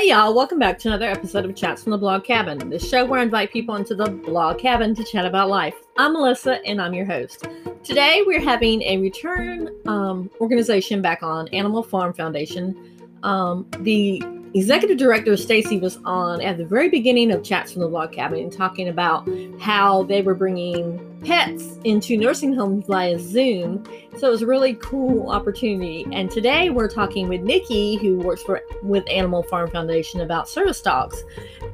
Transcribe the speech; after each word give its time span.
Hey 0.00 0.08
y'all, 0.08 0.32
welcome 0.32 0.58
back 0.58 0.78
to 0.78 0.88
another 0.88 1.10
episode 1.10 1.44
of 1.44 1.54
Chats 1.54 1.82
from 1.82 1.90
the 1.90 1.98
Blog 1.98 2.24
Cabin, 2.24 2.70
the 2.70 2.78
show 2.78 3.04
where 3.04 3.20
I 3.20 3.22
invite 3.22 3.52
people 3.52 3.74
into 3.74 3.94
the 3.94 4.06
blog 4.10 4.58
cabin 4.58 4.94
to 4.94 5.04
chat 5.04 5.26
about 5.26 5.50
life. 5.50 5.74
I'm 5.98 6.14
Melissa 6.14 6.64
and 6.64 6.80
I'm 6.80 6.94
your 6.94 7.04
host. 7.04 7.46
Today 7.84 8.22
we're 8.24 8.40
having 8.40 8.80
a 8.80 8.96
return 8.96 9.68
um, 9.86 10.30
organization 10.40 11.02
back 11.02 11.22
on 11.22 11.48
Animal 11.48 11.82
Farm 11.82 12.14
Foundation. 12.14 12.98
Um, 13.24 13.66
the 13.80 14.22
executive 14.54 14.96
director 14.96 15.36
Stacy 15.36 15.78
was 15.78 15.98
on 16.06 16.40
at 16.40 16.56
the 16.56 16.64
very 16.64 16.88
beginning 16.88 17.30
of 17.30 17.44
Chats 17.44 17.70
from 17.70 17.82
the 17.82 17.88
Blog 17.88 18.10
Cabin 18.10 18.48
talking 18.48 18.88
about 18.88 19.28
how 19.60 20.04
they 20.04 20.22
were 20.22 20.34
bringing 20.34 21.09
pets 21.22 21.78
into 21.84 22.16
nursing 22.16 22.52
homes 22.52 22.86
via 22.86 23.18
Zoom. 23.18 23.84
So 24.16 24.28
it 24.28 24.30
was 24.30 24.42
a 24.42 24.46
really 24.46 24.74
cool 24.74 25.30
opportunity. 25.30 26.06
And 26.12 26.30
today 26.30 26.70
we're 26.70 26.88
talking 26.88 27.28
with 27.28 27.42
Nikki, 27.42 27.96
who 27.96 28.18
works 28.18 28.42
for 28.42 28.62
with 28.82 29.08
Animal 29.08 29.42
Farm 29.44 29.70
Foundation, 29.70 30.20
about 30.22 30.48
service 30.48 30.80
dogs. 30.80 31.22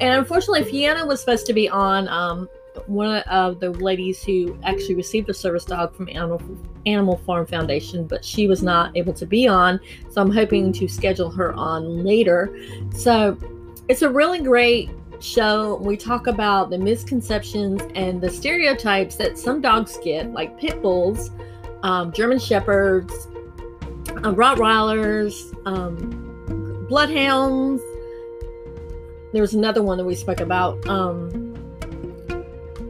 And 0.01 0.19
unfortunately, 0.19 0.65
Fiona 0.65 1.07
was 1.07 1.21
supposed 1.21 1.47
to 1.47 1.53
be 1.53 1.69
on 1.69 2.09
um, 2.09 2.49
one 2.87 3.23
of 3.23 3.61
the 3.61 3.71
ladies 3.71 4.23
who 4.23 4.59
actually 4.63 4.95
received 4.95 5.29
a 5.31 5.35
service 5.35 5.65
dog 5.65 5.95
from 5.95 6.09
Animal, 6.09 6.41
Animal 6.85 7.17
Farm 7.19 7.47
Foundation, 7.47 8.07
but 8.07 8.25
she 8.25 8.47
was 8.47 8.63
not 8.63 8.97
able 8.97 9.13
to 9.15 9.27
be 9.27 9.49
on. 9.49 9.81
So 10.11 10.21
I'm 10.21 10.31
hoping 10.31 10.73
to 10.75 10.89
schedule 10.89 11.31
her 11.31 11.53
on 11.55 12.05
later. 12.05 12.57
So 12.95 13.37
it's 13.89 14.03
a 14.03 14.11
really 14.11 14.41
great 14.41 14.91
show. 15.21 15.77
We 15.77 15.97
talk 15.97 16.27
about 16.27 16.71
the 16.71 16.79
misconceptions 16.79 17.83
and 17.95 18.21
the 18.21 18.31
stereotypes 18.31 19.17
that 19.17 19.39
some 19.39 19.61
dogs 19.61 19.99
get, 20.03 20.33
like 20.33 20.59
pit 20.59 20.83
bulls, 20.83 21.31
um, 21.83 22.13
German 22.13 22.39
shepherds, 22.39 23.13
uh, 24.09 24.33
Rottweilers, 24.33 25.55
um, 25.67 26.87
bloodhounds. 26.89 27.83
There 29.33 29.43
was 29.43 29.55
another 29.55 29.83
one 29.83 29.99
that 29.99 30.05
we 30.05 30.15
spoke 30.15 30.41
about. 30.41 30.87
Um, 30.87 31.55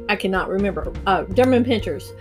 I 0.08 0.16
cannot 0.16 0.48
remember, 0.48 0.92
uh, 1.06 1.24
Doberman 1.24 1.66
Pinschers. 1.66 2.12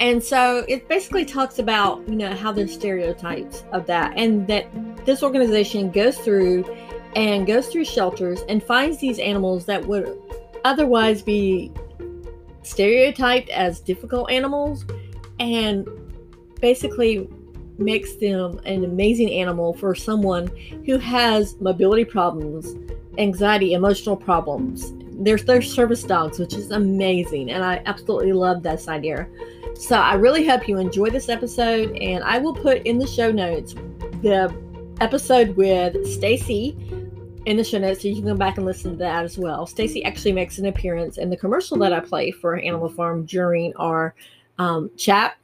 And 0.00 0.22
so 0.22 0.64
it 0.68 0.88
basically 0.88 1.24
talks 1.24 1.58
about, 1.58 2.06
you 2.08 2.16
know, 2.16 2.34
how 2.34 2.50
there's 2.50 2.72
stereotypes 2.72 3.64
of 3.72 3.86
that 3.86 4.12
and 4.16 4.46
that 4.48 4.66
this 5.04 5.22
organization 5.22 5.90
goes 5.90 6.18
through 6.18 6.64
and 7.14 7.46
goes 7.46 7.68
through 7.68 7.84
shelters 7.84 8.42
and 8.48 8.62
finds 8.62 8.98
these 8.98 9.18
animals 9.18 9.64
that 9.66 9.84
would 9.86 10.18
otherwise 10.64 11.22
be 11.22 11.72
stereotyped 12.62 13.50
as 13.50 13.80
difficult 13.80 14.30
animals 14.30 14.84
and 15.40 15.88
basically 16.60 17.28
makes 17.78 18.14
them 18.16 18.60
an 18.64 18.84
amazing 18.84 19.30
animal 19.32 19.74
for 19.74 19.94
someone 19.94 20.46
who 20.86 20.98
has 20.98 21.60
mobility 21.60 22.04
problems, 22.04 22.76
anxiety, 23.18 23.74
emotional 23.74 24.16
problems, 24.16 24.92
there's 25.14 25.44
their 25.44 25.62
service 25.62 26.02
dogs, 26.02 26.38
which 26.38 26.54
is 26.54 26.70
amazing, 26.70 27.50
and 27.50 27.62
I 27.62 27.82
absolutely 27.86 28.32
love 28.32 28.62
this 28.62 28.88
idea. 28.88 29.28
So 29.74 29.96
I 29.96 30.14
really 30.14 30.46
hope 30.46 30.68
you 30.68 30.78
enjoy 30.78 31.10
this 31.10 31.28
episode, 31.28 31.96
and 31.96 32.24
I 32.24 32.38
will 32.38 32.54
put 32.54 32.82
in 32.82 32.98
the 32.98 33.06
show 33.06 33.30
notes 33.30 33.74
the 34.22 34.54
episode 35.00 35.56
with 35.56 36.06
Stacy 36.06 36.76
in 37.46 37.56
the 37.56 37.64
show 37.64 37.78
notes 37.78 38.02
so 38.02 38.08
you 38.08 38.14
can 38.14 38.24
go 38.24 38.34
back 38.34 38.56
and 38.56 38.66
listen 38.66 38.92
to 38.92 38.96
that 38.98 39.24
as 39.24 39.38
well. 39.38 39.66
Stacy 39.66 40.04
actually 40.04 40.32
makes 40.32 40.58
an 40.58 40.66
appearance 40.66 41.18
in 41.18 41.30
the 41.30 41.36
commercial 41.36 41.76
that 41.78 41.92
I 41.92 42.00
play 42.00 42.30
for 42.30 42.56
Animal 42.56 42.88
Farm 42.88 43.24
during 43.24 43.74
our 43.76 44.14
um, 44.58 44.90
chat. 44.96 45.36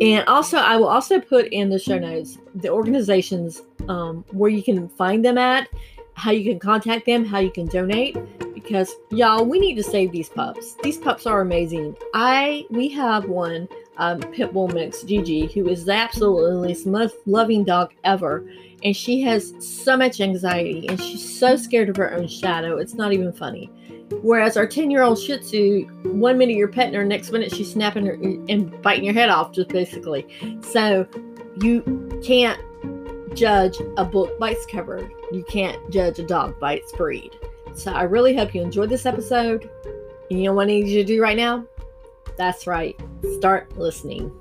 And 0.00 0.26
also, 0.28 0.58
I 0.58 0.76
will 0.76 0.88
also 0.88 1.18
put 1.18 1.46
in 1.46 1.70
the 1.70 1.78
show 1.78 1.98
notes 1.98 2.38
the 2.54 2.68
organizations 2.68 3.62
um, 3.88 4.24
where 4.32 4.50
you 4.50 4.62
can 4.62 4.88
find 4.88 5.24
them 5.24 5.38
at, 5.38 5.68
how 6.14 6.30
you 6.30 6.50
can 6.50 6.58
contact 6.58 7.06
them, 7.06 7.24
how 7.24 7.38
you 7.38 7.50
can 7.50 7.66
donate 7.66 8.16
because 8.68 8.96
y'all, 9.10 9.46
we 9.46 9.58
need 9.58 9.76
to 9.76 9.82
save 9.82 10.12
these 10.12 10.28
pups. 10.28 10.74
These 10.82 10.98
pups 10.98 11.26
are 11.26 11.40
amazing. 11.40 11.96
I 12.12 12.66
we 12.68 12.88
have 12.90 13.24
one 13.26 13.66
um, 13.96 14.20
pit 14.20 14.52
bull 14.52 14.68
mix, 14.68 15.02
Gigi, 15.02 15.46
who 15.46 15.68
is 15.68 15.86
the 15.86 15.94
absolutely 15.94 16.76
most 16.84 17.16
loving 17.24 17.64
dog 17.64 17.94
ever, 18.04 18.44
and 18.82 18.96
she 18.96 19.20
has 19.22 19.52
so 19.58 19.96
much 19.96 20.20
anxiety 20.20 20.86
and 20.88 21.00
she's 21.00 21.38
so 21.38 21.56
scared 21.56 21.88
of 21.88 21.96
her 21.96 22.14
own 22.14 22.28
shadow. 22.28 22.76
It's 22.76 22.94
not 22.94 23.12
even 23.12 23.32
funny. 23.32 23.70
Whereas 24.22 24.56
our 24.56 24.66
10 24.66 24.90
year 24.90 25.02
old 25.02 25.18
Shih 25.18 25.38
Tzu, 25.38 25.86
one 26.04 26.38
minute 26.38 26.56
you're 26.56 26.68
petting 26.68 26.94
her, 26.94 27.04
next 27.04 27.30
minute 27.30 27.54
she's 27.54 27.72
snapping 27.72 28.06
her 28.06 28.14
and 28.14 28.80
biting 28.82 29.04
your 29.04 29.14
head 29.14 29.28
off, 29.28 29.52
just 29.52 29.68
basically. 29.68 30.26
So 30.62 31.06
you 31.60 32.20
can't 32.24 32.60
judge 33.36 33.76
a 33.96 34.04
book 34.04 34.38
by 34.38 34.50
its 34.50 34.66
cover. 34.66 35.10
You 35.32 35.44
can't 35.44 35.78
judge 35.90 36.18
a 36.18 36.26
dog 36.26 36.58
by 36.58 36.74
its 36.74 36.92
breed. 36.92 37.36
So 37.74 37.92
I 37.92 38.02
really 38.02 38.34
hope 38.34 38.54
you 38.54 38.62
enjoyed 38.62 38.90
this 38.90 39.06
episode. 39.06 39.68
And 40.30 40.38
you 40.38 40.46
know 40.46 40.54
what 40.54 40.64
I 40.64 40.66
need 40.66 40.88
you 40.88 40.98
to 40.98 41.04
do 41.04 41.22
right 41.22 41.36
now? 41.36 41.64
That's 42.36 42.66
right. 42.66 42.98
Start 43.36 43.76
listening. 43.76 44.32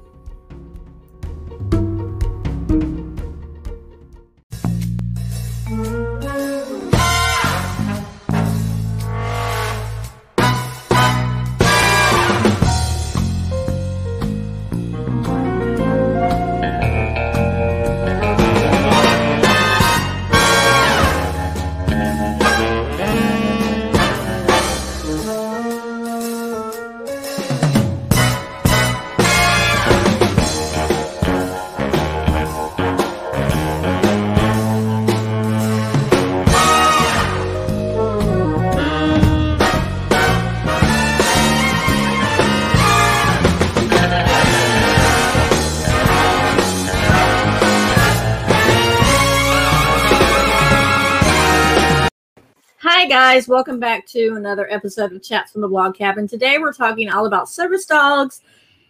Guys, 53.37 53.47
welcome 53.47 53.79
back 53.79 54.03
to 54.07 54.33
another 54.33 54.67
episode 54.71 55.13
of 55.13 55.21
Chats 55.21 55.51
from 55.51 55.61
the 55.61 55.67
Blog 55.67 55.93
Cabin. 55.93 56.27
Today 56.27 56.57
we're 56.57 56.73
talking 56.73 57.07
all 57.07 57.27
about 57.27 57.47
service 57.47 57.85
dogs, 57.85 58.41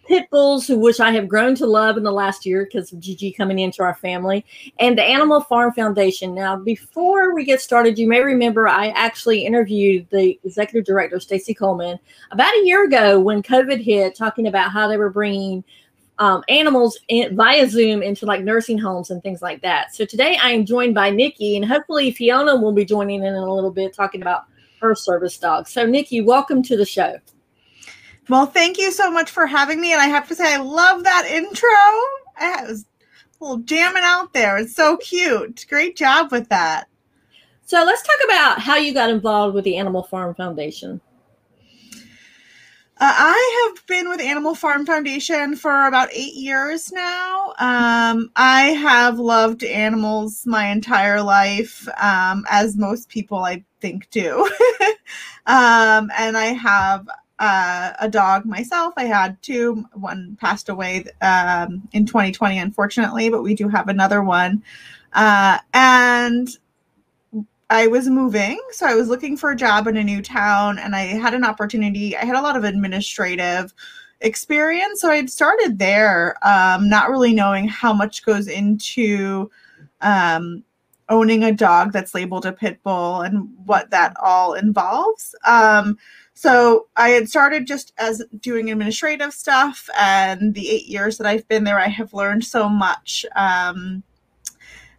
pit 0.06 0.24
bulls, 0.30 0.66
who 0.66 0.78
which 0.78 1.00
I 1.00 1.12
have 1.12 1.28
grown 1.28 1.54
to 1.56 1.66
love 1.66 1.98
in 1.98 2.02
the 2.02 2.10
last 2.10 2.46
year 2.46 2.64
because 2.64 2.90
of 2.90 2.98
Gigi 2.98 3.30
coming 3.30 3.58
into 3.58 3.82
our 3.82 3.94
family, 3.96 4.46
and 4.78 4.96
the 4.96 5.02
Animal 5.02 5.42
Farm 5.42 5.74
Foundation. 5.74 6.34
Now, 6.34 6.56
before 6.56 7.34
we 7.34 7.44
get 7.44 7.60
started, 7.60 7.98
you 7.98 8.08
may 8.08 8.22
remember 8.22 8.66
I 8.66 8.88
actually 8.92 9.44
interviewed 9.44 10.06
the 10.08 10.40
executive 10.42 10.86
director, 10.86 11.20
Stacy 11.20 11.52
Coleman, 11.52 11.98
about 12.30 12.54
a 12.54 12.64
year 12.64 12.84
ago 12.84 13.20
when 13.20 13.42
COVID 13.42 13.84
hit, 13.84 14.14
talking 14.14 14.46
about 14.46 14.72
how 14.72 14.88
they 14.88 14.96
were 14.96 15.10
bringing 15.10 15.62
um, 16.18 16.42
animals 16.48 16.98
in, 17.08 17.36
via 17.36 17.68
Zoom 17.68 18.02
into 18.02 18.26
like 18.26 18.42
nursing 18.42 18.78
homes 18.78 19.10
and 19.10 19.22
things 19.22 19.40
like 19.40 19.62
that. 19.62 19.94
So 19.94 20.04
today 20.04 20.38
I 20.42 20.50
am 20.50 20.64
joined 20.64 20.94
by 20.94 21.10
Nikki, 21.10 21.56
and 21.56 21.64
hopefully 21.64 22.10
Fiona 22.10 22.56
will 22.56 22.72
be 22.72 22.84
joining 22.84 23.20
in, 23.20 23.34
in 23.34 23.34
a 23.34 23.54
little 23.54 23.70
bit 23.70 23.94
talking 23.94 24.22
about 24.22 24.44
her 24.80 24.94
service 24.94 25.38
dog. 25.38 25.68
So 25.68 25.86
Nikki, 25.86 26.20
welcome 26.20 26.62
to 26.64 26.76
the 26.76 26.84
show. 26.84 27.18
Well, 28.28 28.46
thank 28.46 28.78
you 28.78 28.92
so 28.92 29.10
much 29.10 29.30
for 29.30 29.46
having 29.46 29.80
me, 29.80 29.92
and 29.92 30.02
I 30.02 30.06
have 30.06 30.28
to 30.28 30.34
say 30.34 30.54
I 30.54 30.58
love 30.58 31.04
that 31.04 31.26
intro. 31.26 31.68
I 32.36 32.64
was 32.68 32.84
a 33.40 33.44
little 33.44 33.58
jamming 33.58 34.02
out 34.04 34.32
there. 34.32 34.58
It's 34.58 34.74
so 34.74 34.96
cute. 34.98 35.64
Great 35.68 35.96
job 35.96 36.30
with 36.30 36.48
that. 36.48 36.88
So 37.64 37.84
let's 37.84 38.02
talk 38.02 38.16
about 38.24 38.60
how 38.60 38.76
you 38.76 38.92
got 38.92 39.10
involved 39.10 39.54
with 39.54 39.64
the 39.64 39.76
Animal 39.76 40.02
Farm 40.02 40.34
Foundation. 40.34 41.00
Uh, 43.00 43.14
I 43.16 43.70
have 43.76 43.86
been 43.86 44.08
with 44.08 44.20
Animal 44.20 44.56
Farm 44.56 44.84
Foundation 44.84 45.54
for 45.54 45.86
about 45.86 46.08
eight 46.12 46.34
years 46.34 46.90
now. 46.90 47.54
Um, 47.60 48.32
I 48.34 48.70
have 48.70 49.20
loved 49.20 49.62
animals 49.62 50.44
my 50.44 50.66
entire 50.66 51.22
life, 51.22 51.86
um, 52.02 52.44
as 52.50 52.76
most 52.76 53.08
people 53.08 53.38
I 53.38 53.64
think 53.80 54.10
do. 54.10 54.40
um, 55.46 56.10
and 56.18 56.36
I 56.36 56.46
have 56.46 57.08
uh, 57.38 57.92
a 58.00 58.08
dog 58.08 58.44
myself. 58.44 58.94
I 58.96 59.04
had 59.04 59.40
two. 59.42 59.84
One 59.92 60.36
passed 60.40 60.68
away 60.68 61.04
um, 61.20 61.88
in 61.92 62.04
2020, 62.04 62.58
unfortunately, 62.58 63.30
but 63.30 63.44
we 63.44 63.54
do 63.54 63.68
have 63.68 63.86
another 63.86 64.24
one. 64.24 64.64
Uh, 65.12 65.58
and 65.72 66.48
I 67.70 67.86
was 67.86 68.08
moving, 68.08 68.58
so 68.70 68.86
I 68.86 68.94
was 68.94 69.08
looking 69.08 69.36
for 69.36 69.50
a 69.50 69.56
job 69.56 69.86
in 69.86 69.96
a 69.96 70.04
new 70.04 70.22
town, 70.22 70.78
and 70.78 70.96
I 70.96 71.02
had 71.02 71.34
an 71.34 71.44
opportunity. 71.44 72.16
I 72.16 72.24
had 72.24 72.36
a 72.36 72.40
lot 72.40 72.56
of 72.56 72.64
administrative 72.64 73.74
experience, 74.20 75.02
so 75.02 75.10
I 75.10 75.16
had 75.16 75.30
started 75.30 75.78
there, 75.78 76.36
um, 76.42 76.88
not 76.88 77.10
really 77.10 77.34
knowing 77.34 77.68
how 77.68 77.92
much 77.92 78.24
goes 78.24 78.48
into 78.48 79.50
um, 80.00 80.64
owning 81.10 81.44
a 81.44 81.52
dog 81.52 81.92
that's 81.92 82.14
labeled 82.14 82.46
a 82.46 82.52
pit 82.52 82.82
bull 82.82 83.20
and 83.20 83.48
what 83.66 83.90
that 83.90 84.14
all 84.22 84.54
involves. 84.54 85.34
Um, 85.46 85.98
so 86.32 86.86
I 86.96 87.10
had 87.10 87.28
started 87.28 87.66
just 87.66 87.92
as 87.98 88.24
doing 88.40 88.70
administrative 88.70 89.34
stuff, 89.34 89.90
and 89.98 90.54
the 90.54 90.70
eight 90.70 90.86
years 90.86 91.18
that 91.18 91.26
I've 91.26 91.46
been 91.48 91.64
there, 91.64 91.78
I 91.78 91.88
have 91.88 92.14
learned 92.14 92.44
so 92.44 92.68
much 92.68 93.26
um, 93.36 94.02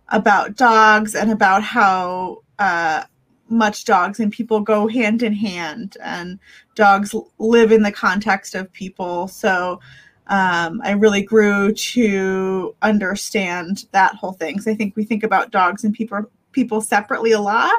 about 0.10 0.56
dogs 0.56 1.16
and 1.16 1.32
about 1.32 1.64
how 1.64 2.44
uh, 2.60 3.04
much 3.50 3.86
dogs 3.86 4.20
and 4.20 4.32
people 4.32 4.60
go 4.60 4.88
hand 4.88 5.24
in 5.24 5.34
hand, 5.34 5.98
and 6.04 6.40
dogs 6.76 7.16
live 7.40 7.72
in 7.72 7.82
the 7.82 7.92
context 7.92 8.54
of 8.56 8.72
people. 8.74 9.28
So 9.28 9.80
um, 10.28 10.82
I 10.84 10.92
really 10.92 11.24
grew 11.24 11.74
to 11.74 12.76
understand 12.84 13.86
that 13.92 14.16
whole 14.16 14.34
thing. 14.34 14.54
Because 14.54 14.68
I 14.68 14.76
think 14.76 14.96
we 14.96 15.04
think 15.04 15.24
about 15.24 15.52
dogs 15.52 15.84
and 15.84 15.94
people 15.94 16.30
people 16.52 16.82
separately 16.82 17.32
a 17.32 17.42
lot, 17.42 17.76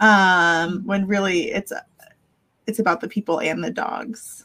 um, 0.00 0.82
when 0.84 1.06
really 1.06 1.52
it's 1.52 1.72
it's 2.66 2.80
about 2.80 3.00
the 3.00 3.08
people 3.08 3.40
and 3.40 3.62
the 3.62 3.70
dogs. 3.70 4.44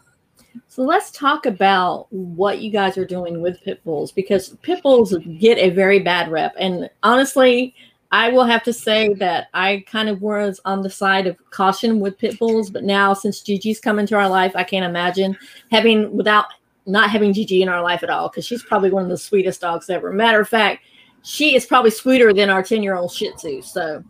So 0.68 0.84
let's 0.84 1.12
talk 1.12 1.46
about 1.46 2.08
what 2.12 2.60
you 2.60 2.72
guys 2.72 2.98
are 2.98 3.06
doing 3.06 3.42
with 3.42 3.62
pit 3.64 3.84
bulls 3.84 4.12
because 4.12 4.56
pit 4.62 4.84
bulls 4.84 5.16
get 5.40 5.58
a 5.58 5.70
very 5.70 6.00
bad 6.00 6.30
rep. 6.32 6.54
And 6.60 6.90
honestly, 7.04 7.74
I 8.12 8.30
will 8.30 8.44
have 8.44 8.64
to 8.64 8.74
say 8.74 9.14
that 9.16 9.48
I 9.54 9.84
kind 9.88 10.10
of 10.10 10.22
was 10.22 10.60
on 10.66 10.82
the 10.82 10.90
side 10.90 11.28
of 11.28 11.38
caution 11.50 12.00
with 12.00 12.18
pit 12.18 12.38
bulls, 12.38 12.70
but 12.70 12.84
now 12.84 13.14
since 13.14 13.42
Gigi's 13.42 13.80
come 13.80 14.00
into 14.00 14.16
our 14.16 14.28
life, 14.28 14.52
I 14.56 14.64
can't 14.64 14.86
imagine 14.86 15.38
having 15.72 16.16
without 16.16 16.46
not 16.86 17.10
having 17.10 17.32
Gigi 17.32 17.62
in 17.62 17.70
our 17.70 17.82
life 17.82 18.04
at 18.04 18.10
all 18.10 18.28
because 18.28 18.46
she's 18.46 18.64
probably 18.64 18.90
one 18.90 19.04
of 19.04 19.10
the 19.10 19.18
sweetest 19.18 19.62
dogs 19.62 19.90
ever. 19.90 20.12
Matter 20.12 20.42
of 20.42 20.50
fact, 20.50 20.84
she 21.24 21.56
is 21.56 21.66
probably 21.66 21.92
sweeter 21.92 22.34
than 22.34 22.50
our 22.50 22.64
10 22.64 22.84
year 22.84 22.96
old 22.96 23.14
Shih 23.14 23.32
Tzu. 23.34 23.62
So 23.62 24.04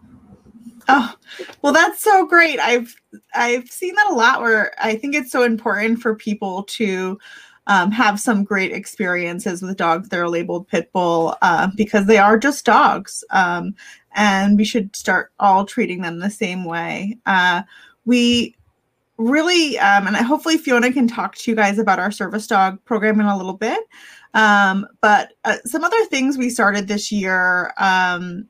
Oh, 0.87 1.13
well, 1.61 1.73
that's 1.73 2.01
so 2.01 2.25
great. 2.25 2.59
I've 2.59 2.95
I've 3.33 3.69
seen 3.69 3.95
that 3.95 4.07
a 4.09 4.13
lot. 4.13 4.41
Where 4.41 4.73
I 4.83 4.95
think 4.95 5.15
it's 5.15 5.31
so 5.31 5.43
important 5.43 6.01
for 6.01 6.15
people 6.15 6.63
to 6.63 7.19
um, 7.71 7.89
have 7.89 8.19
some 8.19 8.43
great 8.43 8.73
experiences 8.73 9.61
with 9.61 9.77
dogs 9.77 10.09
that 10.09 10.19
are 10.19 10.27
labeled 10.27 10.67
pit 10.67 10.91
bull 10.91 11.37
uh, 11.41 11.69
because 11.77 12.05
they 12.05 12.17
are 12.17 12.37
just 12.37 12.65
dogs, 12.65 13.23
um, 13.29 13.73
and 14.13 14.57
we 14.57 14.65
should 14.65 14.93
start 14.93 15.31
all 15.39 15.63
treating 15.63 16.01
them 16.01 16.19
the 16.19 16.29
same 16.29 16.65
way. 16.65 17.17
Uh, 17.25 17.61
we 18.03 18.57
really, 19.15 19.79
um, 19.79 20.05
and 20.05 20.17
hopefully 20.17 20.57
Fiona 20.57 20.91
can 20.91 21.07
talk 21.07 21.35
to 21.35 21.49
you 21.49 21.55
guys 21.55 21.79
about 21.79 21.97
our 21.97 22.11
service 22.11 22.45
dog 22.45 22.83
program 22.83 23.21
in 23.21 23.25
a 23.25 23.37
little 23.37 23.53
bit. 23.53 23.79
Um, 24.33 24.85
but 24.99 25.31
uh, 25.45 25.57
some 25.63 25.85
other 25.85 26.05
things 26.07 26.37
we 26.37 26.49
started 26.49 26.89
this 26.89 27.09
year 27.09 27.73
um, 27.77 28.49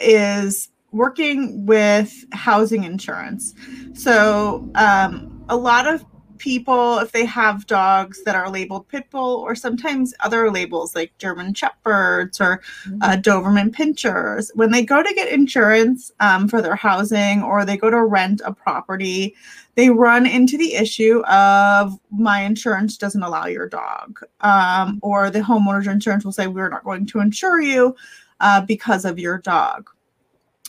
is 0.00 0.70
working 0.90 1.66
with 1.66 2.24
housing 2.32 2.82
insurance. 2.82 3.54
So, 3.94 4.68
um, 4.74 5.44
a 5.48 5.56
lot 5.56 5.86
of 5.86 6.04
people, 6.38 6.98
if 6.98 7.12
they 7.12 7.24
have 7.24 7.66
dogs 7.66 8.22
that 8.24 8.34
are 8.34 8.50
labeled 8.50 8.88
pit 8.88 9.06
bull 9.10 9.36
or 9.36 9.54
sometimes 9.54 10.14
other 10.20 10.50
labels 10.50 10.94
like 10.94 11.16
German 11.18 11.54
Shepherds 11.54 12.40
or 12.40 12.62
mm-hmm. 12.86 13.02
uh, 13.02 13.16
Doberman 13.16 13.70
Pinschers, 13.70 14.50
when 14.54 14.70
they 14.70 14.84
go 14.84 15.02
to 15.02 15.14
get 15.14 15.32
insurance 15.32 16.12
um, 16.20 16.48
for 16.48 16.62
their 16.62 16.76
housing 16.76 17.42
or 17.42 17.64
they 17.64 17.76
go 17.76 17.90
to 17.90 18.04
rent 18.04 18.40
a 18.44 18.52
property, 18.52 19.34
they 19.74 19.90
run 19.90 20.26
into 20.26 20.56
the 20.56 20.74
issue 20.74 21.20
of 21.26 21.98
my 22.10 22.40
insurance 22.40 22.96
doesn't 22.96 23.22
allow 23.22 23.46
your 23.46 23.68
dog. 23.68 24.20
Um, 24.40 24.98
or 25.02 25.30
the 25.30 25.40
homeowner's 25.40 25.86
insurance 25.86 26.24
will 26.24 26.32
say, 26.32 26.46
we're 26.46 26.68
not 26.68 26.84
going 26.84 27.06
to 27.06 27.20
insure 27.20 27.60
you 27.60 27.94
uh, 28.40 28.60
because 28.62 29.04
of 29.04 29.18
your 29.18 29.38
dog. 29.38 29.90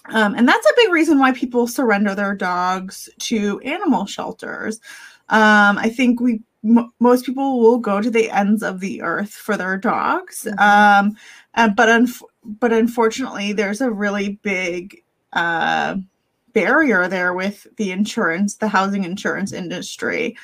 Um, 0.06 0.34
and 0.36 0.48
that's 0.48 0.66
a 0.66 0.74
big 0.76 0.92
reason 0.92 1.20
why 1.20 1.34
people 1.34 1.68
surrender 1.68 2.16
their 2.16 2.34
dogs 2.34 3.10
to 3.20 3.60
animal 3.60 4.06
shelters. 4.06 4.80
Um, 5.30 5.78
I 5.78 5.90
think 5.90 6.20
we 6.20 6.42
m- 6.64 6.92
most 7.00 7.26
people 7.26 7.60
will 7.60 7.78
go 7.78 8.02
to 8.02 8.10
the 8.10 8.30
ends 8.32 8.64
of 8.64 8.80
the 8.80 9.02
earth 9.02 9.32
for 9.34 9.58
their 9.58 9.78
dogs, 9.78 10.48
mm-hmm. 10.50 10.60
um, 11.08 11.18
uh, 11.56 11.70
but 11.70 11.90
un- 11.90 12.14
but 12.44 12.74
unfortunately, 12.74 13.54
there's 13.54 13.82
a 13.82 13.92
really 13.92 14.40
big 14.42 15.04
uh, 15.34 15.96
barrier 16.54 17.08
there 17.08 17.34
with 17.34 17.68
the 17.78 17.92
insurance, 17.92 18.56
the 18.56 18.68
housing 18.68 19.04
insurance 19.04 19.54
industry. 19.54 20.36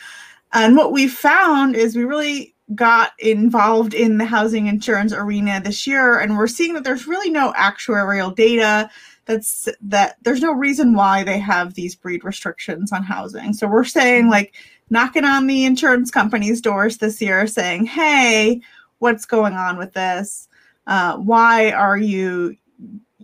And 0.53 0.77
what 0.77 0.91
we 0.91 1.07
found 1.07 1.75
is 1.75 1.95
we 1.95 2.05
really 2.05 2.55
got 2.73 3.11
involved 3.19 3.93
in 3.93 4.17
the 4.17 4.25
housing 4.25 4.67
insurance 4.67 5.13
arena 5.13 5.61
this 5.63 5.85
year, 5.85 6.19
and 6.19 6.37
we're 6.37 6.47
seeing 6.47 6.73
that 6.73 6.83
there's 6.83 7.07
really 7.07 7.29
no 7.29 7.53
actuarial 7.53 8.35
data 8.35 8.89
that's 9.25 9.67
that 9.81 10.17
there's 10.21 10.41
no 10.41 10.53
reason 10.53 10.93
why 10.93 11.23
they 11.23 11.39
have 11.39 11.73
these 11.73 11.95
breed 11.95 12.23
restrictions 12.23 12.91
on 12.91 13.03
housing. 13.03 13.53
So 13.53 13.67
we're 13.67 13.83
saying 13.83 14.29
like 14.29 14.53
knocking 14.89 15.25
on 15.25 15.47
the 15.47 15.65
insurance 15.65 16.11
companies' 16.11 16.61
doors 16.61 16.97
this 16.97 17.21
year 17.21 17.47
saying, 17.47 17.85
"Hey, 17.85 18.61
what's 18.99 19.25
going 19.25 19.53
on 19.53 19.77
with 19.77 19.93
this? 19.93 20.47
Uh, 20.87 21.17
why 21.17 21.71
are 21.71 21.97
you 21.97 22.55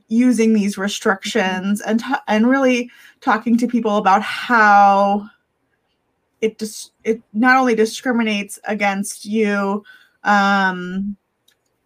using 0.07 0.53
these 0.53 0.77
restrictions?" 0.77 1.81
And 1.81 1.99
t- 1.99 2.13
and 2.27 2.49
really 2.49 2.89
talking 3.21 3.57
to 3.57 3.67
people 3.67 3.97
about 3.97 4.21
how 4.21 5.29
it 6.41 6.57
dis- 6.57 6.91
it 7.03 7.21
not 7.33 7.57
only 7.57 7.75
discriminates 7.75 8.59
against 8.65 9.25
you 9.25 9.83
um, 10.23 11.15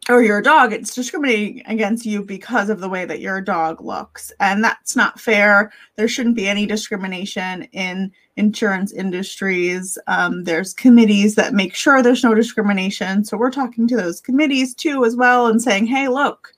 or 0.10 0.24
your 0.24 0.42
dog, 0.42 0.72
it's 0.72 0.96
discriminating 0.96 1.62
against 1.66 2.06
you 2.06 2.24
because 2.24 2.70
of 2.70 2.80
the 2.80 2.90
way 2.90 3.06
that 3.06 3.20
your 3.20 3.42
dog 3.42 3.82
looks. 3.82 4.32
And 4.40 4.64
that's 4.64 4.96
not 4.96 5.20
fair. 5.20 5.72
There 5.96 6.08
shouldn't 6.08 6.36
be 6.36 6.48
any 6.48 6.66
discrimination 6.66 7.64
in 7.74 8.12
insurance 8.38 8.92
industries. 8.92 9.98
Um, 10.08 10.44
there's 10.44 10.74
committees 10.74 11.36
that 11.36 11.54
make 11.54 11.74
sure 11.74 12.02
there's 12.02 12.24
no 12.24 12.36
discrimination. 12.36 13.24
So 13.24 13.38
we're 13.38 13.52
talking 13.52 13.88
to 13.88 13.96
those 13.96 14.22
committees 14.22 14.74
too, 14.76 15.06
as 15.06 15.16
well, 15.16 15.48
and 15.48 15.62
saying, 15.62 15.88
hey, 15.88 16.08
look, 16.08 16.52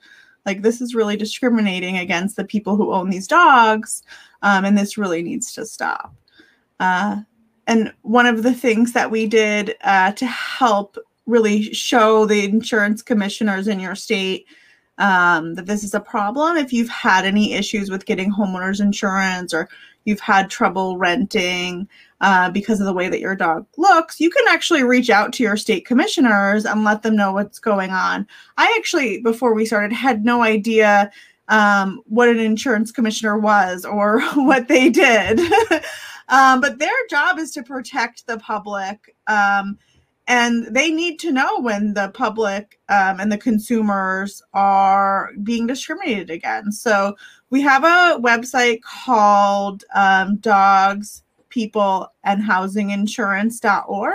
like 0.44 0.62
this 0.62 0.80
is 0.80 0.94
really 0.94 1.16
discriminating 1.16 1.98
against 1.98 2.36
the 2.36 2.44
people 2.44 2.76
who 2.76 2.92
own 2.92 3.10
these 3.10 3.28
dogs. 3.28 4.02
Um, 4.42 4.64
and 4.64 4.76
this 4.76 4.98
really 4.98 5.22
needs 5.22 5.52
to 5.52 5.66
stop. 5.66 6.14
Uh, 6.80 7.18
and 7.66 7.92
one 8.02 8.26
of 8.26 8.42
the 8.42 8.54
things 8.54 8.92
that 8.92 9.10
we 9.10 9.26
did 9.26 9.76
uh, 9.82 10.12
to 10.12 10.26
help 10.26 10.96
really 11.26 11.74
show 11.74 12.24
the 12.24 12.44
insurance 12.44 13.02
commissioners 13.02 13.68
in 13.68 13.78
your 13.78 13.94
state 13.94 14.46
um, 14.96 15.54
that 15.54 15.66
this 15.66 15.84
is 15.84 15.94
a 15.94 16.00
problem. 16.00 16.56
If 16.56 16.72
you've 16.72 16.88
had 16.88 17.24
any 17.24 17.52
issues 17.52 17.90
with 17.90 18.06
getting 18.06 18.32
homeowners 18.32 18.80
insurance 18.80 19.54
or 19.54 19.68
you've 20.08 20.20
had 20.20 20.48
trouble 20.48 20.96
renting 20.96 21.86
uh, 22.22 22.50
because 22.50 22.80
of 22.80 22.86
the 22.86 22.92
way 22.92 23.08
that 23.08 23.20
your 23.20 23.36
dog 23.36 23.66
looks, 23.76 24.18
you 24.18 24.30
can 24.30 24.44
actually 24.48 24.82
reach 24.82 25.10
out 25.10 25.32
to 25.34 25.42
your 25.42 25.56
state 25.56 25.86
commissioners 25.86 26.64
and 26.64 26.82
let 26.82 27.02
them 27.02 27.14
know 27.14 27.32
what's 27.32 27.58
going 27.58 27.90
on. 27.90 28.26
I 28.56 28.74
actually, 28.78 29.20
before 29.20 29.54
we 29.54 29.66
started, 29.66 29.92
had 29.92 30.24
no 30.24 30.42
idea 30.42 31.12
um, 31.48 32.02
what 32.06 32.28
an 32.28 32.38
insurance 32.38 32.90
commissioner 32.90 33.38
was 33.38 33.84
or 33.84 34.20
what 34.34 34.66
they 34.66 34.88
did. 34.88 35.40
um, 36.28 36.60
but 36.60 36.78
their 36.78 36.90
job 37.10 37.38
is 37.38 37.50
to 37.52 37.62
protect 37.62 38.26
the 38.26 38.38
public. 38.38 39.14
Um, 39.26 39.78
and 40.28 40.66
they 40.66 40.90
need 40.90 41.18
to 41.20 41.32
know 41.32 41.58
when 41.58 41.94
the 41.94 42.10
public 42.10 42.78
um, 42.90 43.18
and 43.18 43.32
the 43.32 43.38
consumers 43.38 44.42
are 44.52 45.30
being 45.42 45.66
discriminated 45.66 46.28
against. 46.28 46.82
So 46.82 47.16
we 47.48 47.62
have 47.62 47.82
a 47.82 48.20
website 48.20 48.82
called 48.82 49.84
um, 49.94 50.36
Dogs, 50.36 51.22
People, 51.48 52.12
and 52.24 52.42
Housing 52.42 52.90
Insurance.org. 52.90 54.12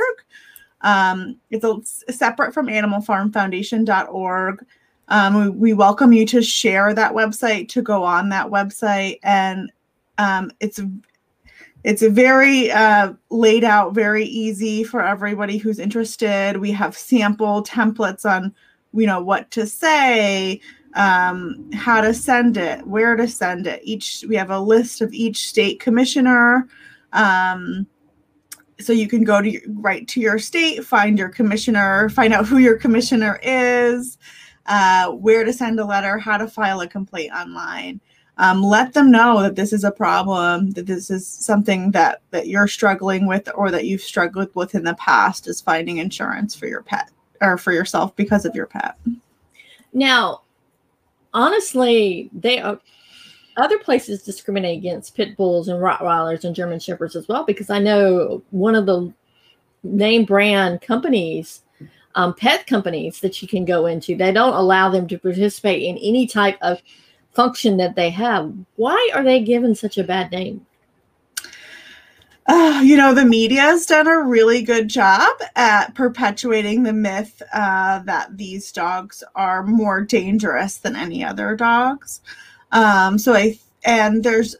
Um, 0.82 1.38
it's 1.50 1.66
a, 1.66 2.14
separate 2.14 2.54
from 2.54 2.68
animalfarmfoundation.org. 2.68 4.66
Um, 5.08 5.34
we, 5.34 5.50
we 5.50 5.74
welcome 5.74 6.14
you 6.14 6.28
to 6.28 6.44
share 6.44 6.94
that 6.94 7.14
website, 7.14 7.70
to 7.70 7.82
go 7.82 8.04
on 8.04 8.30
that 8.30 8.48
website, 8.48 9.20
and 9.24 9.72
um, 10.20 10.52
it's 10.60 10.80
it's 11.84 12.02
a 12.02 12.10
very 12.10 12.72
uh, 12.72 13.14
laid 13.30 13.64
out, 13.64 13.94
very 13.94 14.26
easy 14.26 14.84
for 14.84 15.06
everybody 15.06 15.58
who's 15.58 15.80
interested. 15.80 16.58
We 16.58 16.72
have 16.72 16.98
sample 16.98 17.64
templates 17.64 18.26
on, 18.26 18.54
you 18.94 19.06
know, 19.06 19.22
what 19.22 19.52
to 19.52 19.68
say, 19.68 20.62
um, 20.96 21.70
how 21.74 22.00
to 22.00 22.14
send 22.14 22.56
it, 22.56 22.88
where 22.88 23.16
to 23.18 23.28
send 23.28 23.68
it. 23.68 23.82
Each 23.84 24.24
we 24.30 24.36
have 24.36 24.50
a 24.50 24.60
list 24.60 25.02
of 25.02 25.14
each 25.14 25.48
state 25.48 25.82
commissioner. 25.82 26.68
Um, 27.12 27.86
so 28.80 28.94
you 28.94 29.08
can 29.08 29.24
go 29.24 29.42
to 29.42 29.60
right 29.68 30.08
to 30.08 30.22
your 30.22 30.40
state, 30.40 30.86
find 30.86 31.18
your 31.18 31.30
commissioner, 31.30 32.10
find 32.10 32.34
out 32.34 32.48
who 32.48 32.58
your 32.58 32.78
commissioner 32.78 33.40
is, 33.44 34.18
uh, 34.68 35.12
where 35.12 35.44
to 35.44 35.54
send 35.54 35.80
a 35.80 35.86
letter, 35.86 36.18
how 36.18 36.38
to 36.38 36.48
file 36.48 36.82
a 36.82 36.88
complaint 36.88 37.32
online 37.34 38.00
um, 38.38 38.64
let 38.64 38.94
them 38.94 39.12
know 39.12 39.42
that 39.42 39.56
this 39.56 39.74
is 39.74 39.84
a 39.84 39.92
problem 39.92 40.72
that 40.72 40.88
this 40.88 41.10
is 41.10 41.28
something 41.28 41.92
that 41.92 42.22
that 42.32 42.48
you're 42.48 42.68
struggling 42.68 43.28
with 43.28 43.48
or 43.56 43.70
that 43.72 43.86
you've 43.86 44.02
struggled 44.02 44.50
with 44.56 44.76
in 44.76 44.84
the 44.84 44.96
past 44.96 45.48
is 45.48 45.62
finding 45.62 45.98
insurance 45.98 46.56
for 46.56 46.68
your 46.68 46.82
pet 46.82 47.12
or 47.42 47.58
for 47.58 47.72
yourself 47.72 48.16
because 48.16 48.46
of 48.46 48.56
your 48.56 48.66
pet. 48.66 48.98
Now 49.94 50.42
honestly, 51.34 52.30
they 52.34 52.60
are 52.60 52.80
other 53.58 53.78
places 53.78 54.24
discriminate 54.24 54.80
against 54.80 55.16
pit 55.16 55.38
bulls 55.38 55.68
and 55.68 55.80
Rottweilers 55.80 56.44
and 56.44 56.56
German 56.56 56.80
Shepherds 56.80 57.16
as 57.16 57.28
well, 57.28 57.46
because 57.46 57.70
I 57.70 57.80
know 57.80 58.42
one 58.50 58.74
of 58.74 58.86
the 58.86 59.14
name 59.84 60.26
brand 60.26 60.82
companies, 60.82 61.62
um, 62.16 62.34
pet 62.34 62.66
companies 62.66 63.20
that 63.20 63.42
you 63.42 63.48
can 63.48 63.66
go 63.66 63.86
into, 63.86 64.16
they 64.16 64.32
don't 64.32 64.56
allow 64.56 64.90
them 64.90 65.08
to 65.08 65.18
participate 65.20 65.84
in 65.84 65.98
any 65.98 66.26
type 66.26 66.58
of 66.62 66.82
function 67.34 67.78
that 67.78 67.96
they 67.96 68.10
have. 68.12 68.54
Why 68.76 69.12
are 69.14 69.24
they 69.24 69.40
given 69.40 69.76
such 69.76 69.98
a 69.98 70.04
bad 70.04 70.32
name? 70.32 70.66
Uh, 72.46 72.82
you 72.84 72.98
know, 72.98 73.14
the 73.14 73.24
media 73.24 73.62
has 73.62 73.86
done 73.86 74.08
a 74.08 74.22
really 74.22 74.62
good 74.62 74.90
job 74.90 75.32
at 75.56 75.96
perpetuating 75.96 76.84
the 76.84 76.92
myth 76.92 77.42
uh, 77.54 78.00
that 78.00 78.38
these 78.38 78.72
dogs 78.72 79.24
are 79.36 79.64
more 79.64 80.02
dangerous 80.02 80.78
than 80.78 80.96
any 80.96 81.24
other 81.24 81.56
dogs. 81.56 82.22
Um, 82.74 83.18
so 83.18 83.34
I 83.34 83.58
and 83.86 84.24
there's 84.24 84.56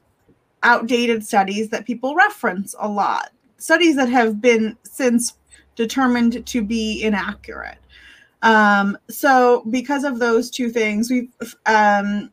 outdated 0.64 1.26
studies 1.26 1.70
that 1.70 1.86
people 1.86 2.16
reference 2.16 2.74
a 2.80 2.88
lot, 2.88 3.32
studies 3.58 3.96
that 3.98 4.10
have 4.10 4.42
been 4.42 4.78
since 4.84 5.34
determined 5.76 6.46
to 6.46 6.62
be 6.62 7.04
inaccurate. 7.04 7.78
Um, 8.44 8.98
so 9.10 9.66
because 9.70 10.04
of 10.04 10.20
those 10.20 10.50
two 10.50 10.70
things, 10.70 11.10
we've 11.10 11.56
um, 11.66 12.32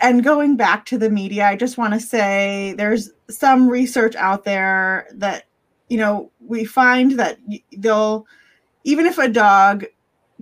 and 0.00 0.22
going 0.22 0.56
back 0.56 0.84
to 0.86 0.98
the 0.98 1.10
media, 1.10 1.46
I 1.46 1.56
just 1.56 1.78
want 1.78 1.94
to 1.94 2.00
say 2.00 2.74
there's 2.76 3.10
some 3.28 3.68
research 3.68 4.14
out 4.16 4.44
there 4.44 5.08
that 5.14 5.44
you 5.88 5.98
know 5.98 6.30
we 6.46 6.64
find 6.64 7.18
that 7.18 7.38
they'll 7.76 8.26
even 8.84 9.06
if 9.06 9.18
a 9.18 9.28
dog 9.28 9.84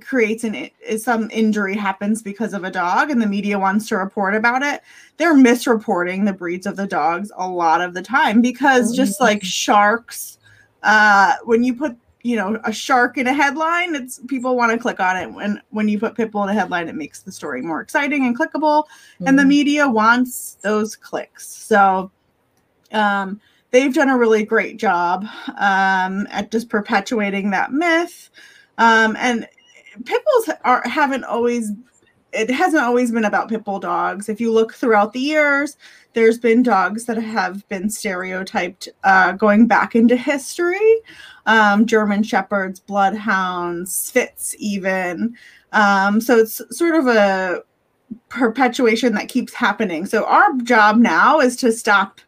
creates 0.00 0.44
an 0.44 0.70
some 0.96 1.28
injury 1.32 1.76
happens 1.76 2.22
because 2.22 2.52
of 2.52 2.62
a 2.62 2.70
dog 2.70 3.10
and 3.10 3.20
the 3.20 3.26
media 3.26 3.58
wants 3.58 3.88
to 3.88 3.96
report 3.96 4.32
about 4.32 4.62
it 4.62 4.80
they're 5.16 5.34
misreporting 5.34 6.24
the 6.24 6.32
breeds 6.32 6.66
of 6.66 6.76
the 6.76 6.86
dogs 6.86 7.32
a 7.36 7.48
lot 7.48 7.80
of 7.80 7.94
the 7.94 8.02
time 8.02 8.40
because 8.40 8.94
just 8.94 9.20
like 9.20 9.42
sharks 9.42 10.38
uh 10.84 11.34
when 11.44 11.64
you 11.64 11.74
put 11.74 11.96
you 12.22 12.36
know 12.36 12.58
a 12.64 12.72
shark 12.72 13.16
in 13.16 13.26
a 13.26 13.32
headline 13.32 13.94
it's 13.94 14.20
people 14.26 14.56
want 14.56 14.72
to 14.72 14.78
click 14.78 15.00
on 15.00 15.16
it 15.16 15.32
when 15.32 15.60
when 15.70 15.88
you 15.88 15.98
put 15.98 16.14
pitbull 16.14 16.42
in 16.44 16.50
a 16.50 16.54
headline 16.54 16.88
it 16.88 16.94
makes 16.94 17.20
the 17.22 17.32
story 17.32 17.62
more 17.62 17.80
exciting 17.80 18.26
and 18.26 18.36
clickable 18.36 18.84
mm-hmm. 18.84 19.26
and 19.26 19.38
the 19.38 19.42
mm-hmm. 19.42 19.48
media 19.48 19.88
wants 19.88 20.58
those 20.62 20.96
clicks 20.96 21.48
so 21.48 22.10
um 22.92 23.40
they've 23.70 23.94
done 23.94 24.08
a 24.08 24.18
really 24.18 24.44
great 24.44 24.78
job 24.78 25.24
um 25.58 26.26
at 26.30 26.50
just 26.50 26.68
perpetuating 26.68 27.50
that 27.50 27.72
myth 27.72 28.30
um 28.78 29.16
and 29.18 29.46
pitbulls 30.02 30.56
are 30.64 30.82
haven't 30.88 31.24
always 31.24 31.72
it 32.32 32.50
hasn't 32.50 32.82
always 32.82 33.10
been 33.10 33.24
about 33.24 33.48
pit 33.48 33.64
bull 33.64 33.78
dogs. 33.78 34.28
If 34.28 34.40
you 34.40 34.52
look 34.52 34.74
throughout 34.74 35.12
the 35.12 35.20
years, 35.20 35.76
there's 36.12 36.38
been 36.38 36.62
dogs 36.62 37.04
that 37.06 37.16
have 37.16 37.66
been 37.68 37.88
stereotyped 37.88 38.88
uh, 39.04 39.32
going 39.32 39.66
back 39.66 39.94
into 39.94 40.16
history. 40.16 41.00
Um, 41.46 41.86
German 41.86 42.22
shepherds, 42.22 42.80
bloodhounds, 42.80 43.94
Spitz, 43.94 44.54
even. 44.58 45.34
Um, 45.72 46.20
so 46.20 46.36
it's 46.36 46.60
sort 46.76 46.94
of 46.94 47.06
a 47.06 47.62
perpetuation 48.28 49.14
that 49.14 49.28
keeps 49.28 49.54
happening. 49.54 50.04
So 50.04 50.24
our 50.24 50.54
job 50.62 50.98
now 50.98 51.40
is 51.40 51.56
to 51.56 51.72
stop. 51.72 52.20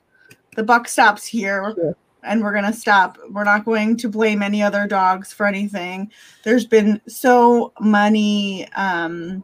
The 0.56 0.62
buck 0.62 0.88
stops 0.88 1.26
here. 1.26 1.72
Sure 1.74 1.96
and 2.22 2.42
we're 2.42 2.52
going 2.52 2.64
to 2.64 2.72
stop. 2.72 3.18
We're 3.30 3.44
not 3.44 3.64
going 3.64 3.96
to 3.98 4.08
blame 4.08 4.42
any 4.42 4.62
other 4.62 4.86
dogs 4.86 5.32
for 5.32 5.46
anything. 5.46 6.10
There's 6.44 6.66
been 6.66 7.00
so 7.08 7.72
many 7.80 8.70
um, 8.72 9.42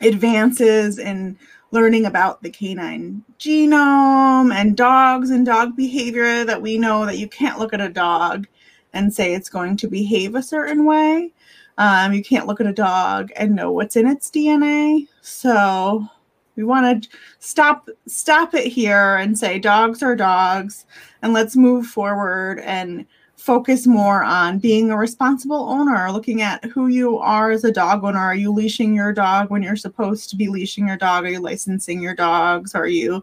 advances 0.00 0.98
in 0.98 1.38
learning 1.70 2.06
about 2.06 2.40
the 2.42 2.50
canine 2.50 3.22
genome 3.38 4.54
and 4.54 4.76
dogs 4.76 5.30
and 5.30 5.44
dog 5.44 5.76
behavior 5.76 6.44
that 6.44 6.62
we 6.62 6.78
know 6.78 7.04
that 7.04 7.18
you 7.18 7.28
can't 7.28 7.58
look 7.58 7.74
at 7.74 7.80
a 7.80 7.88
dog 7.88 8.46
and 8.92 9.12
say 9.12 9.34
it's 9.34 9.48
going 9.48 9.76
to 9.76 9.88
behave 9.88 10.34
a 10.34 10.42
certain 10.42 10.84
way. 10.84 11.32
Um, 11.78 12.12
you 12.12 12.22
can't 12.22 12.46
look 12.46 12.60
at 12.60 12.66
a 12.66 12.72
dog 12.72 13.32
and 13.36 13.56
know 13.56 13.72
what's 13.72 13.96
in 13.96 14.06
its 14.06 14.30
DNA. 14.30 15.08
So 15.20 16.06
we 16.54 16.62
want 16.62 17.02
to 17.02 17.08
stop 17.40 17.88
stop 18.06 18.54
it 18.54 18.68
here 18.68 19.16
and 19.16 19.36
say 19.36 19.58
dogs 19.58 20.02
are 20.02 20.14
dogs 20.14 20.86
and 21.22 21.32
let's 21.32 21.56
move 21.56 21.86
forward 21.86 22.60
and 22.60 23.04
focus 23.44 23.86
more 23.86 24.24
on 24.24 24.58
being 24.58 24.90
a 24.90 24.96
responsible 24.96 25.68
owner, 25.68 26.10
looking 26.10 26.40
at 26.40 26.64
who 26.64 26.86
you 26.86 27.18
are 27.18 27.50
as 27.50 27.62
a 27.64 27.70
dog 27.70 28.02
owner. 28.02 28.18
Are 28.18 28.34
you 28.34 28.50
leashing 28.50 28.94
your 28.94 29.12
dog 29.12 29.50
when 29.50 29.62
you're 29.62 29.76
supposed 29.76 30.30
to 30.30 30.36
be 30.36 30.48
leashing 30.48 30.88
your 30.88 30.96
dog? 30.96 31.26
Are 31.26 31.28
you 31.28 31.40
licensing 31.40 32.00
your 32.00 32.14
dogs? 32.14 32.74
Are 32.74 32.86
you 32.86 33.22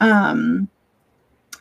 um 0.00 0.68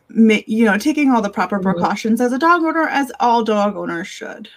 you 0.10 0.64
know 0.64 0.78
taking 0.78 1.12
all 1.12 1.24
the 1.24 1.30
proper 1.30 1.58
mm-hmm. 1.58 1.72
precautions 1.72 2.22
as 2.22 2.32
a 2.32 2.38
dog 2.38 2.62
owner 2.62 2.88
as 2.88 3.12
all 3.20 3.44
dog 3.44 3.76
owners 3.76 4.08
should 4.08 4.48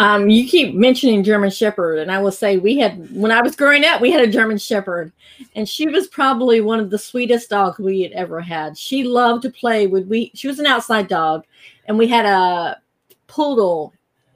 um, 0.00 0.30
you 0.30 0.48
keep 0.48 0.74
mentioning 0.74 1.22
German 1.22 1.50
Shepherd, 1.50 1.98
and 1.98 2.10
I 2.10 2.22
will 2.22 2.32
say 2.32 2.56
we 2.56 2.78
had 2.78 3.14
when 3.14 3.30
I 3.30 3.42
was 3.42 3.54
growing 3.54 3.84
up, 3.84 4.00
we 4.00 4.10
had 4.10 4.26
a 4.26 4.32
German 4.32 4.56
Shepherd, 4.56 5.12
and 5.54 5.68
she 5.68 5.86
was 5.88 6.08
probably 6.08 6.62
one 6.62 6.80
of 6.80 6.88
the 6.88 6.96
sweetest 6.96 7.50
dogs 7.50 7.78
we 7.78 8.00
had 8.00 8.12
ever 8.12 8.40
had. 8.40 8.78
She 8.78 9.04
loved 9.04 9.42
to 9.42 9.50
play 9.50 9.86
with 9.86 10.06
we. 10.06 10.32
She 10.34 10.48
was 10.48 10.58
an 10.58 10.64
outside 10.64 11.06
dog, 11.06 11.44
and 11.90 11.98
we 11.98 12.06
had 12.06 12.24
a 12.24 12.80
poodle. 13.26 13.92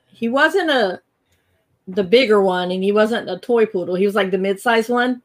He 0.08 0.28
wasn't 0.28 0.70
a 0.70 1.00
the 1.86 2.02
bigger 2.02 2.42
one, 2.42 2.72
and 2.72 2.82
he 2.82 2.90
wasn't 2.90 3.30
a 3.30 3.38
toy 3.38 3.64
poodle. 3.64 3.94
He 3.94 4.06
was 4.06 4.16
like 4.16 4.32
the 4.32 4.38
mid-sized 4.38 4.90
one, 4.90 5.22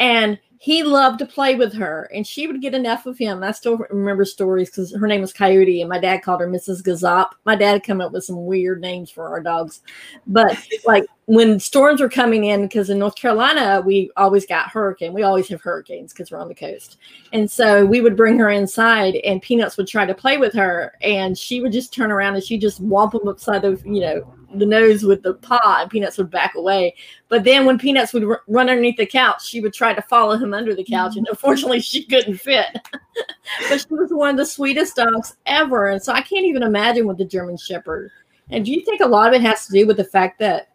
and 0.00 0.38
he 0.60 0.82
loved 0.82 1.20
to 1.20 1.26
play 1.26 1.54
with 1.54 1.72
her 1.72 2.10
and 2.12 2.26
she 2.26 2.48
would 2.48 2.60
get 2.60 2.74
enough 2.74 3.06
of 3.06 3.16
him. 3.16 3.44
I 3.44 3.52
still 3.52 3.78
remember 3.90 4.24
stories 4.24 4.68
because 4.68 4.92
her 4.92 5.06
name 5.06 5.20
was 5.20 5.32
Coyote 5.32 5.80
and 5.80 5.88
my 5.88 6.00
dad 6.00 6.22
called 6.22 6.40
her 6.40 6.48
Mrs. 6.48 6.82
Gazop. 6.82 7.30
My 7.44 7.54
dad 7.54 7.84
come 7.84 8.00
up 8.00 8.10
with 8.10 8.24
some 8.24 8.44
weird 8.44 8.80
names 8.80 9.08
for 9.08 9.28
our 9.28 9.40
dogs. 9.40 9.82
But 10.26 10.58
like 10.86 11.06
when 11.26 11.60
storms 11.60 12.00
were 12.00 12.08
coming 12.08 12.44
in, 12.44 12.62
because 12.62 12.90
in 12.90 12.98
North 12.98 13.14
Carolina, 13.14 13.82
we 13.86 14.10
always 14.16 14.46
got 14.46 14.70
hurricane. 14.70 15.12
We 15.12 15.22
always 15.22 15.48
have 15.48 15.62
hurricanes 15.62 16.12
because 16.12 16.32
we're 16.32 16.40
on 16.40 16.48
the 16.48 16.54
coast. 16.56 16.98
And 17.32 17.48
so 17.48 17.86
we 17.86 18.00
would 18.00 18.16
bring 18.16 18.36
her 18.40 18.50
inside 18.50 19.14
and 19.24 19.40
Peanuts 19.40 19.76
would 19.76 19.86
try 19.86 20.06
to 20.06 20.14
play 20.14 20.38
with 20.38 20.54
her 20.54 20.94
and 21.02 21.38
she 21.38 21.60
would 21.60 21.72
just 21.72 21.94
turn 21.94 22.10
around 22.10 22.34
and 22.34 22.42
she 22.42 22.58
just 22.58 22.82
whomp 22.82 23.14
him 23.14 23.28
upside 23.28 23.62
the, 23.62 23.80
you 23.84 24.00
know, 24.00 24.34
the 24.54 24.66
nose 24.66 25.02
with 25.02 25.22
the 25.22 25.34
paw 25.34 25.78
and 25.80 25.90
Peanuts 25.90 26.18
would 26.18 26.30
back 26.30 26.54
away. 26.54 26.94
But 27.28 27.44
then 27.44 27.66
when 27.66 27.78
Peanuts 27.78 28.12
would 28.12 28.24
r- 28.24 28.42
run 28.46 28.68
underneath 28.68 28.96
the 28.96 29.06
couch, 29.06 29.46
she 29.46 29.60
would 29.60 29.74
try 29.74 29.92
to 29.92 30.02
follow 30.02 30.36
him 30.36 30.54
under 30.54 30.74
the 30.74 30.84
couch. 30.84 31.16
And 31.16 31.26
mm. 31.26 31.30
unfortunately, 31.30 31.80
she 31.80 32.04
couldn't 32.04 32.38
fit. 32.38 32.66
but 33.68 33.80
she 33.80 33.86
was 33.90 34.10
one 34.10 34.30
of 34.30 34.36
the 34.36 34.46
sweetest 34.46 34.96
dogs 34.96 35.36
ever. 35.46 35.88
And 35.88 36.02
so 36.02 36.12
I 36.12 36.22
can't 36.22 36.46
even 36.46 36.62
imagine 36.62 37.06
with 37.06 37.18
the 37.18 37.24
German 37.24 37.56
Shepherd. 37.56 38.10
And 38.50 38.64
do 38.64 38.72
you 38.72 38.84
think 38.84 39.00
a 39.00 39.06
lot 39.06 39.28
of 39.28 39.34
it 39.34 39.44
has 39.44 39.66
to 39.66 39.72
do 39.72 39.86
with 39.86 39.98
the 39.98 40.04
fact 40.04 40.38
that 40.38 40.70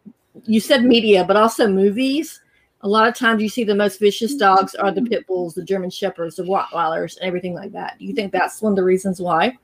you 0.46 0.60
said 0.60 0.84
media, 0.84 1.24
but 1.24 1.36
also 1.36 1.68
movies? 1.68 2.42
A 2.82 2.88
lot 2.88 3.08
of 3.08 3.15
times 3.15 3.42
you 3.42 3.50
see 3.50 3.63
the 3.63 3.74
most 3.74 4.00
vicious 4.00 4.36
dogs 4.36 4.75
are 4.75 4.92
the 4.92 5.01
pit 5.01 5.25
bulls, 5.25 5.53
the 5.53 5.63
German 5.63 5.89
shepherds, 5.89 6.36
the 6.36 6.44
Rottweilers, 6.44 7.18
and 7.18 7.25
everything 7.25 7.53
like 7.56 7.72
that. 7.72 7.98
Do 7.98 8.06
you 8.06 8.13
think 8.13 8.32
that's 8.32 8.62
one 8.62 8.74
of 8.74 8.75
the 8.75 8.84
reasons 8.84 9.22
why? 9.22 9.58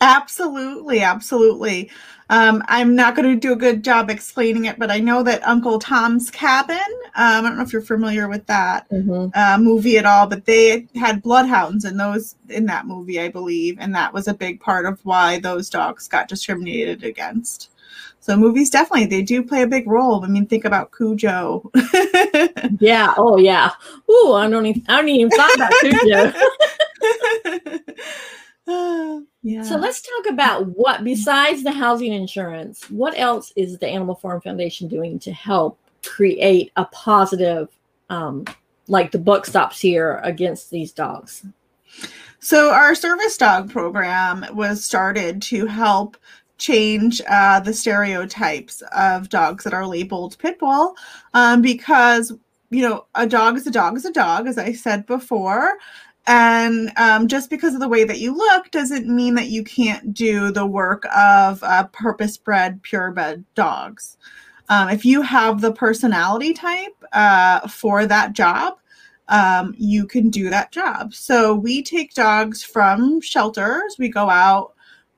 Absolutely, 0.00 1.00
absolutely. 1.00 1.90
Um, 2.30 2.62
I'm 2.68 2.94
not 2.94 3.16
going 3.16 3.28
to 3.28 3.38
do 3.38 3.52
a 3.52 3.56
good 3.56 3.82
job 3.82 4.08
explaining 4.08 4.66
it, 4.66 4.78
but 4.78 4.90
I 4.90 4.98
know 5.00 5.22
that 5.24 5.46
Uncle 5.46 5.80
Tom's 5.80 6.30
Cabin. 6.30 6.76
Um, 7.16 7.44
I 7.44 7.48
don't 7.48 7.56
know 7.56 7.64
if 7.64 7.72
you're 7.72 7.82
familiar 7.82 8.28
with 8.28 8.46
that 8.46 8.88
mm-hmm. 8.88 9.28
uh, 9.34 9.58
movie 9.58 9.98
at 9.98 10.06
all, 10.06 10.28
but 10.28 10.44
they 10.44 10.86
had 10.94 11.22
bloodhounds 11.22 11.84
in 11.84 11.96
those 11.96 12.36
in 12.48 12.66
that 12.66 12.86
movie, 12.86 13.20
I 13.20 13.28
believe, 13.28 13.78
and 13.80 13.92
that 13.96 14.14
was 14.14 14.28
a 14.28 14.34
big 14.34 14.60
part 14.60 14.86
of 14.86 15.04
why 15.04 15.40
those 15.40 15.68
dogs 15.68 16.06
got 16.06 16.28
discriminated 16.28 17.02
against. 17.02 17.70
So 18.20 18.36
movies 18.36 18.70
definitely 18.70 19.06
they 19.06 19.22
do 19.22 19.42
play 19.42 19.62
a 19.62 19.66
big 19.66 19.88
role. 19.88 20.24
I 20.24 20.28
mean, 20.28 20.46
think 20.46 20.64
about 20.64 20.92
Cujo. 20.96 21.68
yeah. 22.78 23.12
Oh 23.16 23.38
yeah. 23.38 23.72
Ooh, 24.08 24.34
I 24.34 24.48
don't 24.48 24.66
even 24.66 24.84
I 24.88 24.96
don't 24.98 25.08
even 25.08 25.30
thought 25.30 25.54
about 25.56 25.72
Cujo. 25.80 26.32
yeah. 29.42 29.62
So 29.62 29.76
let's 29.76 30.02
talk 30.02 30.32
about 30.32 30.66
what, 30.76 31.02
besides 31.02 31.62
the 31.62 31.72
housing 31.72 32.12
insurance, 32.12 32.90
what 32.90 33.18
else 33.18 33.52
is 33.56 33.78
the 33.78 33.88
Animal 33.88 34.14
Farm 34.14 34.40
Foundation 34.40 34.86
doing 34.86 35.18
to 35.20 35.32
help 35.32 35.78
create 36.04 36.72
a 36.76 36.84
positive, 36.86 37.68
um, 38.10 38.44
like 38.86 39.12
the 39.12 39.18
buck 39.18 39.46
stops 39.46 39.80
here 39.80 40.20
against 40.22 40.70
these 40.70 40.92
dogs? 40.92 41.44
So 42.40 42.70
our 42.70 42.94
service 42.94 43.36
dog 43.36 43.70
program 43.70 44.44
was 44.52 44.84
started 44.84 45.40
to 45.42 45.66
help 45.66 46.16
change 46.58 47.22
uh, 47.28 47.60
the 47.60 47.72
stereotypes 47.72 48.82
of 48.94 49.30
dogs 49.30 49.64
that 49.64 49.72
are 49.72 49.86
labeled 49.86 50.36
pit 50.38 50.58
bull 50.58 50.94
um, 51.32 51.62
because 51.62 52.32
you 52.68 52.86
know 52.86 53.06
a 53.14 53.26
dog 53.26 53.56
is 53.56 53.66
a 53.66 53.70
dog 53.70 53.96
is 53.96 54.04
a 54.04 54.12
dog 54.12 54.46
as 54.46 54.58
i 54.58 54.70
said 54.70 55.06
before 55.06 55.78
and 56.26 56.92
um, 56.96 57.26
just 57.28 57.50
because 57.50 57.74
of 57.74 57.80
the 57.80 57.88
way 57.88 58.04
that 58.04 58.18
you 58.18 58.36
look 58.36 58.70
doesn't 58.70 59.08
mean 59.08 59.34
that 59.34 59.48
you 59.48 59.64
can't 59.64 60.12
do 60.14 60.52
the 60.52 60.66
work 60.66 61.04
of 61.16 61.62
uh, 61.62 61.84
purpose 61.92 62.36
bred, 62.36 62.82
purebred 62.82 63.44
dogs. 63.54 64.16
um, 64.70 64.88
if 64.88 65.04
you 65.04 65.20
have 65.20 65.60
the 65.60 65.72
personality 65.72 66.54
type 66.54 66.94
uh, 67.12 67.66
for 67.68 68.06
that 68.06 68.32
job, 68.32 68.74
um, 69.28 69.74
you 69.76 70.06
can 70.06 70.30
do 70.30 70.48
that 70.48 70.72
job. 70.72 71.12
So 71.12 71.54
we 71.54 71.82
take 71.82 72.14
dogs 72.14 72.62
from 72.62 73.20
shelters. 73.20 73.96
We 73.98 74.08
go 74.08 74.30
out, 74.30 74.74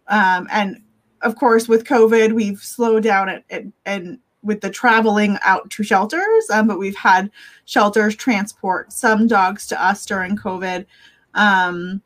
um, 0.08 0.48
and 0.50 0.82
of 1.20 1.36
course, 1.36 1.68
with 1.68 1.84
COVID, 1.84 2.32
we've 2.32 2.58
slowed 2.58 3.02
down 3.04 3.28
it, 3.28 3.66
and 3.84 4.18
with 4.42 4.60
the 4.60 4.70
traveling 4.70 5.38
out 5.42 5.70
to 5.70 5.82
shelters. 5.82 6.50
Um, 6.50 6.66
but 6.66 6.78
we've 6.78 6.96
had 6.96 7.30
shelters 7.64 8.16
transport 8.16 8.92
some 8.92 9.26
dogs 9.26 9.66
to 9.68 9.84
us 9.84 10.04
during 10.06 10.36
COVID. 10.36 10.86
Um, 11.34 12.02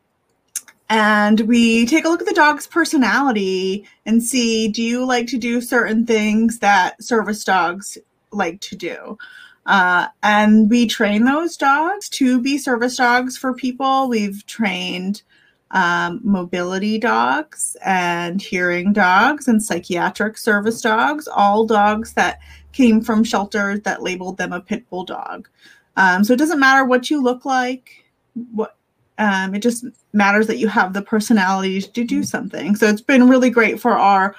and 0.89 1.41
we 1.41 1.85
take 1.85 2.05
a 2.05 2.09
look 2.09 2.21
at 2.21 2.27
the 2.27 2.33
dog's 2.33 2.67
personality 2.67 3.85
and 4.05 4.23
see 4.23 4.67
do 4.69 4.81
you 4.81 5.05
like 5.05 5.27
to 5.27 5.37
do 5.37 5.59
certain 5.59 6.05
things 6.05 6.59
that 6.59 7.01
service 7.03 7.43
dogs 7.43 7.97
like 8.31 8.61
to 8.61 8.75
do 8.75 9.17
uh, 9.65 10.07
and 10.23 10.69
we 10.69 10.87
train 10.87 11.25
those 11.25 11.57
dogs 11.57 12.07
to 12.07 12.41
be 12.41 12.57
service 12.57 12.95
dogs 12.95 13.37
for 13.37 13.53
people 13.53 14.07
we've 14.07 14.45
trained 14.45 15.23
um, 15.71 16.21
mobility 16.23 16.97
dogs 16.97 17.75
and 17.83 18.41
hearing 18.41 18.93
dogs 18.93 19.47
and 19.47 19.61
psychiatric 19.61 20.37
service 20.37 20.81
dogs 20.81 21.27
all 21.27 21.65
dogs 21.65 22.13
that 22.13 22.39
came 22.71 23.01
from 23.01 23.23
shelters 23.23 23.81
that 23.81 24.03
labeled 24.03 24.37
them 24.37 24.53
a 24.53 24.61
pit 24.61 24.89
bull 24.89 25.03
dog 25.03 25.47
um, 25.97 26.23
so 26.23 26.33
it 26.33 26.39
doesn't 26.39 26.59
matter 26.59 26.85
what 26.85 27.09
you 27.09 27.21
look 27.21 27.43
like 27.43 28.05
what 28.53 28.77
um, 29.17 29.55
it 29.55 29.59
just 29.59 29.85
matters 30.13 30.47
that 30.47 30.57
you 30.57 30.67
have 30.67 30.93
the 30.93 31.01
personality 31.01 31.81
to 31.81 32.03
do 32.03 32.17
mm-hmm. 32.17 32.23
something. 32.23 32.75
So 32.75 32.87
it's 32.87 33.01
been 33.01 33.27
really 33.27 33.49
great 33.49 33.79
for 33.79 33.93
our 33.93 34.35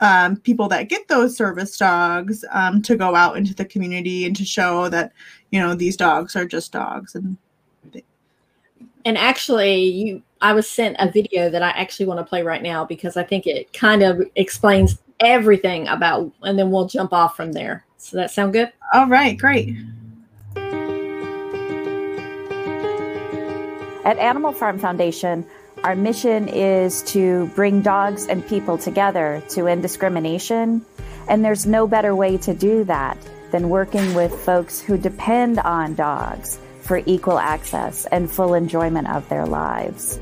um, 0.00 0.36
people 0.36 0.68
that 0.68 0.88
get 0.88 1.08
those 1.08 1.36
service 1.36 1.76
dogs 1.76 2.44
um, 2.52 2.82
to 2.82 2.96
go 2.96 3.14
out 3.14 3.36
into 3.36 3.54
the 3.54 3.64
community 3.64 4.24
and 4.26 4.36
to 4.36 4.44
show 4.44 4.88
that 4.88 5.12
you 5.50 5.60
know 5.60 5.74
these 5.74 5.96
dogs 5.96 6.36
are 6.36 6.46
just 6.46 6.72
dogs 6.72 7.14
and. 7.14 7.36
And 9.06 9.18
actually, 9.18 9.82
you, 9.84 10.22
I 10.44 10.52
was 10.52 10.68
sent 10.68 10.96
a 10.98 11.10
video 11.10 11.48
that 11.48 11.62
I 11.62 11.70
actually 11.70 12.04
want 12.04 12.20
to 12.20 12.24
play 12.24 12.42
right 12.42 12.62
now 12.62 12.84
because 12.84 13.16
I 13.16 13.22
think 13.22 13.46
it 13.46 13.72
kind 13.72 14.02
of 14.02 14.20
explains 14.36 14.98
everything 15.18 15.88
about, 15.88 16.32
and 16.42 16.58
then 16.58 16.70
we'll 16.70 16.86
jump 16.86 17.14
off 17.14 17.34
from 17.34 17.52
there. 17.52 17.86
So 17.96 18.18
that 18.18 18.30
sound 18.30 18.52
good? 18.52 18.70
All 18.92 19.08
right, 19.08 19.38
great. 19.38 19.74
At 24.04 24.18
Animal 24.18 24.52
Farm 24.52 24.78
Foundation, 24.78 25.46
our 25.82 25.96
mission 25.96 26.48
is 26.48 27.02
to 27.04 27.46
bring 27.54 27.80
dogs 27.80 28.26
and 28.26 28.46
people 28.46 28.76
together 28.76 29.42
to 29.48 29.66
end 29.66 29.80
discrimination. 29.80 30.84
And 31.26 31.42
there's 31.42 31.64
no 31.64 31.86
better 31.86 32.14
way 32.14 32.36
to 32.36 32.52
do 32.52 32.84
that 32.84 33.16
than 33.50 33.70
working 33.70 34.12
with 34.12 34.30
folks 34.44 34.78
who 34.78 34.98
depend 34.98 35.58
on 35.60 35.94
dogs 35.94 36.58
for 36.82 37.00
equal 37.06 37.38
access 37.38 38.04
and 38.12 38.30
full 38.30 38.52
enjoyment 38.52 39.08
of 39.08 39.26
their 39.30 39.46
lives. 39.46 40.20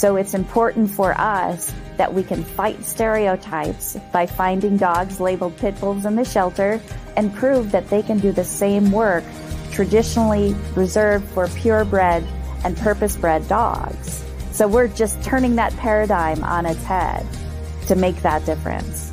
So 0.00 0.16
it's 0.16 0.32
important 0.32 0.90
for 0.90 1.12
us 1.20 1.74
that 1.98 2.14
we 2.14 2.22
can 2.22 2.42
fight 2.42 2.82
stereotypes 2.86 3.98
by 4.12 4.24
finding 4.24 4.78
dogs 4.78 5.20
labeled 5.20 5.58
pit 5.58 5.78
bulls 5.78 6.06
in 6.06 6.16
the 6.16 6.24
shelter 6.24 6.80
and 7.18 7.34
prove 7.34 7.70
that 7.72 7.90
they 7.90 8.02
can 8.02 8.18
do 8.18 8.32
the 8.32 8.42
same 8.42 8.92
work 8.92 9.24
traditionally 9.70 10.56
reserved 10.74 11.28
for 11.32 11.48
purebred 11.48 12.24
and 12.64 12.78
purpose 12.78 13.14
bred 13.14 13.46
dogs. 13.46 14.24
So 14.52 14.66
we're 14.66 14.88
just 14.88 15.22
turning 15.22 15.56
that 15.56 15.76
paradigm 15.76 16.42
on 16.44 16.64
its 16.64 16.82
head 16.82 17.26
to 17.88 17.94
make 17.94 18.16
that 18.22 18.46
difference. 18.46 19.09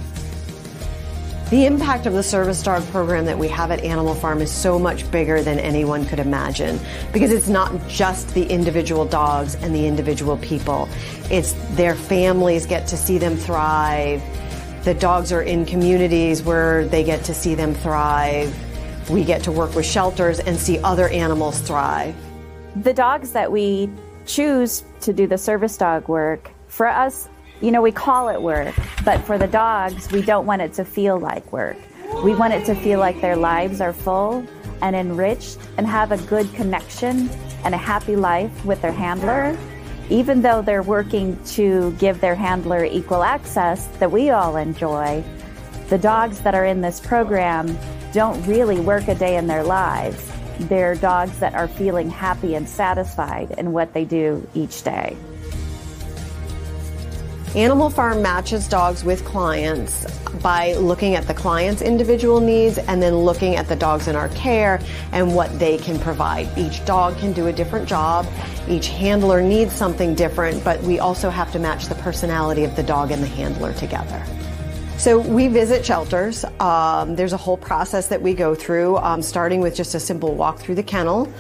The 1.50 1.66
impact 1.66 2.06
of 2.06 2.14
the 2.14 2.24
service 2.24 2.62
dog 2.62 2.84
program 2.88 3.26
that 3.26 3.38
we 3.38 3.48
have 3.48 3.72
at 3.72 3.84
Animal 3.84 4.16
Farm 4.16 4.42
is 4.42 4.52
so 4.52 4.78
much 4.78 5.10
bigger 5.12 5.42
than 5.42 5.60
anyone 5.60 6.06
could 6.06 6.20
imagine 6.20 6.80
because 7.14 7.32
it's 7.32 7.48
not 7.48 7.88
just 7.88 8.34
the 8.34 8.46
individual 8.46 9.06
dogs 9.06 9.56
and 9.56 9.74
the 9.74 9.88
individual 9.88 10.38
people. 10.38 10.90
It's 11.32 11.54
their 11.76 11.96
families 11.96 12.66
get 12.66 12.88
to 12.88 12.98
see 12.98 13.18
them 13.18 13.38
thrive. 13.38 14.22
The 14.84 14.94
dogs 14.94 15.32
are 15.32 15.42
in 15.42 15.66
communities 15.66 16.44
where 16.44 16.86
they 16.86 17.04
get 17.04 17.24
to 17.26 17.34
see 17.34 17.56
them 17.56 17.74
thrive 17.74 18.54
we 19.10 19.24
get 19.24 19.44
to 19.44 19.52
work 19.52 19.76
with 19.76 19.86
shelters 19.86 20.40
and 20.40 20.58
see 20.58 20.80
other 20.80 21.08
animals 21.10 21.60
thrive. 21.62 22.16
The 22.76 22.94
dogs 22.94 23.32
that 23.32 23.52
we 23.52 23.90
choose 24.26 24.84
to 25.02 25.14
do 25.14 25.28
the 25.28 25.38
service 25.38 25.78
dog 25.78 26.08
work, 26.08 26.52
for 26.68 26.88
us, 26.88 27.30
you 27.62 27.72
know, 27.72 27.82
we 27.82 27.92
call 27.92 28.30
it 28.30 28.42
work, 28.42 28.76
but 29.04 29.20
for 29.22 29.38
the 29.38 29.48
dogs, 29.48 30.12
we 30.12 30.22
don't 30.22 30.46
want 30.46 30.62
it 30.62 30.74
to 30.74 30.86
feel 30.86 31.20
like 31.20 31.52
work. 31.52 31.78
We 32.24 32.36
want 32.36 32.54
it 32.54 32.66
to 32.66 32.76
feel 32.76 33.00
like 33.00 33.20
their 33.20 33.36
lives 33.36 33.82
are 33.82 33.94
full 33.94 34.46
and 34.82 34.96
enriched 34.96 35.58
and 35.78 35.88
have 35.88 36.12
a 36.12 36.18
good 36.18 36.52
connection 36.54 37.30
and 37.64 37.74
a 37.74 37.78
happy 37.78 38.16
life 38.16 38.64
with 38.66 38.82
their 38.82 38.92
handler. 38.92 39.58
Even 40.10 40.42
though 40.42 40.62
they're 40.62 40.84
working 40.84 41.38
to 41.46 41.92
give 41.94 42.22
their 42.22 42.36
handler 42.36 42.86
equal 42.86 43.24
access 43.24 43.88
that 43.98 44.12
we 44.12 44.30
all 44.30 44.56
enjoy, 44.56 45.24
the 45.90 45.98
dogs 45.98 46.40
that 46.42 46.56
are 46.56 46.66
in 46.66 46.82
this 46.82 47.00
program 47.00 47.78
don't 48.14 48.42
really 48.46 48.80
work 48.80 49.08
a 49.08 49.16
day 49.16 49.36
in 49.36 49.48
their 49.48 49.64
lives. 49.64 50.32
They're 50.60 50.96
dogs 50.96 51.38
that 51.40 51.56
are 51.56 51.68
feeling 51.68 52.10
happy 52.10 52.56
and 52.56 52.70
satisfied 52.70 53.52
in 53.58 53.74
what 53.74 53.94
they 53.94 54.06
do 54.06 54.48
each 54.54 54.84
day. 54.84 55.18
Animal 57.56 57.90
Farm 57.90 58.22
matches 58.22 58.68
dogs 58.68 59.06
with 59.06 59.24
clients 59.24 60.06
by 60.42 60.74
looking 60.74 61.16
at 61.16 61.28
the 61.28 61.34
client's 61.34 61.82
individual 61.82 62.42
needs 62.42 62.78
and 62.78 63.02
then 63.02 63.16
looking 63.16 63.56
at 63.56 63.68
the 63.68 63.76
dogs 63.76 64.10
in 64.10 64.16
our 64.16 64.28
care 64.30 64.82
and 65.14 65.34
what 65.34 65.58
they 65.58 65.78
can 65.78 65.98
provide. 65.98 66.50
Each 66.58 66.84
dog 66.86 67.18
can 67.18 67.32
do 67.32 67.48
a 67.48 67.54
different 67.54 67.88
job. 67.88 68.28
Each 68.68 68.90
handler 68.90 69.42
needs 69.42 69.74
something 69.74 70.14
different, 70.14 70.62
but 70.64 70.82
we 70.84 71.00
also 71.00 71.30
have 71.30 71.52
to 71.54 71.60
match 71.60 71.86
the 71.86 71.96
personality 71.96 72.66
of 72.66 72.76
the 72.76 72.84
dog 72.84 73.12
and 73.12 73.24
the 73.24 73.28
handler 73.28 73.74
together. 73.74 74.24
So 74.98 75.20
we 75.20 75.48
visit 75.48 75.86
shelters. 75.86 76.44
Um, 76.60 77.16
there's 77.16 77.34
a 77.34 77.38
whole 77.38 77.58
process 77.58 78.08
that 78.08 78.22
we 78.22 78.34
go 78.34 78.56
through, 78.56 78.98
um, 78.98 79.22
starting 79.22 79.62
with 79.62 79.76
just 79.76 79.96
a 79.96 80.00
simple 80.00 80.36
walk 80.36 80.60
through 80.60 80.76
the 80.76 80.84
kennel. 80.84 81.32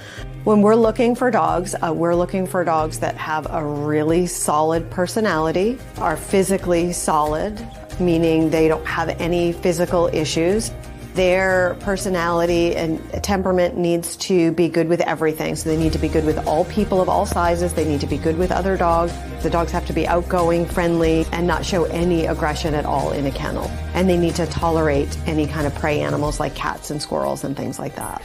When 0.47 0.62
we're 0.62 0.75
looking 0.75 1.13
for 1.13 1.29
dogs, 1.29 1.75
uh, 1.75 1.93
we're 1.93 2.15
looking 2.15 2.47
for 2.47 2.63
dogs 2.63 2.99
that 2.99 3.15
have 3.17 3.47
a 3.53 3.62
really 3.65 4.27
solid 4.27 4.89
personality, 4.89 5.77
are 5.97 6.15
physically 6.15 6.93
solid, 6.93 7.60
meaning 7.99 8.49
they 8.49 8.69
don't 8.69 8.88
have 8.88 9.10
any 9.19 9.51
physical 9.51 10.07
issues 10.07 10.71
their 11.15 11.75
personality 11.79 12.75
and 12.75 13.01
temperament 13.23 13.75
needs 13.75 14.15
to 14.17 14.51
be 14.51 14.69
good 14.69 14.88
with 14.88 15.01
everything. 15.01 15.55
So 15.55 15.67
they 15.67 15.75
need 15.75 15.93
to 15.93 15.97
be 15.97 16.10
good 16.10 16.23
with 16.25 16.38
all 16.45 16.63
people 16.65 17.01
of 17.01 17.10
all 17.10 17.25
sizes. 17.25 17.73
They 17.73 17.86
need 17.86 18.01
to 18.01 18.07
be 18.07 18.19
good 18.19 18.38
with 18.38 18.51
other 18.51 18.77
dogs. 18.77 19.12
The 19.41 19.49
dogs 19.49 19.71
have 19.71 19.88
to 19.88 19.93
be 19.93 20.07
outgoing, 20.07 20.67
friendly, 20.67 21.25
and 21.31 21.47
not 21.47 21.65
show 21.65 21.86
any 21.86 22.27
aggression 22.27 22.75
at 22.75 22.86
all 22.86 23.13
in 23.13 23.25
a 23.25 23.31
kennel. 23.31 23.65
And 23.95 24.07
they 24.07 24.15
need 24.15 24.36
to 24.36 24.45
tolerate 24.45 25.17
any 25.25 25.47
kind 25.47 25.65
of 25.65 25.73
prey 25.73 26.01
animals 26.01 26.39
like 26.39 26.53
cats 26.53 26.91
and 26.91 27.01
squirrels 27.01 27.43
and 27.43 27.57
things 27.57 27.79
like 27.79 27.95
that. 27.95 28.21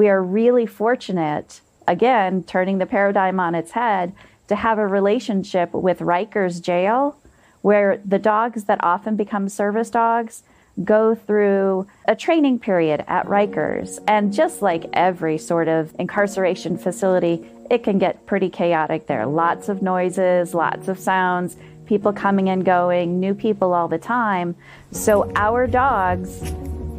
We 0.00 0.08
are 0.08 0.22
really 0.22 0.64
fortunate, 0.64 1.60
again, 1.86 2.42
turning 2.44 2.78
the 2.78 2.86
paradigm 2.86 3.38
on 3.38 3.54
its 3.54 3.72
head, 3.72 4.14
to 4.48 4.56
have 4.56 4.78
a 4.78 4.86
relationship 4.86 5.74
with 5.74 5.98
Rikers 5.98 6.62
Jail 6.62 7.18
where 7.60 8.00
the 8.02 8.18
dogs 8.18 8.64
that 8.64 8.82
often 8.82 9.14
become 9.14 9.50
service 9.50 9.90
dogs 9.90 10.42
go 10.84 11.14
through 11.14 11.86
a 12.08 12.16
training 12.16 12.60
period 12.60 13.04
at 13.08 13.26
Rikers. 13.26 13.98
And 14.08 14.32
just 14.32 14.62
like 14.62 14.86
every 14.94 15.36
sort 15.36 15.68
of 15.68 15.94
incarceration 15.98 16.78
facility, 16.78 17.46
it 17.70 17.84
can 17.84 17.98
get 17.98 18.24
pretty 18.24 18.48
chaotic 18.48 19.06
there. 19.06 19.26
Lots 19.26 19.68
of 19.68 19.82
noises, 19.82 20.54
lots 20.54 20.88
of 20.88 20.98
sounds, 20.98 21.58
people 21.84 22.14
coming 22.14 22.48
and 22.48 22.64
going, 22.64 23.20
new 23.20 23.34
people 23.34 23.74
all 23.74 23.86
the 23.86 23.98
time. 23.98 24.56
So 24.92 25.30
our 25.36 25.66
dogs 25.66 26.40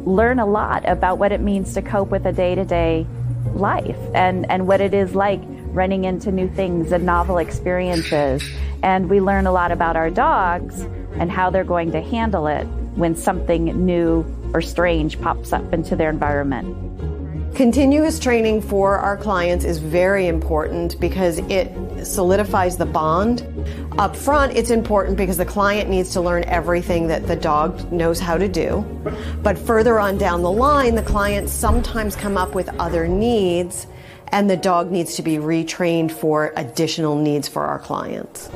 learn 0.04 0.38
a 0.38 0.46
lot 0.46 0.88
about 0.88 1.18
what 1.18 1.32
it 1.32 1.40
means 1.40 1.74
to 1.74 1.82
cope 1.82 2.08
with 2.08 2.26
a 2.26 2.32
day 2.32 2.54
to 2.54 2.64
day 2.64 3.06
life 3.54 3.98
and, 4.14 4.50
and 4.50 4.66
what 4.66 4.80
it 4.80 4.94
is 4.94 5.14
like 5.14 5.40
running 5.72 6.04
into 6.04 6.30
new 6.30 6.48
things 6.48 6.92
and 6.92 7.04
novel 7.04 7.38
experiences. 7.38 8.42
And 8.82 9.08
we 9.08 9.20
learn 9.20 9.46
a 9.46 9.52
lot 9.52 9.72
about 9.72 9.96
our 9.96 10.10
dogs 10.10 10.80
and 11.14 11.30
how 11.30 11.50
they're 11.50 11.64
going 11.64 11.92
to 11.92 12.00
handle 12.00 12.46
it 12.46 12.64
when 12.94 13.16
something 13.16 13.64
new 13.86 14.24
or 14.54 14.60
strange 14.60 15.20
pops 15.20 15.52
up 15.52 15.72
into 15.72 15.96
their 15.96 16.10
environment. 16.10 16.76
Continuous 17.54 18.18
training 18.18 18.62
for 18.62 18.96
our 18.96 19.14
clients 19.14 19.66
is 19.66 19.76
very 19.76 20.26
important 20.26 20.98
because 20.98 21.36
it 21.50 21.70
solidifies 22.02 22.78
the 22.78 22.86
bond. 22.86 23.46
Up 23.98 24.16
front, 24.16 24.56
it's 24.56 24.70
important 24.70 25.18
because 25.18 25.36
the 25.36 25.44
client 25.44 25.90
needs 25.90 26.14
to 26.14 26.22
learn 26.22 26.44
everything 26.44 27.08
that 27.08 27.26
the 27.26 27.36
dog 27.36 27.92
knows 27.92 28.18
how 28.18 28.38
to 28.38 28.48
do. 28.48 28.80
But 29.42 29.58
further 29.58 30.00
on 30.00 30.16
down 30.16 30.40
the 30.40 30.50
line, 30.50 30.94
the 30.94 31.02
clients 31.02 31.52
sometimes 31.52 32.16
come 32.16 32.38
up 32.38 32.54
with 32.54 32.70
other 32.80 33.06
needs 33.06 33.86
and 34.28 34.48
the 34.48 34.56
dog 34.56 34.90
needs 34.90 35.16
to 35.16 35.22
be 35.22 35.36
retrained 35.36 36.10
for 36.10 36.54
additional 36.56 37.16
needs 37.16 37.48
for 37.48 37.66
our 37.66 37.78
clients. 37.78 38.48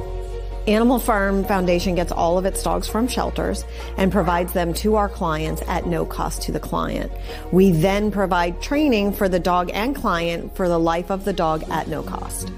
Animal 0.66 0.98
Farm 0.98 1.44
Foundation 1.44 1.94
gets 1.94 2.10
all 2.10 2.38
of 2.38 2.44
its 2.44 2.60
dogs 2.60 2.88
from 2.88 3.06
shelters 3.06 3.64
and 3.96 4.10
provides 4.10 4.52
them 4.52 4.74
to 4.74 4.96
our 4.96 5.08
clients 5.08 5.62
at 5.68 5.86
no 5.86 6.04
cost 6.04 6.42
to 6.42 6.52
the 6.52 6.58
client. 6.58 7.12
We 7.52 7.70
then 7.70 8.10
provide 8.10 8.60
training 8.60 9.12
for 9.12 9.28
the 9.28 9.38
dog 9.38 9.70
and 9.72 9.94
client 9.94 10.56
for 10.56 10.68
the 10.68 10.78
life 10.78 11.10
of 11.10 11.24
the 11.24 11.32
dog 11.32 11.62
at 11.70 11.86
no 11.86 12.02
cost. 12.02 12.50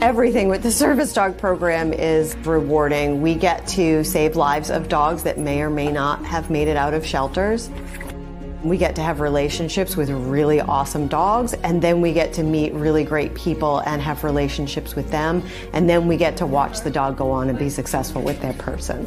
Everything 0.00 0.48
with 0.48 0.62
the 0.62 0.72
service 0.72 1.12
dog 1.12 1.36
program 1.36 1.92
is 1.92 2.34
rewarding. 2.38 3.20
We 3.20 3.34
get 3.34 3.66
to 3.68 4.02
save 4.02 4.34
lives 4.34 4.70
of 4.70 4.88
dogs 4.88 5.24
that 5.24 5.36
may 5.36 5.60
or 5.60 5.68
may 5.68 5.92
not 5.92 6.24
have 6.24 6.48
made 6.48 6.68
it 6.68 6.78
out 6.78 6.94
of 6.94 7.04
shelters. 7.04 7.68
We 8.62 8.76
get 8.76 8.94
to 8.96 9.02
have 9.02 9.20
relationships 9.20 9.96
with 9.96 10.10
really 10.10 10.60
awesome 10.60 11.08
dogs, 11.08 11.54
and 11.54 11.80
then 11.80 12.02
we 12.02 12.12
get 12.12 12.34
to 12.34 12.42
meet 12.42 12.74
really 12.74 13.04
great 13.04 13.34
people 13.34 13.78
and 13.80 14.02
have 14.02 14.22
relationships 14.22 14.94
with 14.94 15.10
them, 15.10 15.42
and 15.72 15.88
then 15.88 16.06
we 16.06 16.18
get 16.18 16.36
to 16.38 16.46
watch 16.46 16.80
the 16.80 16.90
dog 16.90 17.16
go 17.16 17.30
on 17.30 17.48
and 17.48 17.58
be 17.58 17.70
successful 17.70 18.20
with 18.20 18.40
that 18.42 18.58
person. 18.58 19.06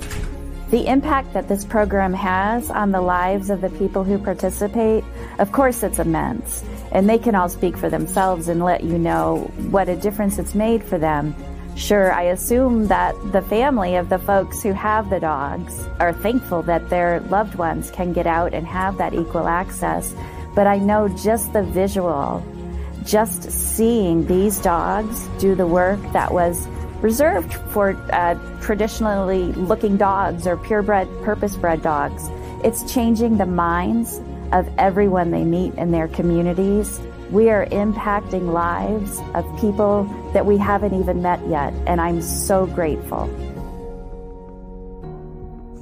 The 0.71 0.87
impact 0.87 1.33
that 1.33 1.47
this 1.47 1.63
program 1.63 2.15
has 2.15 2.71
on 2.71 2.91
the 2.91 3.01
lives 3.01 3.51
of 3.51 3.61
the 3.61 3.69
people 3.69 4.03
who 4.03 4.17
participate, 4.17 5.03
of 5.37 5.51
course, 5.51 5.83
it's 5.83 5.99
immense. 5.99 6.63
And 6.91 7.07
they 7.07 7.19
can 7.19 7.35
all 7.35 7.47
speak 7.47 7.77
for 7.77 7.91
themselves 7.91 8.47
and 8.47 8.63
let 8.63 8.83
you 8.83 8.97
know 8.97 9.51
what 9.69 9.87
a 9.87 9.95
difference 9.95 10.39
it's 10.39 10.55
made 10.55 10.83
for 10.83 10.97
them. 10.97 11.35
Sure, 11.75 12.11
I 12.11 12.23
assume 12.23 12.87
that 12.87 13.15
the 13.31 13.41
family 13.41 13.95
of 13.95 14.09
the 14.09 14.19
folks 14.19 14.61
who 14.61 14.73
have 14.73 15.09
the 15.09 15.19
dogs 15.19 15.87
are 15.99 16.13
thankful 16.13 16.61
that 16.63 16.89
their 16.89 17.19
loved 17.21 17.55
ones 17.55 17.89
can 17.89 18.13
get 18.13 18.27
out 18.27 18.53
and 18.53 18.65
have 18.67 18.97
that 18.99 19.13
equal 19.13 19.47
access. 19.47 20.13
But 20.55 20.67
I 20.67 20.77
know 20.77 21.07
just 21.09 21.51
the 21.51 21.63
visual, 21.63 22.45
just 23.03 23.51
seeing 23.51 24.25
these 24.27 24.59
dogs 24.59 25.27
do 25.39 25.55
the 25.55 25.65
work 25.65 25.99
that 26.13 26.31
was 26.31 26.67
reserved 27.01 27.53
for 27.71 27.97
uh, 28.13 28.35
traditionally 28.61 29.51
looking 29.53 29.97
dogs 29.97 30.45
or 30.45 30.57
purebred, 30.57 31.07
purpose 31.23 31.55
bred 31.55 31.81
dogs, 31.81 32.29
it's 32.63 32.93
changing 32.93 33.37
the 33.37 33.45
minds 33.47 34.21
of 34.51 34.69
everyone 34.77 35.31
they 35.31 35.43
meet 35.43 35.73
in 35.73 35.91
their 35.91 36.07
communities 36.07 37.01
we 37.33 37.49
are 37.49 37.65
impacting 37.65 38.53
lives 38.53 39.19
of 39.33 39.43
people 39.59 40.03
that 40.33 40.45
we 40.45 40.55
haven't 40.55 40.93
even 40.93 41.23
met 41.23 41.39
yet, 41.49 41.73
and 41.87 41.99
I'm 41.99 42.21
so 42.21 42.67
grateful. 42.67 43.27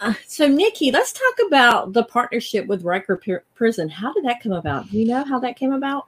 Uh, 0.00 0.14
so, 0.26 0.48
Nikki, 0.48 0.90
let's 0.90 1.12
talk 1.12 1.46
about 1.46 1.92
the 1.92 2.04
partnership 2.04 2.66
with 2.66 2.82
Riker 2.82 3.16
P- 3.18 3.36
Prison. 3.54 3.88
How 3.88 4.12
did 4.14 4.24
that 4.24 4.42
come 4.42 4.52
about? 4.52 4.90
Do 4.90 4.98
you 4.98 5.06
know 5.06 5.24
how 5.24 5.38
that 5.40 5.56
came 5.56 5.72
about? 5.72 6.06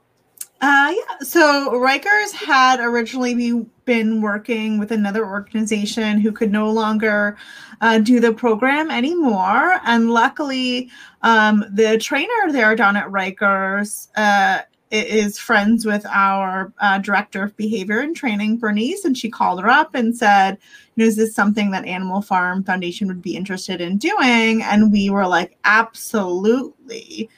Uh, 0.61 0.93
yeah. 0.95 1.17
So 1.23 1.71
Rikers 1.71 2.31
had 2.31 2.79
originally 2.79 3.35
be, 3.35 3.65
been 3.83 4.21
working 4.21 4.79
with 4.79 4.93
another 4.93 5.25
organization 5.25 6.21
who 6.21 6.31
could 6.31 6.53
no 6.53 6.71
longer 6.71 7.37
uh, 7.81 7.99
do 7.99 8.21
the 8.21 8.31
program 8.31 8.89
anymore, 8.89 9.79
and 9.83 10.09
luckily, 10.09 10.89
um, 11.21 11.65
the 11.73 11.97
trainer 11.97 12.51
there 12.51 12.77
down 12.77 12.95
at 12.95 13.09
Rikers 13.09 14.07
uh, 14.15 14.61
is 14.89 15.37
friends 15.37 15.85
with 15.85 16.05
our 16.05 16.71
uh, 16.79 16.97
director 16.99 17.43
of 17.43 17.57
behavior 17.57 17.99
and 17.99 18.15
training, 18.15 18.57
Bernice, 18.57 19.03
and 19.03 19.17
she 19.17 19.29
called 19.29 19.61
her 19.61 19.69
up 19.69 19.95
and 19.95 20.15
said, 20.15 20.57
you 20.95 21.03
know, 21.03 21.07
is 21.07 21.15
this 21.15 21.33
something 21.33 21.71
that 21.71 21.85
Animal 21.85 22.21
Farm 22.21 22.63
Foundation 22.63 23.07
would 23.07 23.21
be 23.21 23.35
interested 23.35 23.81
in 23.81 23.97
doing? 23.97 24.61
And 24.61 24.91
we 24.91 25.09
were 25.09 25.27
like, 25.27 25.57
absolutely. 25.63 27.29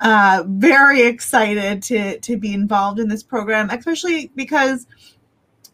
Uh, 0.00 0.44
very 0.46 1.02
excited 1.02 1.82
to 1.82 2.18
to 2.20 2.36
be 2.36 2.52
involved 2.52 3.00
in 3.00 3.08
this 3.08 3.22
program, 3.22 3.70
especially 3.70 4.30
because 4.34 4.86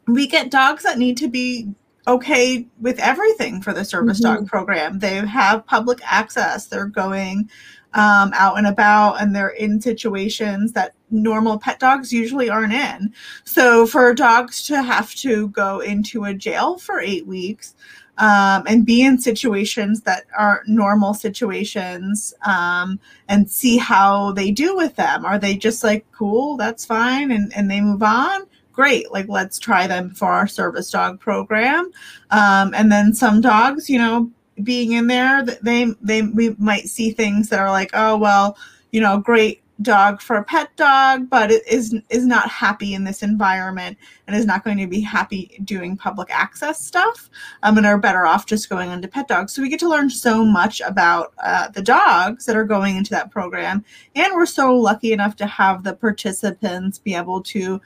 we 0.07 0.29
get 0.29 0.51
dogs 0.51 0.85
that 0.85 0.99
need 0.99 1.17
to 1.17 1.29
be 1.29 1.69
okay 2.07 2.67
with 2.81 2.99
everything 2.99 3.61
for 3.61 3.73
the 3.73 3.85
service 3.85 4.21
mm-hmm. 4.21 4.35
dog 4.35 4.47
program. 4.47 4.99
They 4.99 5.15
have 5.27 5.67
public 5.67 6.01
access. 6.05 6.67
They're 6.67 6.87
going 6.87 7.51
um, 7.95 8.33
out 8.35 8.59
and 8.59 8.67
about 8.67 9.21
and 9.21 9.35
they're 9.35 9.49
in 9.49 9.81
situations 9.81 10.73
that 10.73 10.95
normal 11.13 11.59
pet 11.59 11.79
dogs 11.79 12.13
usually 12.13 12.51
aren't 12.51 12.73
in. 12.73 13.13
So 13.45 13.87
for 13.87 14.13
dogs 14.15 14.67
to 14.67 14.83
have 14.83 15.15
to 15.17 15.49
go 15.49 15.81
into 15.81 16.25
a 16.25 16.35
jail 16.35 16.79
for 16.79 17.01
eight 17.01 17.27
weeks 17.27 17.75
um, 18.19 18.65
and 18.67 18.85
be 18.85 19.03
in 19.03 19.19
situations 19.19 20.03
that 20.03 20.25
aren't 20.37 20.69
normal 20.69 21.15
situations 21.15 22.35
um, 22.47 23.01
and 23.29 23.51
see 23.51 23.79
how 23.79 24.33
they 24.33 24.51
do 24.51 24.77
with 24.77 24.97
them. 24.97 25.25
Are 25.25 25.39
they 25.39 25.57
just 25.57 25.83
like, 25.83 26.05
cool, 26.13 26.57
that's 26.57 26.85
fine, 26.85 27.31
and, 27.31 27.53
and 27.57 27.71
they 27.71 27.81
move 27.81 28.03
on? 28.03 28.43
Great, 28.73 29.11
like 29.13 29.29
let's 29.29 29.59
try 29.59 29.87
them 29.87 30.11
for 30.11 30.31
our 30.31 30.47
service 30.47 30.91
dog 30.91 31.21
program. 31.21 31.91
Um, 32.31 32.73
and 32.75 32.91
then 32.91 33.13
some 33.13 33.41
dogs, 33.41 33.89
you 33.91 33.99
know, 33.99 34.31
being 34.63 34.93
in 34.93 35.07
there, 35.07 35.43
they 35.43 35.95
they 36.01 36.23
we 36.23 36.55
might 36.59 36.89
see 36.89 37.11
things 37.11 37.49
that 37.49 37.59
are 37.59 37.71
like, 37.71 37.91
oh 37.93 38.17
well, 38.17 38.57
you 38.91 39.01
know, 39.01 39.19
great 39.19 39.63
dog 39.81 40.21
for 40.21 40.37
a 40.37 40.45
pet 40.45 40.75
dog, 40.77 41.31
but 41.31 41.51
is 41.51 41.95
is 42.11 42.27
not 42.27 42.49
happy 42.49 42.95
in 42.95 43.05
this 43.05 43.23
environment 43.23 43.97
and 44.27 44.37
is 44.37 44.47
not 44.47 44.65
going 44.65 44.79
to 44.79 44.87
be 44.87 45.01
happy 45.01 45.59
doing 45.65 45.97
public 45.97 46.29
access 46.31 46.85
stuff, 46.85 47.31
um, 47.63 47.79
and 47.79 47.87
are 47.87 47.99
better 47.99 48.27
off 48.27 48.47
just 48.47 48.69
going 48.69 48.91
into 48.91 49.09
pet 49.09 49.29
dogs. 49.29 49.53
So 49.53 49.63
we 49.63 49.69
get 49.69 49.81
to 49.81 49.89
learn 49.89 50.11
so 50.11 50.45
much 50.45 50.81
about 50.81 51.33
uh, 51.43 51.69
the 51.69 51.83
dogs 51.83 52.45
that 52.47 52.57
are 52.57 52.65
going 52.65 52.97
into 52.97 53.11
that 53.11 53.31
program, 53.31 53.85
and 54.15 54.33
we're 54.35 54.47
so 54.47 54.75
lucky 54.75 55.13
enough 55.13 55.37
to 55.37 55.47
have 55.47 55.85
the 55.85 55.95
participants 55.95 56.99
be 56.99 57.15
able 57.15 57.43
to. 57.45 57.81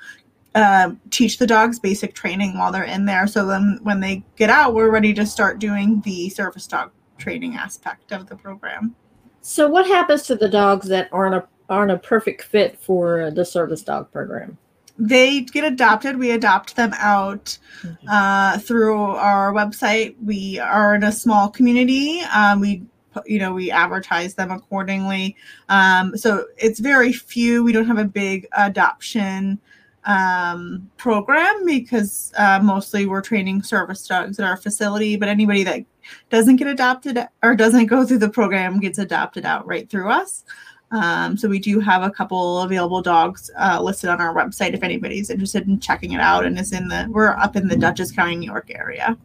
Uh, 0.54 0.92
teach 1.10 1.36
the 1.36 1.46
dogs 1.46 1.78
basic 1.78 2.14
training 2.14 2.56
while 2.56 2.72
they're 2.72 2.82
in 2.82 3.04
there. 3.04 3.26
So 3.26 3.44
then 3.44 3.78
when 3.82 4.00
they 4.00 4.24
get 4.36 4.48
out, 4.48 4.72
we're 4.72 4.90
ready 4.90 5.12
to 5.12 5.26
start 5.26 5.58
doing 5.58 6.00
the 6.00 6.30
service 6.30 6.66
dog 6.66 6.92
training 7.18 7.56
aspect 7.56 8.10
of 8.10 8.26
the 8.26 8.36
program. 8.36 8.94
So, 9.42 9.68
what 9.68 9.86
happens 9.86 10.22
to 10.24 10.34
the 10.34 10.48
dogs 10.48 10.88
that 10.88 11.08
aren't 11.12 11.34
a 11.34 11.46
aren't 11.68 11.90
a 11.90 11.98
perfect 11.98 12.42
fit 12.42 12.78
for 12.78 13.30
the 13.30 13.44
service 13.44 13.82
dog 13.82 14.10
program? 14.12 14.58
They 14.98 15.40
get 15.40 15.64
adopted. 15.64 16.16
We 16.18 16.30
adopt 16.30 16.76
them 16.76 16.92
out 16.96 17.58
mm-hmm. 17.82 18.08
uh, 18.08 18.58
through 18.58 18.98
our 18.98 19.52
website. 19.52 20.14
We 20.24 20.58
are 20.58 20.94
in 20.94 21.04
a 21.04 21.12
small 21.12 21.50
community. 21.50 22.20
Um, 22.34 22.60
we 22.60 22.82
you 23.24 23.38
know 23.38 23.52
we 23.52 23.70
advertise 23.70 24.34
them 24.34 24.50
accordingly 24.50 25.34
um, 25.70 26.16
so 26.16 26.44
it's 26.58 26.80
very 26.80 27.12
few 27.12 27.64
we 27.64 27.72
don't 27.72 27.86
have 27.86 27.98
a 27.98 28.04
big 28.04 28.46
adoption 28.52 29.58
um, 30.04 30.88
program 30.98 31.64
because 31.64 32.32
uh, 32.36 32.60
mostly 32.62 33.06
we're 33.06 33.22
training 33.22 33.62
service 33.62 34.06
dogs 34.06 34.38
at 34.38 34.46
our 34.46 34.56
facility 34.56 35.16
but 35.16 35.28
anybody 35.28 35.64
that 35.64 35.82
doesn't 36.30 36.56
get 36.56 36.68
adopted 36.68 37.18
or 37.42 37.56
doesn't 37.56 37.86
go 37.86 38.04
through 38.04 38.18
the 38.18 38.28
program 38.28 38.78
gets 38.80 38.98
adopted 38.98 39.44
out 39.44 39.66
right 39.66 39.88
through 39.88 40.10
us 40.10 40.44
um, 40.92 41.36
so 41.36 41.48
we 41.48 41.58
do 41.58 41.80
have 41.80 42.02
a 42.02 42.10
couple 42.10 42.60
available 42.60 43.02
dogs 43.02 43.50
uh, 43.58 43.80
listed 43.82 44.08
on 44.08 44.20
our 44.20 44.34
website 44.34 44.72
if 44.72 44.82
anybody's 44.82 45.30
interested 45.30 45.66
in 45.66 45.80
checking 45.80 46.12
it 46.12 46.20
out 46.20 46.44
and 46.44 46.58
is 46.58 46.72
in 46.72 46.88
the 46.88 47.06
we're 47.10 47.30
up 47.30 47.56
in 47.56 47.66
the 47.66 47.76
Dutchess 47.76 48.12
County, 48.12 48.36
New 48.36 48.46
York 48.46 48.70
area. 48.70 49.16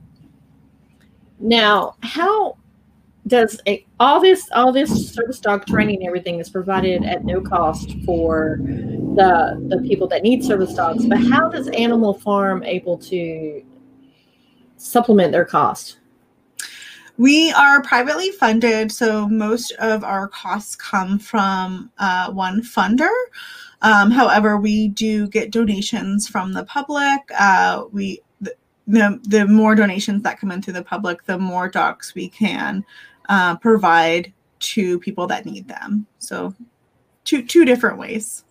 Now, 1.39 1.95
how 2.01 2.57
does 3.27 3.61
a, 3.67 3.85
all 3.99 4.19
this 4.19 4.49
all 4.53 4.71
this 4.71 5.13
service 5.13 5.39
dog 5.39 5.65
training 5.67 5.97
and 5.97 6.07
everything 6.07 6.39
is 6.39 6.49
provided 6.49 7.03
at 7.03 7.23
no 7.23 7.39
cost 7.39 7.95
for 8.05 8.59
the 8.61 9.63
the 9.67 9.77
people 9.87 10.07
that 10.07 10.23
need 10.23 10.43
service 10.43 10.73
dogs, 10.73 11.05
but 11.05 11.19
how 11.19 11.47
does 11.47 11.67
Animal 11.69 12.15
Farm 12.15 12.63
able 12.63 12.97
to 12.97 13.63
supplement 14.77 15.31
their 15.31 15.45
cost? 15.45 15.99
We 17.21 17.51
are 17.51 17.83
privately 17.83 18.31
funded, 18.31 18.91
so 18.91 19.29
most 19.29 19.73
of 19.73 20.03
our 20.03 20.27
costs 20.27 20.75
come 20.75 21.19
from 21.19 21.91
uh, 21.99 22.31
one 22.31 22.63
funder. 22.63 23.13
Um, 23.83 24.09
however, 24.09 24.57
we 24.57 24.87
do 24.87 25.27
get 25.27 25.51
donations 25.51 26.27
from 26.27 26.53
the 26.53 26.63
public. 26.63 27.19
Uh, 27.39 27.83
we 27.91 28.23
the, 28.87 29.19
the 29.21 29.45
more 29.45 29.75
donations 29.75 30.23
that 30.23 30.39
come 30.39 30.49
in 30.49 30.63
through 30.63 30.73
the 30.73 30.83
public, 30.83 31.23
the 31.25 31.37
more 31.37 31.69
docs 31.69 32.15
we 32.15 32.27
can 32.27 32.83
uh, 33.29 33.55
provide 33.57 34.33
to 34.61 34.97
people 34.97 35.27
that 35.27 35.45
need 35.45 35.67
them. 35.67 36.07
So, 36.17 36.55
two 37.23 37.45
two 37.45 37.65
different 37.65 37.99
ways. 37.99 38.45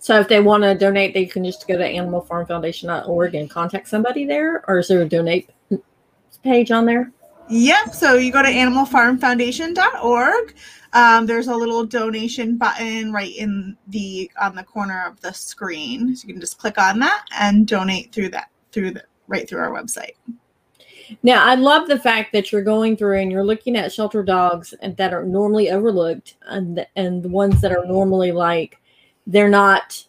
So, 0.00 0.20
if 0.20 0.28
they 0.28 0.40
want 0.40 0.64
to 0.64 0.74
donate, 0.74 1.14
they 1.14 1.24
can 1.24 1.46
just 1.46 1.66
go 1.66 1.78
to 1.78 1.90
animalfarmfoundation.org 1.90 3.34
and 3.34 3.48
contact 3.48 3.88
somebody 3.88 4.26
there, 4.26 4.62
or 4.68 4.80
is 4.80 4.88
there 4.88 5.00
a 5.00 5.08
donate 5.08 5.48
page 6.44 6.70
on 6.70 6.84
there? 6.84 7.10
Yep. 7.48 7.94
So 7.94 8.14
you 8.14 8.32
go 8.32 8.42
to 8.42 8.48
animalfarmfoundation.org. 8.48 10.54
um, 10.94 11.26
there's 11.26 11.48
a 11.48 11.54
little 11.54 11.84
donation 11.84 12.56
button 12.56 13.12
right 13.12 13.36
in 13.36 13.76
the 13.88 14.30
on 14.40 14.54
the 14.54 14.64
corner 14.64 15.04
of 15.06 15.20
the 15.20 15.32
screen. 15.32 16.16
So 16.16 16.26
you 16.26 16.34
can 16.34 16.40
just 16.40 16.58
click 16.58 16.78
on 16.78 16.98
that 17.00 17.24
and 17.38 17.66
donate 17.66 18.12
through 18.12 18.30
that 18.30 18.48
through 18.72 18.92
the 18.92 19.04
right 19.26 19.48
through 19.48 19.60
our 19.60 19.70
website. 19.70 20.14
Now, 21.22 21.44
I 21.44 21.56
love 21.56 21.88
the 21.88 21.98
fact 21.98 22.32
that 22.32 22.52
you're 22.52 22.62
going 22.62 22.96
through 22.96 23.18
and 23.18 23.30
you're 23.30 23.44
looking 23.44 23.76
at 23.76 23.92
shelter 23.92 24.22
dogs 24.22 24.72
that 24.80 25.12
are 25.12 25.24
normally 25.24 25.70
overlooked 25.70 26.36
and 26.46 26.86
and 26.96 27.22
the 27.22 27.28
ones 27.28 27.60
that 27.60 27.72
are 27.72 27.84
normally 27.84 28.32
like 28.32 28.80
they're 29.26 29.48
not 29.48 30.06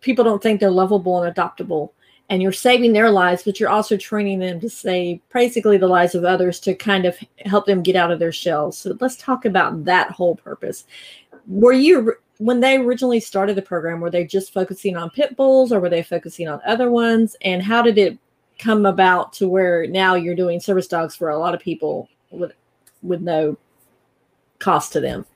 people 0.00 0.24
don't 0.24 0.42
think 0.42 0.60
they're 0.60 0.70
lovable 0.70 1.22
and 1.22 1.34
adoptable 1.34 1.90
and 2.30 2.40
you're 2.40 2.52
saving 2.52 2.92
their 2.92 3.10
lives 3.10 3.42
but 3.42 3.60
you're 3.60 3.68
also 3.68 3.96
training 3.96 4.38
them 4.38 4.60
to 4.60 4.70
save 4.70 5.20
basically 5.32 5.76
the 5.76 5.86
lives 5.86 6.14
of 6.14 6.24
others 6.24 6.60
to 6.60 6.74
kind 6.74 7.04
of 7.04 7.18
help 7.44 7.66
them 7.66 7.82
get 7.82 7.96
out 7.96 8.12
of 8.12 8.18
their 8.18 8.32
shells. 8.32 8.78
So 8.78 8.96
let's 9.00 9.16
talk 9.16 9.44
about 9.44 9.84
that 9.84 10.12
whole 10.12 10.36
purpose. 10.36 10.84
Were 11.46 11.72
you 11.72 12.14
when 12.38 12.60
they 12.60 12.78
originally 12.78 13.20
started 13.20 13.56
the 13.56 13.62
program 13.62 14.00
were 14.00 14.10
they 14.10 14.24
just 14.24 14.54
focusing 14.54 14.96
on 14.96 15.10
pit 15.10 15.36
bulls 15.36 15.72
or 15.72 15.80
were 15.80 15.90
they 15.90 16.02
focusing 16.02 16.48
on 16.48 16.60
other 16.64 16.90
ones? 16.90 17.36
And 17.42 17.62
how 17.62 17.82
did 17.82 17.98
it 17.98 18.18
come 18.58 18.86
about 18.86 19.32
to 19.34 19.48
where 19.48 19.86
now 19.86 20.14
you're 20.14 20.34
doing 20.34 20.60
service 20.60 20.86
dogs 20.86 21.16
for 21.16 21.30
a 21.30 21.38
lot 21.38 21.54
of 21.54 21.60
people 21.60 22.08
with 22.30 22.52
with 23.02 23.20
no 23.20 23.58
cost 24.58 24.92
to 24.92 25.00
them 25.00 25.26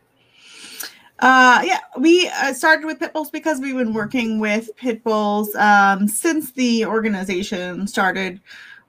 uh, 1.20 1.62
yeah, 1.64 1.78
we 1.98 2.28
uh, 2.28 2.52
started 2.52 2.86
with 2.86 2.98
pit 2.98 3.12
bulls 3.12 3.30
because 3.30 3.60
we've 3.60 3.76
been 3.76 3.94
working 3.94 4.40
with 4.40 4.74
pit 4.76 5.02
bulls 5.04 5.54
um, 5.54 6.08
since 6.08 6.52
the 6.52 6.84
organization 6.84 7.86
started. 7.86 8.40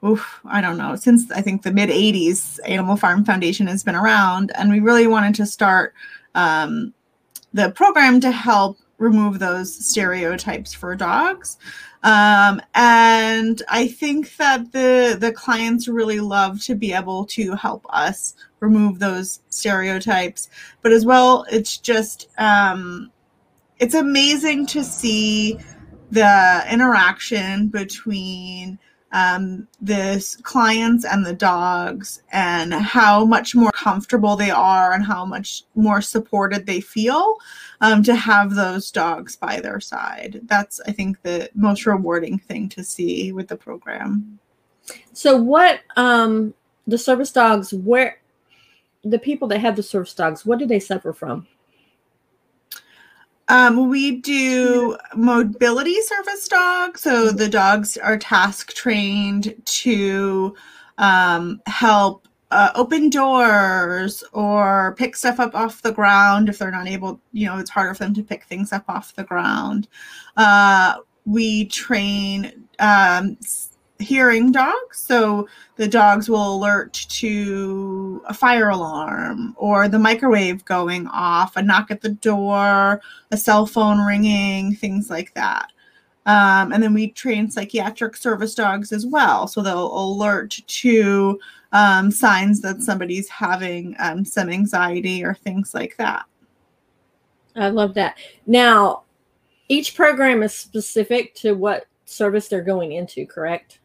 Oof, 0.03 0.41
I 0.45 0.61
don't 0.61 0.77
know, 0.77 0.95
since 0.95 1.31
I 1.31 1.41
think 1.41 1.63
the 1.63 1.71
mid 1.71 1.89
80s, 1.89 2.59
Animal 2.65 2.95
Farm 2.95 3.23
Foundation 3.25 3.67
has 3.67 3.83
been 3.83 3.95
around, 3.95 4.51
and 4.55 4.71
we 4.71 4.79
really 4.79 5.07
wanted 5.07 5.35
to 5.35 5.45
start 5.45 5.93
um, 6.35 6.93
the 7.53 7.71
program 7.71 8.19
to 8.21 8.31
help 8.31 8.77
remove 8.97 9.39
those 9.39 9.73
stereotypes 9.73 10.73
for 10.73 10.95
dogs. 10.95 11.57
Um, 12.03 12.61
and 12.75 13.61
I 13.67 13.87
think 13.87 14.35
that 14.37 14.71
the 14.71 15.17
the 15.19 15.31
clients 15.31 15.87
really 15.87 16.19
love 16.19 16.61
to 16.63 16.75
be 16.75 16.93
able 16.93 17.25
to 17.27 17.55
help 17.55 17.85
us 17.89 18.35
remove 18.65 18.99
those 18.99 19.41
stereotypes. 19.49 20.49
But 20.81 20.91
as 20.91 21.05
well, 21.05 21.45
it's 21.51 21.77
just 21.77 22.29
um, 22.37 23.11
it's 23.79 23.95
amazing 23.95 24.65
to 24.67 24.83
see 24.83 25.57
the 26.11 26.65
interaction 26.69 27.67
between 27.67 28.79
um, 29.11 29.67
clients 30.43 31.05
and 31.05 31.25
the 31.25 31.33
dogs 31.33 32.21
and 32.33 32.73
how 32.73 33.23
much 33.23 33.55
more 33.55 33.71
comfortable 33.71 34.35
they 34.35 34.51
are 34.51 34.91
and 34.91 35.05
how 35.05 35.23
much 35.23 35.63
more 35.73 36.01
supported 36.01 36.65
they 36.65 36.81
feel 36.81 37.35
um, 37.79 38.03
to 38.03 38.13
have 38.13 38.55
those 38.55 38.91
dogs 38.91 39.37
by 39.37 39.61
their 39.61 39.79
side. 39.79 40.41
That's, 40.43 40.81
I 40.85 40.91
think, 40.91 41.21
the 41.21 41.49
most 41.55 41.85
rewarding 41.85 42.39
thing 42.39 42.67
to 42.69 42.83
see 42.83 43.31
with 43.31 43.47
the 43.47 43.55
program. 43.55 44.39
So, 45.13 45.37
what 45.37 45.79
um, 45.95 46.53
the 46.85 46.97
service 46.97 47.31
dogs, 47.31 47.73
where 47.73 48.19
the 49.05 49.19
people 49.19 49.47
that 49.49 49.59
have 49.59 49.75
the 49.75 49.83
service 49.83 50.13
dogs, 50.13 50.45
what 50.45 50.59
do 50.59 50.65
they 50.65 50.79
suffer 50.79 51.13
from? 51.13 51.47
Um, 53.47 53.89
we 53.89 54.17
do 54.21 54.97
mobility 55.15 56.01
service 56.01 56.47
dogs. 56.47 57.01
So 57.01 57.31
the 57.31 57.47
dogs 57.47 57.95
are 57.97 58.17
task 58.17 58.73
trained 58.73 59.55
to 59.65 60.55
um, 60.97 61.61
help 61.67 62.27
uh, 62.49 62.71
open 62.73 63.09
doors 63.09 64.23
or 64.33 64.95
pick 64.97 65.15
stuff 65.15 65.39
up 65.39 65.53
off 65.53 65.83
the 65.83 65.91
ground 65.91 66.49
if 66.49 66.57
they're 66.57 66.71
not 66.71 66.87
able, 66.87 67.19
you 67.33 67.45
know, 67.45 67.57
it's 67.59 67.69
harder 67.69 67.93
for 67.93 68.05
them 68.05 68.13
to 68.15 68.23
pick 68.23 68.45
things 68.45 68.73
up 68.73 68.85
off 68.87 69.13
the 69.15 69.23
ground. 69.23 69.87
Uh, 70.37 70.95
we 71.25 71.65
train 71.65 72.67
um, 72.79 73.37
hearing 73.99 74.51
dogs. 74.51 74.99
So 74.99 75.47
the 75.77 75.87
dogs 75.87 76.29
will 76.29 76.55
alert 76.55 76.93
to 76.93 78.21
a 78.25 78.33
fire 78.33 78.69
alarm 78.69 79.55
or 79.57 79.87
the 79.87 79.99
microwave 79.99 80.65
going 80.65 81.07
off, 81.07 81.55
a 81.55 81.61
knock 81.61 81.91
at 81.91 82.01
the 82.01 82.09
door, 82.09 83.01
a 83.31 83.37
cell 83.37 83.65
phone 83.65 84.05
ringing, 84.05 84.75
things 84.75 85.09
like 85.09 85.33
that. 85.33 85.71
Um, 86.25 86.71
and 86.71 86.81
then 86.81 86.93
we 86.93 87.11
train 87.11 87.51
psychiatric 87.51 88.17
service 88.17 88.55
dogs 88.55 88.91
as 88.91 89.05
well. 89.05 89.47
So 89.47 89.61
they'll 89.61 89.95
alert 89.95 90.59
to 90.65 91.39
um, 91.71 92.09
signs 92.09 92.61
that 92.61 92.81
somebody's 92.81 93.29
having 93.29 93.95
um, 93.99 94.25
some 94.25 94.49
anxiety 94.49 95.23
or 95.23 95.35
things 95.35 95.73
like 95.73 95.97
that. 95.97 96.25
I 97.55 97.69
love 97.69 97.93
that. 97.93 98.17
Now, 98.47 99.03
each 99.69 99.95
program 99.95 100.43
is 100.43 100.53
specific 100.53 101.35
to 101.35 101.53
what 101.53 101.85
service 102.05 102.47
they're 102.47 102.61
going 102.61 102.93
into, 102.93 103.25
correct? 103.25 103.79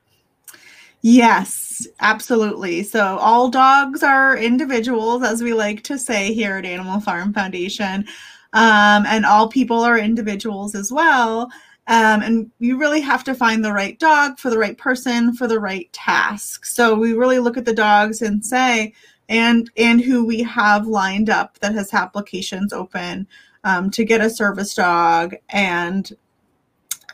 Yes, 1.02 1.86
absolutely. 2.00 2.82
So 2.82 3.16
all 3.18 3.48
dogs 3.48 4.02
are 4.02 4.36
individuals, 4.36 5.22
as 5.22 5.42
we 5.42 5.54
like 5.54 5.82
to 5.84 5.98
say 5.98 6.34
here 6.34 6.56
at 6.56 6.66
Animal 6.66 7.00
Farm 7.00 7.32
Foundation, 7.32 8.04
um, 8.52 9.06
and 9.06 9.24
all 9.24 9.48
people 9.48 9.80
are 9.80 9.98
individuals 9.98 10.74
as 10.74 10.92
well. 10.92 11.50
Um, 11.86 12.22
and 12.22 12.50
you 12.58 12.76
really 12.78 13.00
have 13.00 13.24
to 13.24 13.34
find 13.34 13.64
the 13.64 13.72
right 13.72 13.98
dog 13.98 14.38
for 14.38 14.50
the 14.50 14.58
right 14.58 14.76
person 14.76 15.34
for 15.34 15.46
the 15.48 15.58
right 15.58 15.90
task. 15.92 16.66
So 16.66 16.94
we 16.94 17.14
really 17.14 17.38
look 17.38 17.56
at 17.56 17.64
the 17.64 17.74
dogs 17.74 18.20
and 18.20 18.44
say, 18.44 18.92
and 19.28 19.70
and 19.76 20.00
who 20.00 20.24
we 20.26 20.42
have 20.42 20.86
lined 20.86 21.30
up 21.30 21.58
that 21.60 21.74
has 21.74 21.94
applications 21.94 22.72
open 22.72 23.26
um, 23.64 23.90
to 23.92 24.04
get 24.04 24.20
a 24.20 24.28
service 24.30 24.74
dog 24.74 25.34
and 25.48 26.12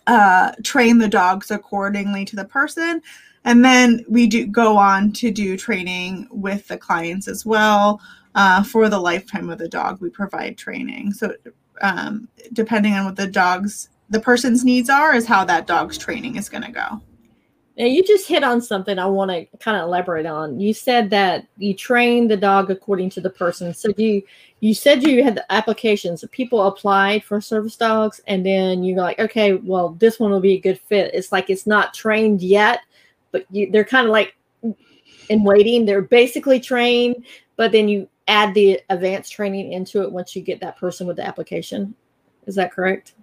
uh, 0.06 0.52
train 0.62 0.98
the 0.98 1.08
dogs 1.08 1.50
accordingly 1.50 2.24
to 2.24 2.36
the 2.36 2.44
person 2.44 3.02
and 3.46 3.64
then 3.64 4.04
we 4.08 4.26
do 4.26 4.46
go 4.46 4.76
on 4.76 5.12
to 5.12 5.30
do 5.30 5.56
training 5.56 6.26
with 6.30 6.66
the 6.66 6.76
clients 6.76 7.28
as 7.28 7.46
well. 7.46 8.00
Uh, 8.34 8.62
for 8.62 8.90
the 8.90 8.98
lifetime 8.98 9.48
of 9.48 9.56
the 9.56 9.68
dog, 9.68 9.98
we 10.02 10.10
provide 10.10 10.58
training. 10.58 11.10
So, 11.12 11.32
um, 11.80 12.28
depending 12.52 12.92
on 12.92 13.06
what 13.06 13.16
the 13.16 13.26
dog's 13.26 13.88
the 14.10 14.20
person's 14.20 14.64
needs 14.64 14.90
are, 14.90 15.14
is 15.14 15.26
how 15.26 15.44
that 15.46 15.66
dog's 15.66 15.96
training 15.96 16.36
is 16.36 16.48
going 16.48 16.64
to 16.64 16.70
go. 16.70 17.00
Now, 17.78 17.84
you 17.84 18.02
just 18.02 18.26
hit 18.26 18.42
on 18.42 18.60
something 18.60 18.98
I 18.98 19.06
want 19.06 19.30
to 19.30 19.46
kind 19.58 19.76
of 19.76 19.84
elaborate 19.84 20.26
on. 20.26 20.58
You 20.58 20.72
said 20.72 21.10
that 21.10 21.46
you 21.58 21.74
train 21.74 22.26
the 22.26 22.36
dog 22.36 22.70
according 22.70 23.10
to 23.10 23.20
the 23.20 23.30
person. 23.30 23.72
So 23.74 23.90
you 23.96 24.22
you 24.60 24.74
said 24.74 25.02
you 25.02 25.22
had 25.22 25.36
the 25.36 25.52
applications. 25.52 26.24
People 26.32 26.62
applied 26.66 27.22
for 27.22 27.40
service 27.40 27.76
dogs, 27.76 28.20
and 28.26 28.44
then 28.44 28.82
you're 28.82 28.98
like, 28.98 29.18
okay, 29.18 29.54
well, 29.54 29.90
this 29.90 30.18
one 30.18 30.30
will 30.30 30.40
be 30.40 30.54
a 30.54 30.60
good 30.60 30.80
fit. 30.80 31.14
It's 31.14 31.30
like 31.30 31.48
it's 31.48 31.66
not 31.66 31.94
trained 31.94 32.42
yet, 32.42 32.80
but 33.32 33.46
you, 33.50 33.70
they're 33.70 33.84
kind 33.84 34.06
of 34.06 34.12
like 34.12 34.34
in 35.28 35.44
waiting. 35.44 35.84
They're 35.84 36.02
basically 36.02 36.60
trained, 36.60 37.24
but 37.56 37.72
then 37.72 37.88
you 37.88 38.08
add 38.28 38.54
the 38.54 38.80
advanced 38.90 39.32
training 39.32 39.72
into 39.72 40.02
it 40.02 40.10
once 40.12 40.34
you 40.34 40.42
get 40.42 40.60
that 40.60 40.76
person 40.76 41.06
with 41.06 41.16
the 41.16 41.26
application. 41.26 41.94
Is 42.46 42.54
that 42.56 42.72
correct? 42.72 43.14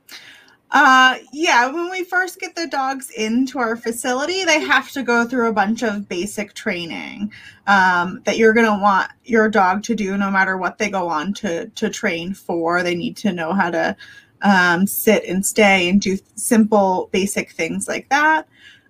Uh, 0.72 1.18
yeah, 1.32 1.68
when 1.68 1.92
we 1.92 2.04
first 2.04 2.39
get 2.39 2.56
the 2.56 2.66
dogs 2.66 3.12
into 3.12 3.60
our 3.60 3.76
facility, 3.76 4.44
they 4.44 4.60
have 4.60 4.89
to 4.92 5.04
go 5.04 5.24
through 5.24 5.48
a 5.48 5.54
bunch 5.54 5.84
of 5.84 6.10
basic 6.10 6.56
training 6.56 7.32
um, 7.68 8.22
that 8.26 8.38
you're 8.38 8.54
going 8.54 8.66
to 8.66 8.82
want 8.82 9.12
your 9.24 9.48
dog 9.50 9.84
to 9.84 9.94
do 9.94 10.18
no 10.18 10.32
matter 10.32 10.58
what 10.58 10.80
they 10.80 10.89
go 10.89 11.08
on 11.08 11.32
to, 11.32 11.68
to 11.68 11.92
train 11.92 12.34
for. 12.34 12.82
They 12.82 12.96
need 12.96 13.16
to 13.18 13.32
know 13.32 13.54
how 13.54 13.70
to 13.70 13.96
um, 14.42 14.88
sit 14.88 15.24
and 15.26 15.46
stay 15.46 15.89
and 15.89 16.02
do 16.02 16.18
simple, 16.36 17.08
basic 17.12 17.52
things 17.52 17.88
like 17.88 18.10
that. 18.10 18.48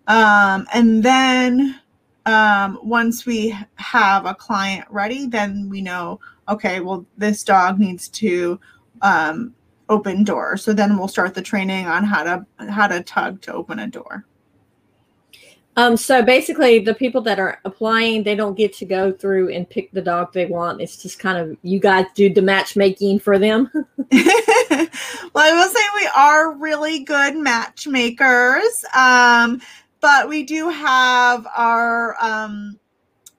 Um, 0.08 0.68
and 0.74 1.04
then 1.04 1.80
um, 2.26 2.80
once 2.84 3.26
we 3.26 3.58
have 3.76 4.26
a 4.26 4.36
client 4.36 4.86
ready, 4.90 5.28
then 5.28 5.70
we 5.70 5.82
know, 5.82 6.20
okay, 6.50 6.80
well, 6.80 7.06
this 7.18 7.44
dog 7.44 7.80
needs 7.80 8.08
to 8.10 8.60
um, 9.02 9.54
open 9.90 10.24
doors. 10.24 10.64
So 10.64 10.74
then 10.74 10.98
we'll 10.98 11.08
start 11.08 11.34
the 11.34 11.42
training 11.42 11.88
on 11.88 12.04
how 12.04 12.24
to 12.24 12.46
how 12.70 12.88
to 12.88 13.02
tug 13.04 13.42
to 13.42 13.54
open 13.54 13.80
a 13.80 13.88
door. 13.88 14.26
Um, 15.76 15.98
so 15.98 16.22
basically, 16.22 16.80
the 16.80 16.94
people 16.94 17.22
that 17.22 17.40
are 17.40 17.60
applying, 17.66 18.24
they 18.24 18.36
don't 18.36 18.56
get 18.56 18.74
to 18.74 18.86
go 18.86 19.12
through 19.12 19.50
and 19.50 19.68
pick 19.68 19.92
the 19.92 20.04
dog 20.04 20.32
they 20.32 20.46
want. 20.46 20.82
It's 20.82 21.02
just 21.02 21.18
kind 21.18 21.38
of 21.38 21.58
you 21.64 21.80
guys 21.80 22.06
do 22.14 22.32
the 22.32 22.44
matchmaking 22.44 23.20
for 23.20 23.40
them. 23.40 23.70
well, 24.04 24.12
I 25.36 25.52
will 25.54 25.70
say 25.70 25.82
we 25.96 26.10
are 26.16 26.54
really 26.54 27.00
good 27.00 27.36
matchmakers. 27.36 28.86
Um, 28.96 29.62
but 30.04 30.28
we 30.28 30.44
do 30.44 30.68
have 30.68 31.48
our 31.56 32.18
um, 32.22 32.78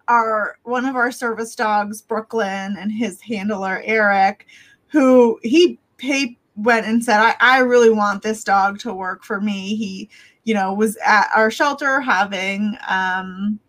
our 0.08 0.56
one 0.62 0.86
of 0.86 0.96
our 0.96 1.12
service 1.12 1.54
dogs, 1.54 2.00
Brooklyn, 2.00 2.76
and 2.78 2.90
his 2.90 3.20
handler 3.20 3.82
Eric, 3.84 4.46
who 4.86 5.38
he 5.42 5.78
he 6.00 6.38
went 6.56 6.86
and 6.86 7.04
said, 7.04 7.20
I, 7.20 7.34
I 7.38 7.58
really 7.58 7.90
want 7.90 8.22
this 8.22 8.42
dog 8.44 8.78
to 8.78 8.94
work 8.94 9.24
for 9.24 9.42
me. 9.42 9.76
He, 9.76 10.08
you 10.44 10.54
know, 10.54 10.72
was 10.72 10.96
at 11.04 11.28
our 11.36 11.50
shelter 11.50 12.00
having 12.00 12.78
um 12.88 13.60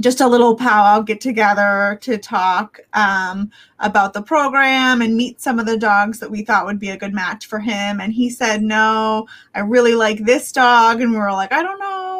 just 0.00 0.20
a 0.20 0.26
little 0.26 0.56
powwow 0.56 1.02
get 1.02 1.20
together 1.20 2.00
to 2.02 2.18
talk 2.18 2.80
um, 2.94 3.48
about 3.78 4.12
the 4.12 4.22
program 4.22 5.02
and 5.02 5.16
meet 5.16 5.40
some 5.40 5.60
of 5.60 5.66
the 5.66 5.76
dogs 5.76 6.18
that 6.18 6.32
we 6.32 6.42
thought 6.42 6.66
would 6.66 6.80
be 6.80 6.90
a 6.90 6.96
good 6.96 7.14
match 7.14 7.46
for 7.46 7.60
him. 7.60 8.00
And 8.00 8.12
he 8.12 8.28
said, 8.28 8.60
"No, 8.60 9.28
I 9.54 9.60
really 9.60 9.94
like 9.94 10.24
this 10.24 10.50
dog," 10.50 11.00
and 11.00 11.12
we 11.12 11.18
were 11.18 11.30
like, 11.30 11.52
"I 11.52 11.62
don't 11.62 11.78
know." 11.78 12.13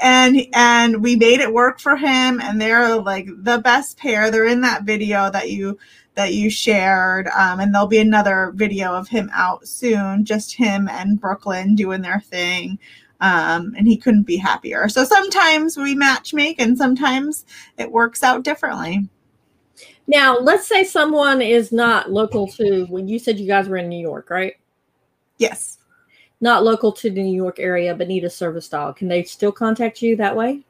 And 0.00 0.46
and 0.54 1.02
we 1.02 1.16
made 1.16 1.40
it 1.40 1.52
work 1.52 1.78
for 1.78 1.96
him, 1.96 2.40
and 2.40 2.60
they're 2.60 2.96
like 2.96 3.26
the 3.26 3.58
best 3.58 3.98
pair. 3.98 4.30
They're 4.30 4.46
in 4.46 4.62
that 4.62 4.84
video 4.84 5.30
that 5.30 5.50
you 5.50 5.78
that 6.14 6.34
you 6.34 6.50
shared, 6.50 7.28
um, 7.28 7.60
and 7.60 7.74
there'll 7.74 7.86
be 7.86 7.98
another 7.98 8.52
video 8.54 8.92
of 8.92 9.08
him 9.08 9.30
out 9.32 9.68
soon. 9.68 10.24
Just 10.24 10.54
him 10.54 10.88
and 10.88 11.20
Brooklyn 11.20 11.74
doing 11.74 12.00
their 12.00 12.20
thing 12.20 12.78
um, 13.20 13.74
and 13.76 13.86
he 13.86 13.96
couldn't 13.96 14.22
be 14.22 14.36
happier. 14.36 14.88
So 14.88 15.04
sometimes 15.04 15.76
we 15.76 15.94
match 15.94 16.32
make, 16.32 16.60
and 16.60 16.76
sometimes 16.76 17.44
it 17.76 17.90
works 17.90 18.22
out 18.22 18.42
differently. 18.44 19.08
Now, 20.06 20.38
let's 20.38 20.66
say 20.66 20.84
someone 20.84 21.40
is 21.40 21.70
not 21.70 22.10
local 22.10 22.48
to 22.48 22.86
when 22.86 23.06
you 23.06 23.18
said 23.18 23.38
you 23.38 23.46
guys 23.46 23.68
were 23.68 23.76
in 23.76 23.88
New 23.88 24.00
York, 24.00 24.30
right? 24.30 24.54
Yes. 25.36 25.78
Not 26.40 26.64
local 26.64 26.92
to 26.92 27.10
the 27.10 27.22
New 27.22 27.34
York 27.34 27.58
area, 27.58 27.94
but 27.94 28.08
need 28.08 28.24
a 28.24 28.30
service 28.30 28.68
dog. 28.68 28.96
Can 28.96 29.08
they 29.08 29.24
still 29.24 29.52
contact 29.52 30.00
you 30.00 30.16
that 30.16 30.36
way? 30.36 30.60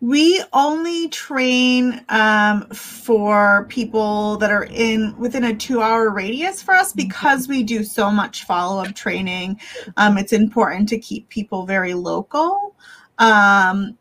We 0.00 0.40
only 0.52 1.08
train 1.08 2.04
um, 2.08 2.68
for 2.68 3.66
people 3.68 4.36
that 4.36 4.52
are 4.52 4.68
in 4.70 5.18
within 5.18 5.42
a 5.42 5.56
two-hour 5.56 6.10
radius 6.10 6.62
for 6.62 6.74
us 6.74 6.92
because 6.92 7.48
we 7.48 7.64
do 7.64 7.82
so 7.82 8.08
much 8.08 8.44
follow-up 8.44 8.94
training. 8.94 9.60
Um, 9.96 10.16
it's 10.16 10.32
important 10.32 10.88
to 10.90 10.98
keep 10.98 11.28
people 11.30 11.66
very 11.66 11.94
local. 11.94 12.76
Um, 13.18 13.98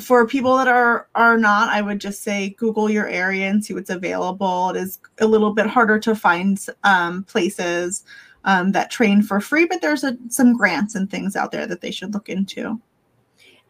for 0.00 0.26
people 0.26 0.56
that 0.56 0.68
are 0.68 1.08
are 1.14 1.38
not, 1.38 1.68
I 1.68 1.80
would 1.80 2.00
just 2.00 2.22
say 2.22 2.50
Google 2.58 2.90
your 2.90 3.08
area 3.08 3.48
and 3.48 3.64
see 3.64 3.72
what's 3.72 3.88
available. 3.88 4.70
It 4.70 4.78
is 4.78 4.98
a 5.20 5.26
little 5.26 5.52
bit 5.52 5.66
harder 5.66 5.98
to 6.00 6.14
find 6.14 6.58
um, 6.82 7.22
places 7.24 8.04
um, 8.46 8.72
that 8.72 8.90
train 8.90 9.22
for 9.22 9.40
free, 9.40 9.66
but 9.66 9.80
there's 9.82 10.04
a, 10.04 10.16
some 10.28 10.56
grants 10.56 10.94
and 10.94 11.10
things 11.10 11.36
out 11.36 11.52
there 11.52 11.66
that 11.66 11.80
they 11.80 11.90
should 11.90 12.14
look 12.14 12.28
into. 12.28 12.80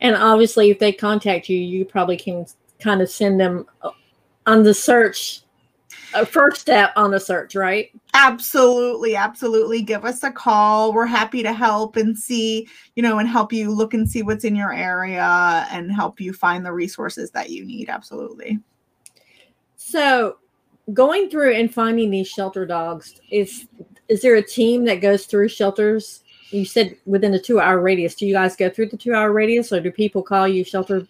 And 0.01 0.15
obviously, 0.15 0.71
if 0.71 0.79
they 0.79 0.93
contact 0.93 1.49
you, 1.49 1.59
you 1.59 1.85
probably 1.85 2.19
can 2.19 2.47
kind 2.79 3.01
of 3.01 3.11
send 3.11 3.41
them 3.41 3.67
uh, 3.83 3.91
on 4.45 4.63
the 4.63 4.75
search, 4.75 5.41
a 6.15 6.27
first 6.27 6.61
step 6.61 6.93
on 6.95 7.11
the 7.11 7.19
search, 7.19 7.55
right? 7.55 7.91
Absolutely, 8.13 9.17
absolutely. 9.17 9.81
Give 9.81 10.05
us 10.05 10.23
a 10.23 10.31
call. 10.31 10.93
We're 10.93 11.07
happy 11.07 11.43
to 11.43 11.53
help 11.55 11.97
and 11.97 12.17
see, 12.17 12.69
you 12.95 13.03
know, 13.03 13.19
and 13.19 13.29
help 13.29 13.53
you 13.53 13.71
look 13.71 13.95
and 13.95 14.09
see 14.09 14.23
what's 14.23 14.45
in 14.45 14.55
your 14.55 14.73
area 14.73 15.67
and 15.71 15.91
help 15.91 16.21
you 16.21 16.35
find 16.35 16.65
the 16.65 16.73
resources 16.73 17.31
that 17.31 17.49
you 17.49 17.65
need. 17.65 17.89
Absolutely. 17.89 18.59
So, 19.77 20.37
going 20.93 21.29
through 21.31 21.55
and 21.55 21.73
finding 21.73 22.11
these 22.11 22.29
shelter 22.29 22.67
dogs 22.67 23.21
is 23.31 23.67
is 24.09 24.23
there 24.23 24.37
a 24.37 24.43
team 24.43 24.85
that 24.85 25.01
goes 25.01 25.27
through 25.27 25.49
shelters 25.49 26.23
you 26.51 26.65
said 26.65 26.97
within 27.07 27.35
a 27.35 27.39
two 27.39 27.61
hour 27.61 27.81
radius. 27.81 28.15
Do 28.15 28.27
you 28.27 28.35
guys 28.35 28.57
go 28.57 28.71
through 28.71 28.89
the 28.89 28.97
two 28.97 29.15
hour 29.15 29.33
radius 29.33 29.73
or 29.73 29.81
do 29.81 29.91
people 29.91 30.23
call 30.23 30.47
you, 30.47 30.65
shelter 30.65 31.07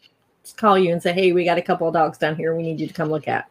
call 0.56 0.78
you 0.78 0.92
and 0.92 1.02
say, 1.02 1.12
hey, 1.12 1.32
we 1.32 1.44
got 1.44 1.58
a 1.58 1.62
couple 1.62 1.88
of 1.88 1.94
dogs 1.94 2.18
down 2.18 2.36
here 2.36 2.54
we 2.54 2.62
need 2.62 2.80
you 2.80 2.86
to 2.86 2.94
come 2.94 3.10
look 3.10 3.28
at? 3.28 3.48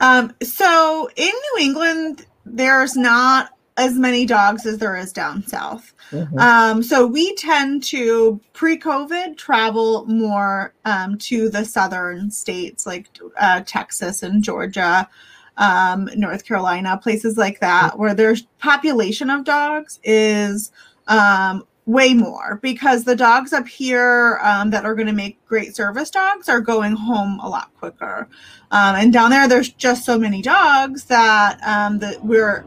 Um, 0.00 0.34
so 0.42 1.08
in 1.16 1.28
New 1.28 1.64
England, 1.64 2.26
there's 2.44 2.96
not 2.96 3.50
as 3.76 3.94
many 3.94 4.24
dogs 4.24 4.66
as 4.66 4.78
there 4.78 4.96
is 4.96 5.12
down 5.12 5.46
south. 5.46 5.92
Mm-hmm. 6.10 6.38
Um, 6.38 6.82
so 6.82 7.06
we 7.06 7.34
tend 7.34 7.82
to 7.84 8.40
pre-COVID 8.52 9.36
travel 9.36 10.06
more 10.06 10.72
um, 10.84 11.18
to 11.18 11.48
the 11.48 11.64
southern 11.64 12.30
states 12.30 12.86
like 12.86 13.08
uh, 13.36 13.62
Texas 13.66 14.22
and 14.22 14.42
Georgia 14.42 15.08
um, 15.56 16.08
North 16.16 16.44
Carolina, 16.44 16.98
places 17.02 17.36
like 17.36 17.60
that, 17.60 17.98
where 17.98 18.14
their 18.14 18.34
population 18.58 19.30
of 19.30 19.44
dogs 19.44 20.00
is 20.02 20.72
um, 21.06 21.64
way 21.86 22.14
more 22.14 22.58
because 22.62 23.04
the 23.04 23.16
dogs 23.16 23.52
up 23.52 23.66
here 23.66 24.38
um, 24.42 24.70
that 24.70 24.84
are 24.84 24.94
going 24.94 25.06
to 25.06 25.12
make 25.12 25.44
great 25.46 25.76
service 25.76 26.10
dogs 26.10 26.48
are 26.48 26.60
going 26.60 26.92
home 26.92 27.38
a 27.40 27.48
lot 27.48 27.70
quicker. 27.78 28.28
Um, 28.70 28.96
and 28.96 29.12
down 29.12 29.30
there, 29.30 29.46
there's 29.46 29.70
just 29.70 30.04
so 30.04 30.18
many 30.18 30.42
dogs 30.42 31.04
that 31.04 31.60
um, 31.62 31.98
that 31.98 32.24
we're 32.24 32.64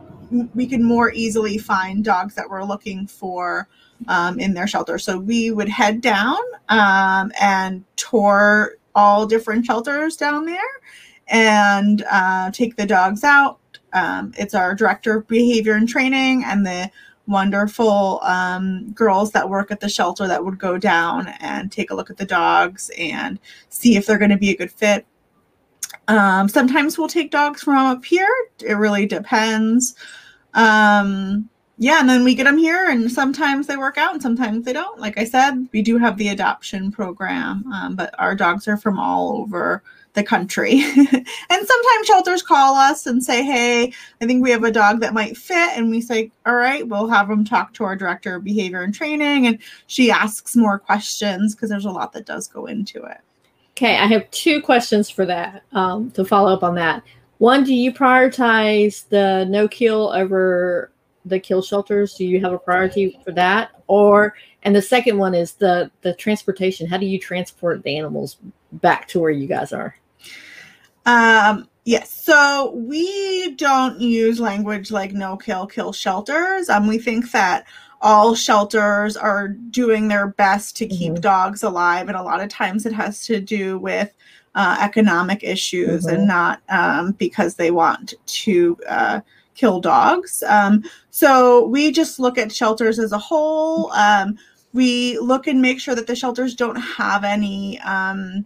we 0.53 0.67
can 0.67 0.83
more 0.83 1.11
easily 1.13 1.57
find 1.57 2.03
dogs 2.03 2.35
that 2.35 2.49
we're 2.49 2.63
looking 2.63 3.07
for 3.07 3.67
um, 4.07 4.39
in 4.39 4.53
their 4.53 4.67
shelter. 4.67 4.97
So 4.97 5.17
we 5.17 5.51
would 5.51 5.69
head 5.69 6.01
down 6.01 6.37
um, 6.69 7.31
and 7.39 7.83
tour 7.95 8.75
all 8.93 9.25
different 9.25 9.65
shelters 9.65 10.17
down 10.17 10.45
there 10.45 10.59
and 11.27 12.03
uh, 12.09 12.51
take 12.51 12.75
the 12.75 12.85
dogs 12.85 13.23
out. 13.23 13.59
Um, 13.93 14.33
it's 14.37 14.53
our 14.53 14.75
director 14.75 15.17
of 15.17 15.27
behavior 15.27 15.73
and 15.73 15.87
training 15.87 16.43
and 16.45 16.65
the 16.65 16.91
wonderful 17.27 18.19
um, 18.23 18.91
girls 18.91 19.31
that 19.31 19.49
work 19.49 19.69
at 19.71 19.79
the 19.79 19.89
shelter 19.89 20.27
that 20.27 20.43
would 20.43 20.57
go 20.57 20.77
down 20.77 21.27
and 21.39 21.71
take 21.71 21.91
a 21.91 21.95
look 21.95 22.09
at 22.09 22.17
the 22.17 22.25
dogs 22.25 22.89
and 22.97 23.39
see 23.69 23.97
if 23.97 24.05
they're 24.05 24.17
going 24.17 24.31
to 24.31 24.37
be 24.37 24.51
a 24.51 24.57
good 24.57 24.71
fit. 24.71 25.05
Um, 26.07 26.47
sometimes 26.47 26.97
we'll 26.97 27.09
take 27.09 27.31
dogs 27.31 27.61
from 27.61 27.75
up 27.75 28.05
here. 28.05 28.33
It 28.65 28.73
really 28.73 29.05
depends. 29.05 29.95
Um, 30.53 31.49
yeah, 31.77 31.99
and 31.99 32.09
then 32.09 32.23
we 32.23 32.33
get 32.33 32.45
them 32.45 32.57
here, 32.57 32.89
and 32.89 33.11
sometimes 33.11 33.67
they 33.67 33.77
work 33.77 33.97
out, 33.97 34.13
and 34.13 34.21
sometimes 34.21 34.65
they 34.65 34.73
don't. 34.73 34.99
Like 34.99 35.17
I 35.17 35.25
said, 35.25 35.67
we 35.71 35.83
do 35.83 35.97
have 35.99 36.17
the 36.17 36.29
adoption 36.29 36.91
program, 36.91 37.71
um, 37.71 37.95
but 37.95 38.15
our 38.17 38.35
dogs 38.35 38.67
are 38.67 38.77
from 38.77 38.97
all 38.97 39.37
over 39.37 39.83
the 40.17 40.23
country. 40.23 40.81
and 40.95 41.67
sometimes 41.67 42.07
shelters 42.07 42.41
call 42.41 42.75
us 42.75 43.05
and 43.05 43.23
say, 43.23 43.43
Hey, 43.43 43.93
I 44.19 44.25
think 44.25 44.43
we 44.43 44.51
have 44.51 44.63
a 44.63 44.71
dog 44.71 44.99
that 44.99 45.13
might 45.13 45.37
fit. 45.37 45.77
And 45.77 45.89
we 45.89 46.01
say, 46.01 46.31
All 46.45 46.55
right, 46.55 46.85
we'll 46.85 47.07
have 47.07 47.29
them 47.29 47.45
talk 47.45 47.73
to 47.75 47.85
our 47.85 47.95
director 47.95 48.35
of 48.35 48.43
behavior 48.43 48.81
and 48.81 48.93
training. 48.93 49.47
And 49.47 49.59
she 49.85 50.11
asks 50.11 50.55
more 50.55 50.79
questions 50.79 51.55
because 51.55 51.69
there's 51.69 51.85
a 51.85 51.91
lot 51.91 52.11
that 52.13 52.25
does 52.25 52.47
go 52.47 52.65
into 52.65 53.03
it. 53.03 53.19
Okay, 53.71 53.95
I 53.97 54.07
have 54.07 54.29
two 54.31 54.59
questions 54.59 55.07
for 55.09 55.25
that 55.27 55.63
um, 55.71 56.09
to 56.11 56.25
follow 56.25 56.51
up 56.51 56.63
on 56.63 56.75
that. 56.75 57.03
One, 57.37 57.63
do 57.63 57.75
you 57.75 57.93
prioritize 57.93 59.07
the 59.09 59.45
no 59.47 59.67
kill 59.67 60.09
over 60.09 60.91
the 61.25 61.39
kill 61.39 61.61
shelters? 61.61 62.15
Do 62.15 62.25
you 62.25 62.41
have 62.41 62.53
a 62.53 62.57
priority 62.57 63.19
for 63.23 63.31
that? 63.33 63.69
Or 63.85 64.33
and 64.63 64.75
the 64.75 64.81
second 64.81 65.19
one 65.19 65.35
is 65.35 65.53
the 65.53 65.91
the 66.01 66.15
transportation. 66.15 66.87
How 66.87 66.97
do 66.97 67.05
you 67.05 67.19
transport 67.19 67.83
the 67.83 67.95
animals 67.95 68.37
back 68.71 69.07
to 69.09 69.19
where 69.19 69.29
you 69.29 69.45
guys 69.45 69.71
are? 69.71 69.95
Um, 71.07 71.67
yes. 71.85 72.11
So 72.11 72.73
we 72.75 73.55
don't 73.55 73.99
use 73.99 74.39
language 74.39 74.91
like 74.91 75.13
no 75.13 75.37
kill, 75.37 75.65
kill 75.65 75.93
shelters. 75.93 76.69
Um, 76.69 76.85
we 76.85 76.99
think 76.99 77.31
that 77.31 77.65
all 78.01 78.35
shelters 78.35 79.17
are 79.17 79.47
doing 79.47 80.07
their 80.07 80.27
best 80.27 80.75
to 80.77 80.85
keep 80.85 81.13
mm-hmm. 81.13 81.21
dogs 81.21 81.63
alive. 81.63 82.09
And 82.09 82.17
a 82.17 82.21
lot 82.21 82.41
of 82.41 82.49
times 82.49 82.85
it 82.85 82.93
has 82.93 83.25
to 83.25 83.39
do 83.39 83.79
with 83.79 84.13
uh, 84.53 84.77
economic 84.81 85.43
issues 85.43 86.05
mm-hmm. 86.05 86.15
and 86.15 86.27
not 86.27 86.61
um, 86.69 87.13
because 87.13 87.55
they 87.55 87.71
want 87.71 88.13
to 88.25 88.77
uh, 88.87 89.21
kill 89.55 89.79
dogs. 89.79 90.43
Um, 90.43 90.83
so 91.09 91.67
we 91.67 91.91
just 91.91 92.19
look 92.19 92.37
at 92.37 92.51
shelters 92.51 92.99
as 92.99 93.13
a 93.13 93.17
whole. 93.17 93.91
Um, 93.93 94.37
we 94.73 95.17
look 95.19 95.47
and 95.47 95.61
make 95.61 95.79
sure 95.79 95.95
that 95.95 96.05
the 96.05 96.15
shelters 96.15 96.53
don't 96.53 96.75
have 96.75 97.23
any 97.23 97.79
um, 97.79 98.45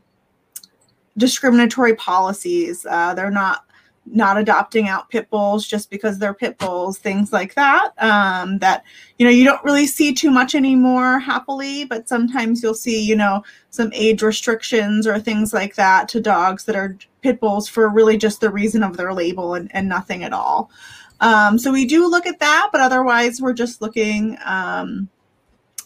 discriminatory 1.18 1.96
policies. 1.96 2.86
Uh, 2.90 3.14
they're 3.14 3.32
not 3.32 3.66
not 4.06 4.38
adopting 4.38 4.88
out 4.88 5.10
pit 5.10 5.30
bulls 5.30 5.68
just 5.68 5.90
because 5.90 6.18
they're 6.18 6.34
pit 6.34 6.58
bulls, 6.58 6.98
things 6.98 7.32
like 7.32 7.54
that. 7.54 7.92
Um, 8.00 8.58
that 8.60 8.84
you 9.18 9.26
know 9.26 9.32
you 9.32 9.44
don't 9.44 9.64
really 9.64 9.86
see 9.86 10.14
too 10.14 10.32
much 10.32 10.56
anymore, 10.56 11.20
happily, 11.20 11.86
but 11.86 12.10
sometimes 12.10 12.64
you'll 12.64 12.74
see 12.74 13.02
you 13.02 13.16
know 13.16 13.44
some 13.70 13.92
age 13.94 14.22
restrictions 14.22 15.06
or 15.06 15.20
things 15.20 15.54
like 15.54 15.76
that 15.76 16.08
to 16.10 16.20
dogs 16.20 16.66
that 16.66 16.76
are 16.76 16.98
pit 17.22 17.40
bulls 17.40 17.68
for 17.68 17.90
really 17.90 18.18
just 18.18 18.42
the 18.42 18.50
reason 18.50 18.84
of 18.84 18.98
their 18.98 19.14
label 19.14 19.54
and, 19.54 19.70
and 19.74 19.88
nothing 19.88 20.24
at 20.24 20.34
all. 20.34 20.72
Um, 21.20 21.60
so 21.60 21.72
we 21.72 21.86
do 21.86 22.10
look 22.10 22.26
at 22.26 22.40
that, 22.40 22.70
but 22.72 22.82
otherwise 22.82 23.40
we're 23.40 23.54
just 23.54 23.82
looking 23.82 24.38
um, 24.44 25.08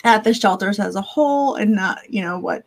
at 0.06 0.24
the 0.24 0.34
shelters 0.34 0.80
as 0.80 0.96
a 0.96 1.02
whole 1.02 1.56
and 1.56 1.74
not 1.74 2.00
you 2.10 2.22
know 2.22 2.40
what 2.40 2.64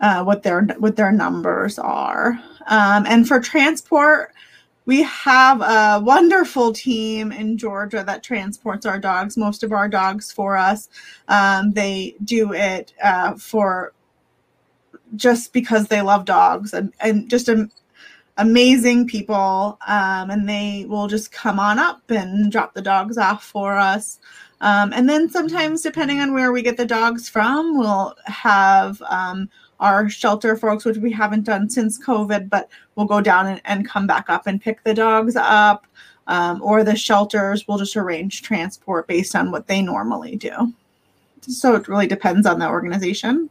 uh, 0.00 0.22
what 0.24 0.42
their 0.42 0.62
what 0.78 0.96
their 0.96 1.12
numbers 1.12 1.78
are. 1.78 2.38
Um, 2.66 3.06
and 3.06 3.26
for 3.26 3.40
transport, 3.40 4.32
we 4.86 5.02
have 5.02 5.60
a 5.60 6.00
wonderful 6.02 6.72
team 6.72 7.32
in 7.32 7.58
Georgia 7.58 8.04
that 8.06 8.22
transports 8.22 8.86
our 8.86 8.98
dogs, 8.98 9.36
most 9.36 9.62
of 9.62 9.72
our 9.72 9.88
dogs 9.88 10.30
for 10.30 10.56
us. 10.56 10.88
Um, 11.28 11.72
they 11.72 12.14
do 12.24 12.52
it 12.52 12.94
uh, 13.02 13.34
for 13.34 13.92
just 15.16 15.52
because 15.52 15.88
they 15.88 16.02
love 16.02 16.24
dogs 16.24 16.72
and, 16.72 16.92
and 17.00 17.28
just 17.28 17.48
amazing 18.36 19.06
people. 19.08 19.78
Um, 19.86 20.30
and 20.30 20.48
they 20.48 20.86
will 20.88 21.08
just 21.08 21.32
come 21.32 21.58
on 21.58 21.78
up 21.78 22.08
and 22.10 22.50
drop 22.52 22.74
the 22.74 22.82
dogs 22.82 23.18
off 23.18 23.44
for 23.44 23.76
us. 23.78 24.20
Um, 24.60 24.92
and 24.92 25.08
then 25.08 25.28
sometimes, 25.28 25.82
depending 25.82 26.20
on 26.20 26.32
where 26.32 26.52
we 26.52 26.62
get 26.62 26.76
the 26.76 26.86
dogs 26.86 27.28
from, 27.28 27.76
we'll 27.76 28.14
have 28.24 29.02
um, 29.02 29.50
our 29.80 30.08
shelter 30.08 30.56
folks, 30.56 30.84
which 30.84 30.96
we 30.98 31.12
haven't 31.12 31.44
done 31.44 31.68
since 31.68 32.02
COVID, 32.02 32.48
but 32.48 32.68
we'll 32.94 33.06
go 33.06 33.20
down 33.20 33.46
and, 33.46 33.60
and 33.64 33.88
come 33.88 34.06
back 34.06 34.28
up 34.28 34.46
and 34.46 34.60
pick 34.60 34.82
the 34.84 34.94
dogs 34.94 35.36
up. 35.36 35.86
Um, 36.28 36.60
or 36.60 36.82
the 36.82 36.96
shelters 36.96 37.68
will 37.68 37.78
just 37.78 37.96
arrange 37.96 38.42
transport 38.42 39.06
based 39.06 39.36
on 39.36 39.52
what 39.52 39.68
they 39.68 39.80
normally 39.80 40.34
do. 40.34 40.72
So 41.42 41.76
it 41.76 41.86
really 41.86 42.08
depends 42.08 42.46
on 42.46 42.58
the 42.58 42.68
organization. 42.68 43.48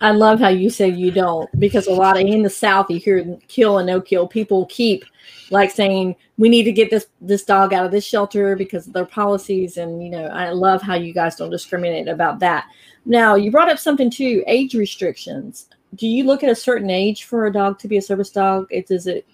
I 0.00 0.12
love 0.12 0.40
how 0.40 0.48
you 0.48 0.70
said 0.70 0.96
you 0.96 1.10
don't 1.10 1.48
because 1.58 1.86
a 1.86 1.92
lot 1.92 2.16
of 2.16 2.26
in 2.26 2.42
the 2.42 2.50
South 2.50 2.90
you 2.90 2.98
hear 2.98 3.36
kill 3.48 3.78
and 3.78 3.86
no 3.86 4.00
kill. 4.00 4.26
People 4.26 4.66
keep 4.66 5.04
like 5.50 5.70
saying 5.70 6.16
we 6.38 6.48
need 6.48 6.64
to 6.64 6.72
get 6.72 6.90
this 6.90 7.06
this 7.20 7.44
dog 7.44 7.72
out 7.72 7.84
of 7.84 7.92
this 7.92 8.04
shelter 8.04 8.56
because 8.56 8.86
of 8.86 8.92
their 8.92 9.04
policies, 9.04 9.76
and 9.76 10.02
you 10.02 10.10
know 10.10 10.26
I 10.26 10.50
love 10.50 10.80
how 10.80 10.94
you 10.94 11.12
guys 11.12 11.36
don't 11.36 11.50
discriminate 11.50 12.08
about 12.08 12.38
that. 12.40 12.66
Now 13.04 13.34
you 13.34 13.50
brought 13.50 13.70
up 13.70 13.78
something 13.78 14.10
too, 14.10 14.42
age 14.46 14.74
restrictions. 14.74 15.68
Do 15.96 16.08
you 16.08 16.24
look 16.24 16.42
at 16.42 16.50
a 16.50 16.56
certain 16.56 16.90
age 16.90 17.24
for 17.24 17.46
a 17.46 17.52
dog 17.52 17.78
to 17.80 17.88
be 17.88 17.98
a 17.98 18.02
service 18.02 18.30
dog? 18.30 18.66
It 18.70 18.88
does 18.88 19.06
it 19.06 19.26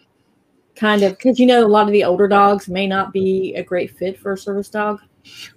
kind 0.75 1.03
of 1.03 1.17
because 1.17 1.39
you 1.39 1.47
know 1.47 1.65
a 1.65 1.69
lot 1.69 1.87
of 1.87 1.93
the 1.93 2.05
older 2.05 2.27
dogs 2.27 2.69
may 2.69 2.87
not 2.87 3.13
be 3.13 3.55
a 3.55 3.63
great 3.63 3.97
fit 3.97 4.19
for 4.19 4.33
a 4.33 4.39
service 4.39 4.69
dog. 4.69 5.01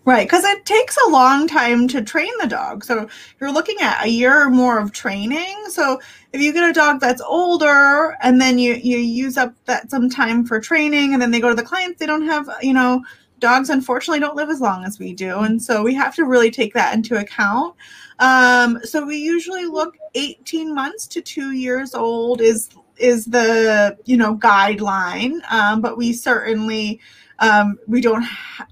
Right, 0.06 0.28
because 0.28 0.44
it 0.44 0.66
takes 0.66 0.98
a 0.98 1.10
long 1.10 1.48
time 1.48 1.88
to 1.90 2.02
train 2.02 2.32
the 2.42 2.48
dog. 2.48 2.84
So 2.84 3.08
you're 3.40 3.52
looking 3.52 3.78
at 3.82 4.06
a 4.06 4.10
year 4.10 4.46
or 4.46 4.50
more 4.50 4.80
of 4.80 4.92
training. 4.92 5.56
So 5.70 6.02
if 6.34 6.42
you 6.42 6.52
get 6.52 6.70
a 6.70 6.74
dog 6.74 7.00
that's 7.00 7.22
older 7.22 8.18
and 8.22 8.42
then 8.42 8.60
you 8.60 8.74
you 8.76 8.98
use 8.98 9.38
up 9.38 9.54
that 9.66 9.90
some 9.90 10.10
time 10.10 10.46
for 10.46 10.60
training 10.60 11.14
and 11.14 11.22
then 11.22 11.32
they 11.32 11.40
go 11.40 11.50
to 11.50 11.56
the 11.56 11.64
clients, 11.64 12.00
they 12.00 12.06
don't 12.06 12.26
have, 12.26 12.50
you 12.62 12.74
know, 12.74 13.04
dogs 13.40 13.70
unfortunately 13.70 14.20
don't 14.20 14.36
live 14.36 14.50
as 14.50 14.62
long 14.62 14.84
as 14.86 15.00
we 15.00 15.14
do. 15.14 15.40
And 15.40 15.62
so 15.62 15.84
we 15.84 15.94
have 15.96 16.16
to 16.16 16.26
really 16.26 16.52
take 16.52 16.74
that 16.74 16.94
into 16.94 17.18
account. 17.18 17.76
Um, 18.20 18.80
so 18.84 19.06
we 19.06 19.18
usually 19.18 19.66
look 19.66 19.98
18 20.16 20.74
months 20.74 21.08
to 21.08 21.22
two 21.22 21.52
years 21.52 21.94
old 21.94 22.42
is 22.42 22.70
is 22.98 23.26
the 23.26 23.98
you 24.06 24.18
know 24.18 24.36
guideline. 24.36 25.40
Um, 25.52 25.82
but 25.82 25.98
we 25.98 26.14
certainly 26.14 27.00
um, 27.40 27.78
we 27.88 28.02
don't 28.02 28.24
ha- 28.24 28.68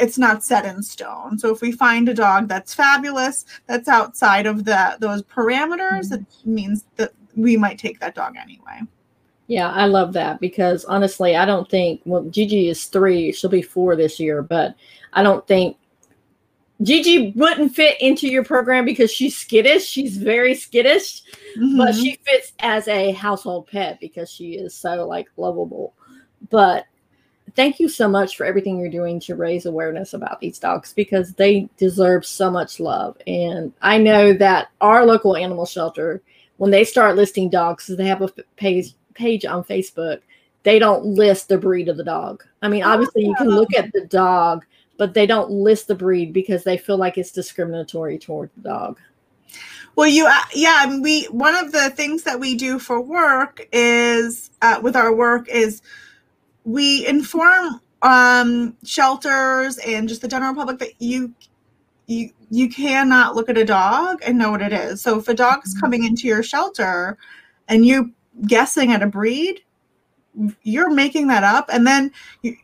it's 0.00 0.18
not 0.18 0.44
set 0.44 0.64
in 0.64 0.82
stone. 0.82 1.38
So 1.38 1.52
if 1.52 1.60
we 1.60 1.72
find 1.72 2.08
a 2.08 2.14
dog 2.14 2.48
that's 2.48 2.74
fabulous, 2.74 3.44
that's 3.66 3.88
outside 3.88 4.46
of 4.46 4.64
the 4.64 4.96
those 5.00 5.22
parameters, 5.22 6.10
mm-hmm. 6.10 6.14
it 6.14 6.46
means 6.46 6.84
that 6.96 7.12
we 7.36 7.56
might 7.56 7.78
take 7.78 8.00
that 8.00 8.14
dog 8.14 8.36
anyway. 8.36 8.80
Yeah, 9.46 9.70
I 9.70 9.86
love 9.86 10.12
that 10.12 10.40
because 10.40 10.84
honestly, 10.84 11.36
I 11.36 11.44
don't 11.44 11.70
think 11.70 12.02
well 12.04 12.24
Gigi 12.24 12.68
is 12.68 12.84
3, 12.86 13.32
she'll 13.32 13.50
be 13.50 13.62
4 13.62 13.96
this 13.96 14.20
year, 14.20 14.42
but 14.42 14.74
I 15.12 15.22
don't 15.22 15.46
think 15.46 15.76
Gigi 16.82 17.32
wouldn't 17.34 17.74
fit 17.74 18.00
into 18.00 18.28
your 18.28 18.44
program 18.44 18.84
because 18.84 19.10
she's 19.10 19.36
skittish. 19.36 19.84
She's 19.84 20.16
very 20.16 20.54
skittish, 20.54 21.22
mm-hmm. 21.56 21.76
but 21.76 21.94
she 21.94 22.18
fits 22.24 22.52
as 22.60 22.86
a 22.88 23.12
household 23.12 23.66
pet 23.66 23.98
because 24.00 24.30
she 24.30 24.52
is 24.52 24.74
so 24.74 25.06
like 25.06 25.28
lovable. 25.36 25.94
But 26.50 26.86
thank 27.54 27.80
you 27.80 27.88
so 27.88 28.08
much 28.08 28.36
for 28.36 28.44
everything 28.44 28.78
you're 28.78 28.90
doing 28.90 29.20
to 29.20 29.34
raise 29.34 29.66
awareness 29.66 30.14
about 30.14 30.40
these 30.40 30.58
dogs 30.58 30.92
because 30.92 31.32
they 31.34 31.68
deserve 31.76 32.24
so 32.24 32.50
much 32.50 32.80
love. 32.80 33.16
And 33.26 33.72
I 33.82 33.98
know 33.98 34.32
that 34.34 34.70
our 34.80 35.04
local 35.04 35.36
animal 35.36 35.66
shelter, 35.66 36.22
when 36.56 36.70
they 36.70 36.84
start 36.84 37.16
listing 37.16 37.48
dogs, 37.50 37.86
they 37.86 38.06
have 38.06 38.22
a 38.22 38.28
page 38.56 38.94
page 39.14 39.44
on 39.44 39.64
Facebook, 39.64 40.20
they 40.62 40.78
don't 40.78 41.04
list 41.04 41.48
the 41.48 41.58
breed 41.58 41.88
of 41.88 41.96
the 41.96 42.04
dog. 42.04 42.44
I 42.62 42.68
mean, 42.68 42.84
obviously 42.84 43.24
you 43.24 43.34
can 43.34 43.48
look 43.48 43.74
at 43.74 43.92
the 43.92 44.06
dog, 44.06 44.64
but 44.96 45.14
they 45.14 45.26
don't 45.26 45.50
list 45.50 45.88
the 45.88 45.94
breed 45.94 46.32
because 46.32 46.64
they 46.64 46.76
feel 46.76 46.96
like 46.96 47.18
it's 47.18 47.32
discriminatory 47.32 48.18
toward 48.18 48.50
the 48.56 48.68
dog. 48.68 48.98
Well, 49.96 50.06
you, 50.06 50.26
uh, 50.26 50.44
yeah, 50.54 51.00
we, 51.00 51.24
one 51.24 51.56
of 51.56 51.72
the 51.72 51.90
things 51.90 52.22
that 52.22 52.38
we 52.38 52.54
do 52.54 52.78
for 52.78 53.00
work 53.00 53.66
is, 53.72 54.50
uh, 54.62 54.78
with 54.80 54.94
our 54.94 55.12
work 55.12 55.48
is 55.48 55.82
we 56.68 57.06
inform 57.06 57.80
um, 58.02 58.76
shelters 58.84 59.78
and 59.78 60.06
just 60.06 60.20
the 60.20 60.28
general 60.28 60.54
public 60.54 60.78
that 60.78 61.00
you 61.00 61.34
you 62.06 62.30
you 62.50 62.68
cannot 62.68 63.34
look 63.34 63.48
at 63.48 63.56
a 63.56 63.64
dog 63.64 64.18
and 64.24 64.38
know 64.38 64.50
what 64.50 64.60
it 64.60 64.72
is. 64.72 65.00
So 65.00 65.18
if 65.18 65.28
a 65.28 65.34
dog's 65.34 65.72
mm-hmm. 65.72 65.80
coming 65.80 66.04
into 66.04 66.26
your 66.26 66.42
shelter 66.42 67.16
and 67.68 67.86
you 67.86 68.12
guessing 68.46 68.92
at 68.92 69.02
a 69.02 69.06
breed, 69.06 69.62
you're 70.62 70.90
making 70.90 71.28
that 71.28 71.42
up, 71.42 71.70
and 71.72 71.86
then 71.86 72.12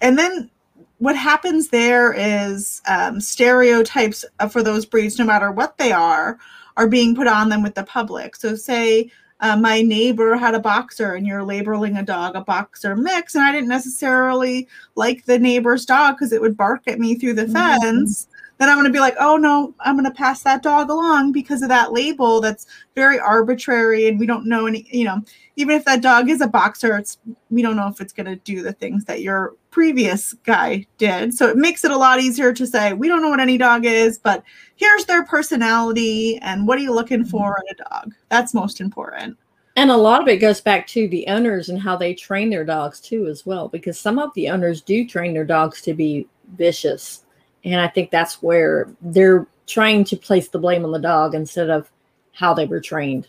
and 0.02 0.18
then 0.18 0.50
what 0.98 1.16
happens 1.16 1.68
there 1.68 2.12
is 2.12 2.82
um, 2.86 3.20
stereotypes 3.22 4.24
for 4.50 4.62
those 4.62 4.84
breeds, 4.84 5.18
no 5.18 5.24
matter 5.24 5.50
what 5.50 5.78
they 5.78 5.92
are, 5.92 6.38
are 6.76 6.88
being 6.88 7.14
put 7.16 7.26
on 7.26 7.48
them 7.48 7.62
with 7.62 7.74
the 7.74 7.84
public. 7.84 8.36
So 8.36 8.54
say 8.54 9.10
uh, 9.40 9.56
my 9.56 9.82
neighbor 9.82 10.36
had 10.36 10.54
a 10.54 10.60
boxer 10.60 11.14
and 11.14 11.26
you're 11.26 11.44
labeling 11.44 11.96
a 11.96 12.02
dog 12.02 12.34
a 12.36 12.40
boxer 12.40 12.96
mix 12.96 13.34
and 13.34 13.44
i 13.44 13.52
didn't 13.52 13.68
necessarily 13.68 14.66
like 14.94 15.24
the 15.24 15.38
neighbor's 15.38 15.84
dog 15.84 16.14
because 16.14 16.32
it 16.32 16.40
would 16.40 16.56
bark 16.56 16.82
at 16.86 16.98
me 16.98 17.14
through 17.14 17.34
the 17.34 17.44
mm-hmm. 17.44 17.80
fence 17.80 18.28
then 18.58 18.68
i'm 18.68 18.76
going 18.76 18.84
to 18.86 18.92
be 18.92 19.00
like 19.00 19.16
oh 19.18 19.36
no 19.36 19.74
i'm 19.80 19.96
going 19.96 20.04
to 20.04 20.16
pass 20.16 20.42
that 20.42 20.62
dog 20.62 20.90
along 20.90 21.32
because 21.32 21.62
of 21.62 21.68
that 21.68 21.92
label 21.92 22.40
that's 22.40 22.66
very 22.94 23.18
arbitrary 23.18 24.08
and 24.08 24.18
we 24.18 24.26
don't 24.26 24.46
know 24.46 24.66
any 24.66 24.86
you 24.90 25.04
know 25.04 25.20
even 25.56 25.76
if 25.76 25.84
that 25.84 26.02
dog 26.02 26.28
is 26.28 26.40
a 26.40 26.46
boxer 26.46 26.96
it's 26.96 27.18
we 27.50 27.62
don't 27.62 27.76
know 27.76 27.88
if 27.88 28.00
it's 28.00 28.12
going 28.12 28.26
to 28.26 28.36
do 28.36 28.62
the 28.62 28.72
things 28.72 29.04
that 29.04 29.22
your 29.22 29.54
previous 29.74 30.34
guy 30.44 30.86
did. 30.98 31.34
So 31.34 31.48
it 31.48 31.56
makes 31.56 31.84
it 31.84 31.90
a 31.90 31.96
lot 31.96 32.20
easier 32.20 32.52
to 32.52 32.64
say 32.64 32.92
we 32.92 33.08
don't 33.08 33.22
know 33.22 33.28
what 33.28 33.40
any 33.40 33.58
dog 33.58 33.84
is 33.84 34.18
but 34.18 34.44
here's 34.76 35.04
their 35.04 35.24
personality 35.24 36.38
and 36.42 36.66
what 36.66 36.78
are 36.78 36.82
you 36.82 36.94
looking 36.94 37.22
mm-hmm. 37.22 37.30
for 37.30 37.60
in 37.60 37.74
a 37.74 37.88
dog? 37.90 38.14
That's 38.28 38.54
most 38.54 38.80
important. 38.80 39.36
And 39.76 39.90
a 39.90 39.96
lot 39.96 40.22
of 40.22 40.28
it 40.28 40.36
goes 40.36 40.60
back 40.60 40.86
to 40.88 41.08
the 41.08 41.26
owners 41.26 41.68
and 41.68 41.80
how 41.80 41.96
they 41.96 42.14
train 42.14 42.50
their 42.50 42.64
dogs 42.64 43.00
too 43.00 43.26
as 43.26 43.44
well 43.44 43.68
because 43.68 43.98
some 43.98 44.20
of 44.20 44.32
the 44.34 44.48
owners 44.48 44.80
do 44.80 45.04
train 45.04 45.34
their 45.34 45.44
dogs 45.44 45.82
to 45.82 45.94
be 45.94 46.28
vicious 46.56 47.23
and 47.64 47.80
i 47.80 47.88
think 47.88 48.10
that's 48.10 48.42
where 48.42 48.88
they're 49.00 49.46
trying 49.66 50.04
to 50.04 50.16
place 50.16 50.48
the 50.48 50.58
blame 50.58 50.84
on 50.84 50.92
the 50.92 50.98
dog 50.98 51.34
instead 51.34 51.70
of 51.70 51.90
how 52.32 52.52
they 52.54 52.66
were 52.66 52.80
trained 52.80 53.28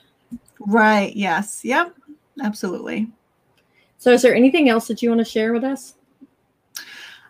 right 0.59 1.15
yes 1.15 1.61
yep 1.63 1.95
absolutely 2.43 3.07
so 3.97 4.11
is 4.11 4.21
there 4.21 4.35
anything 4.35 4.69
else 4.69 4.87
that 4.87 5.01
you 5.01 5.09
want 5.09 5.19
to 5.19 5.25
share 5.25 5.53
with 5.53 5.63
us 5.63 5.95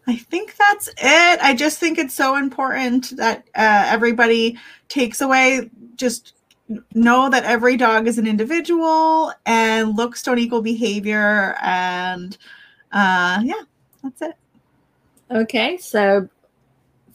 I 0.08 0.18
think 0.18 0.56
that's 0.56 0.88
it. 0.88 1.40
I 1.42 1.56
just 1.56 1.80
think 1.80 1.98
it's 1.98 2.14
so 2.14 2.36
important 2.36 3.18
that 3.18 3.40
uh, 3.56 3.88
everybody 3.88 4.58
takes 4.88 5.22
away 5.22 5.70
just 5.96 6.34
know 6.94 7.30
that 7.30 7.44
every 7.44 7.78
dog 7.78 8.08
is 8.08 8.18
an 8.18 8.28
individual 8.28 9.32
and 9.46 9.96
looks 9.96 10.24
don't 10.24 10.40
equal 10.40 10.62
behavior. 10.62 11.56
And 11.62 12.38
uh, 12.92 13.42
yeah, 13.44 13.62
that's 14.04 14.22
it. 14.22 14.36
Okay. 15.32 15.78
So 15.78 16.30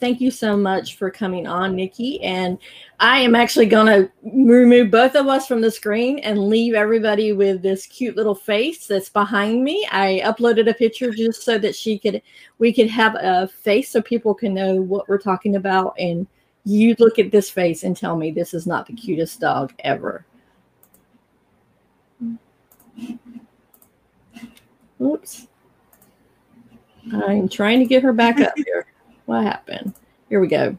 thank 0.01 0.21
you 0.21 0.31
so 0.31 0.57
much 0.57 0.97
for 0.97 1.11
coming 1.11 1.47
on, 1.47 1.77
Nikki. 1.77 2.23
And 2.23 2.59
I 2.99 3.21
am 3.21 3.35
actually 3.35 3.67
going 3.67 3.87
to 3.87 4.11
remove 4.23 4.91
both 4.91 5.15
of 5.15 5.29
us 5.29 5.47
from 5.47 5.61
the 5.61 5.71
screen 5.71 6.19
and 6.21 6.49
leave 6.49 6.75
everybody 6.75 7.33
with 7.33 7.63
this 7.63 7.87
cute 7.87 8.17
little 8.17 8.35
face 8.35 8.87
that's 8.87 9.11
behind 9.11 9.63
me. 9.63 9.87
I 9.93 10.23
uploaded 10.25 10.69
a 10.69 10.75
picture 10.75 11.11
just 11.11 11.43
so 11.43 11.59
that 11.59 11.77
she 11.77 11.99
could, 11.99 12.23
we 12.59 12.73
could 12.73 12.89
have 12.89 13.15
a 13.17 13.47
face 13.49 13.91
so 13.91 14.03
people 14.03 14.35
can 14.35 14.55
know 14.55 14.77
what 14.77 15.09
we're 15.09 15.19
talking 15.19 15.57
about. 15.57 15.95
And 15.99 16.27
you 16.65 16.97
look 16.99 17.19
at 17.19 17.31
this 17.31 17.51
face 17.51 17.85
and 17.85 17.97
tell 17.97 18.17
me 18.17 18.31
this 18.31 18.55
is 18.55 18.67
not 18.67 18.87
the 18.87 18.95
cutest 18.95 19.41
dog 19.41 19.73
ever. 19.81 20.25
Oops. 25.01 25.47
I'm 27.13 27.49
trying 27.49 27.79
to 27.79 27.87
get 27.87 28.03
her 28.03 28.13
back 28.13 28.41
up 28.41 28.53
here. 28.57 28.87
What 29.31 29.45
happened? 29.45 29.95
Here 30.29 30.41
we 30.41 30.49
go. 30.49 30.77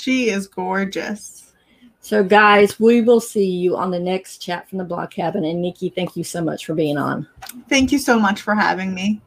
She 0.00 0.30
is 0.30 0.48
gorgeous. 0.48 1.52
So, 2.00 2.24
guys, 2.24 2.80
we 2.80 3.02
will 3.02 3.20
see 3.20 3.48
you 3.48 3.76
on 3.76 3.92
the 3.92 4.00
next 4.00 4.38
chat 4.38 4.68
from 4.68 4.78
the 4.78 4.84
blog 4.84 5.12
cabin. 5.12 5.44
And 5.44 5.62
Nikki, 5.62 5.90
thank 5.90 6.16
you 6.16 6.24
so 6.24 6.42
much 6.42 6.66
for 6.66 6.74
being 6.74 6.98
on. 6.98 7.28
Thank 7.68 7.92
you 7.92 8.00
so 8.00 8.18
much 8.18 8.42
for 8.42 8.52
having 8.52 8.92
me. 8.92 9.20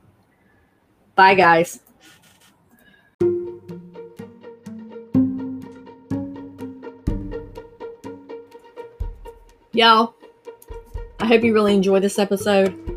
Bye, 1.15 1.35
guys. 1.35 1.79
Y'all, 9.71 10.13
I 11.21 11.25
hope 11.25 11.41
you 11.41 11.53
really 11.53 11.73
enjoy 11.73 12.01
this 12.01 12.19
episode. 12.19 12.90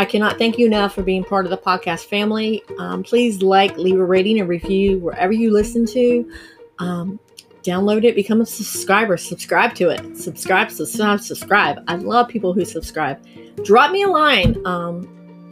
I 0.00 0.06
cannot 0.06 0.38
thank 0.38 0.56
you 0.56 0.64
enough 0.64 0.94
for 0.94 1.02
being 1.02 1.22
part 1.22 1.44
of 1.44 1.50
the 1.50 1.58
podcast 1.58 2.06
family. 2.06 2.64
Um, 2.78 3.02
please 3.02 3.42
like, 3.42 3.76
leave 3.76 3.98
a 3.98 4.04
rating, 4.04 4.40
and 4.40 4.48
review 4.48 4.98
wherever 4.98 5.30
you 5.30 5.52
listen 5.52 5.84
to. 5.88 6.32
Um, 6.78 7.20
download 7.62 8.04
it, 8.04 8.14
become 8.14 8.40
a 8.40 8.46
subscriber, 8.46 9.18
subscribe 9.18 9.74
to 9.74 9.90
it, 9.90 10.16
subscribe, 10.16 10.70
subscribe, 10.70 11.20
subscribe. 11.20 11.84
I 11.86 11.96
love 11.96 12.28
people 12.28 12.54
who 12.54 12.64
subscribe. 12.64 13.22
Drop 13.62 13.90
me 13.90 14.04
a 14.04 14.08
line. 14.08 14.56
Um, 14.64 15.06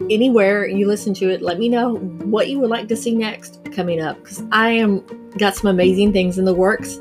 anywhere 0.09 0.65
you 0.67 0.87
listen 0.87 1.13
to 1.13 1.29
it, 1.29 1.43
let 1.43 1.59
me 1.59 1.69
know 1.69 1.97
what 1.97 2.49
you 2.49 2.59
would 2.59 2.71
like 2.71 2.87
to 2.87 2.95
see 2.95 3.13
next 3.13 3.63
coming 3.71 4.01
up 4.01 4.17
because 4.17 4.41
I 4.51 4.71
am 4.71 5.05
got 5.37 5.57
some 5.57 5.69
amazing 5.69 6.11
things 6.11 6.39
in 6.39 6.45
the 6.45 6.55
works 6.55 6.97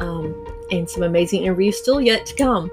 um, 0.00 0.34
and 0.72 0.90
some 0.90 1.04
amazing 1.04 1.44
interviews 1.44 1.78
still 1.78 2.00
yet 2.00 2.26
to 2.26 2.34
come. 2.34 2.72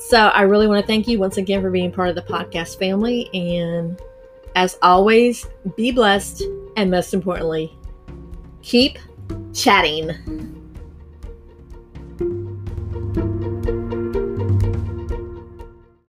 So 0.00 0.16
I 0.28 0.42
really 0.42 0.66
want 0.66 0.80
to 0.80 0.86
thank 0.86 1.06
you 1.06 1.18
once 1.18 1.36
again 1.36 1.60
for 1.60 1.70
being 1.70 1.92
part 1.92 2.08
of 2.08 2.14
the 2.14 2.22
podcast 2.22 2.78
family. 2.78 3.28
And 3.34 4.00
as 4.56 4.78
always, 4.80 5.46
be 5.76 5.92
blessed 5.92 6.42
and 6.76 6.90
most 6.90 7.12
importantly, 7.12 7.76
keep 8.62 8.98
chatting. 9.52 10.56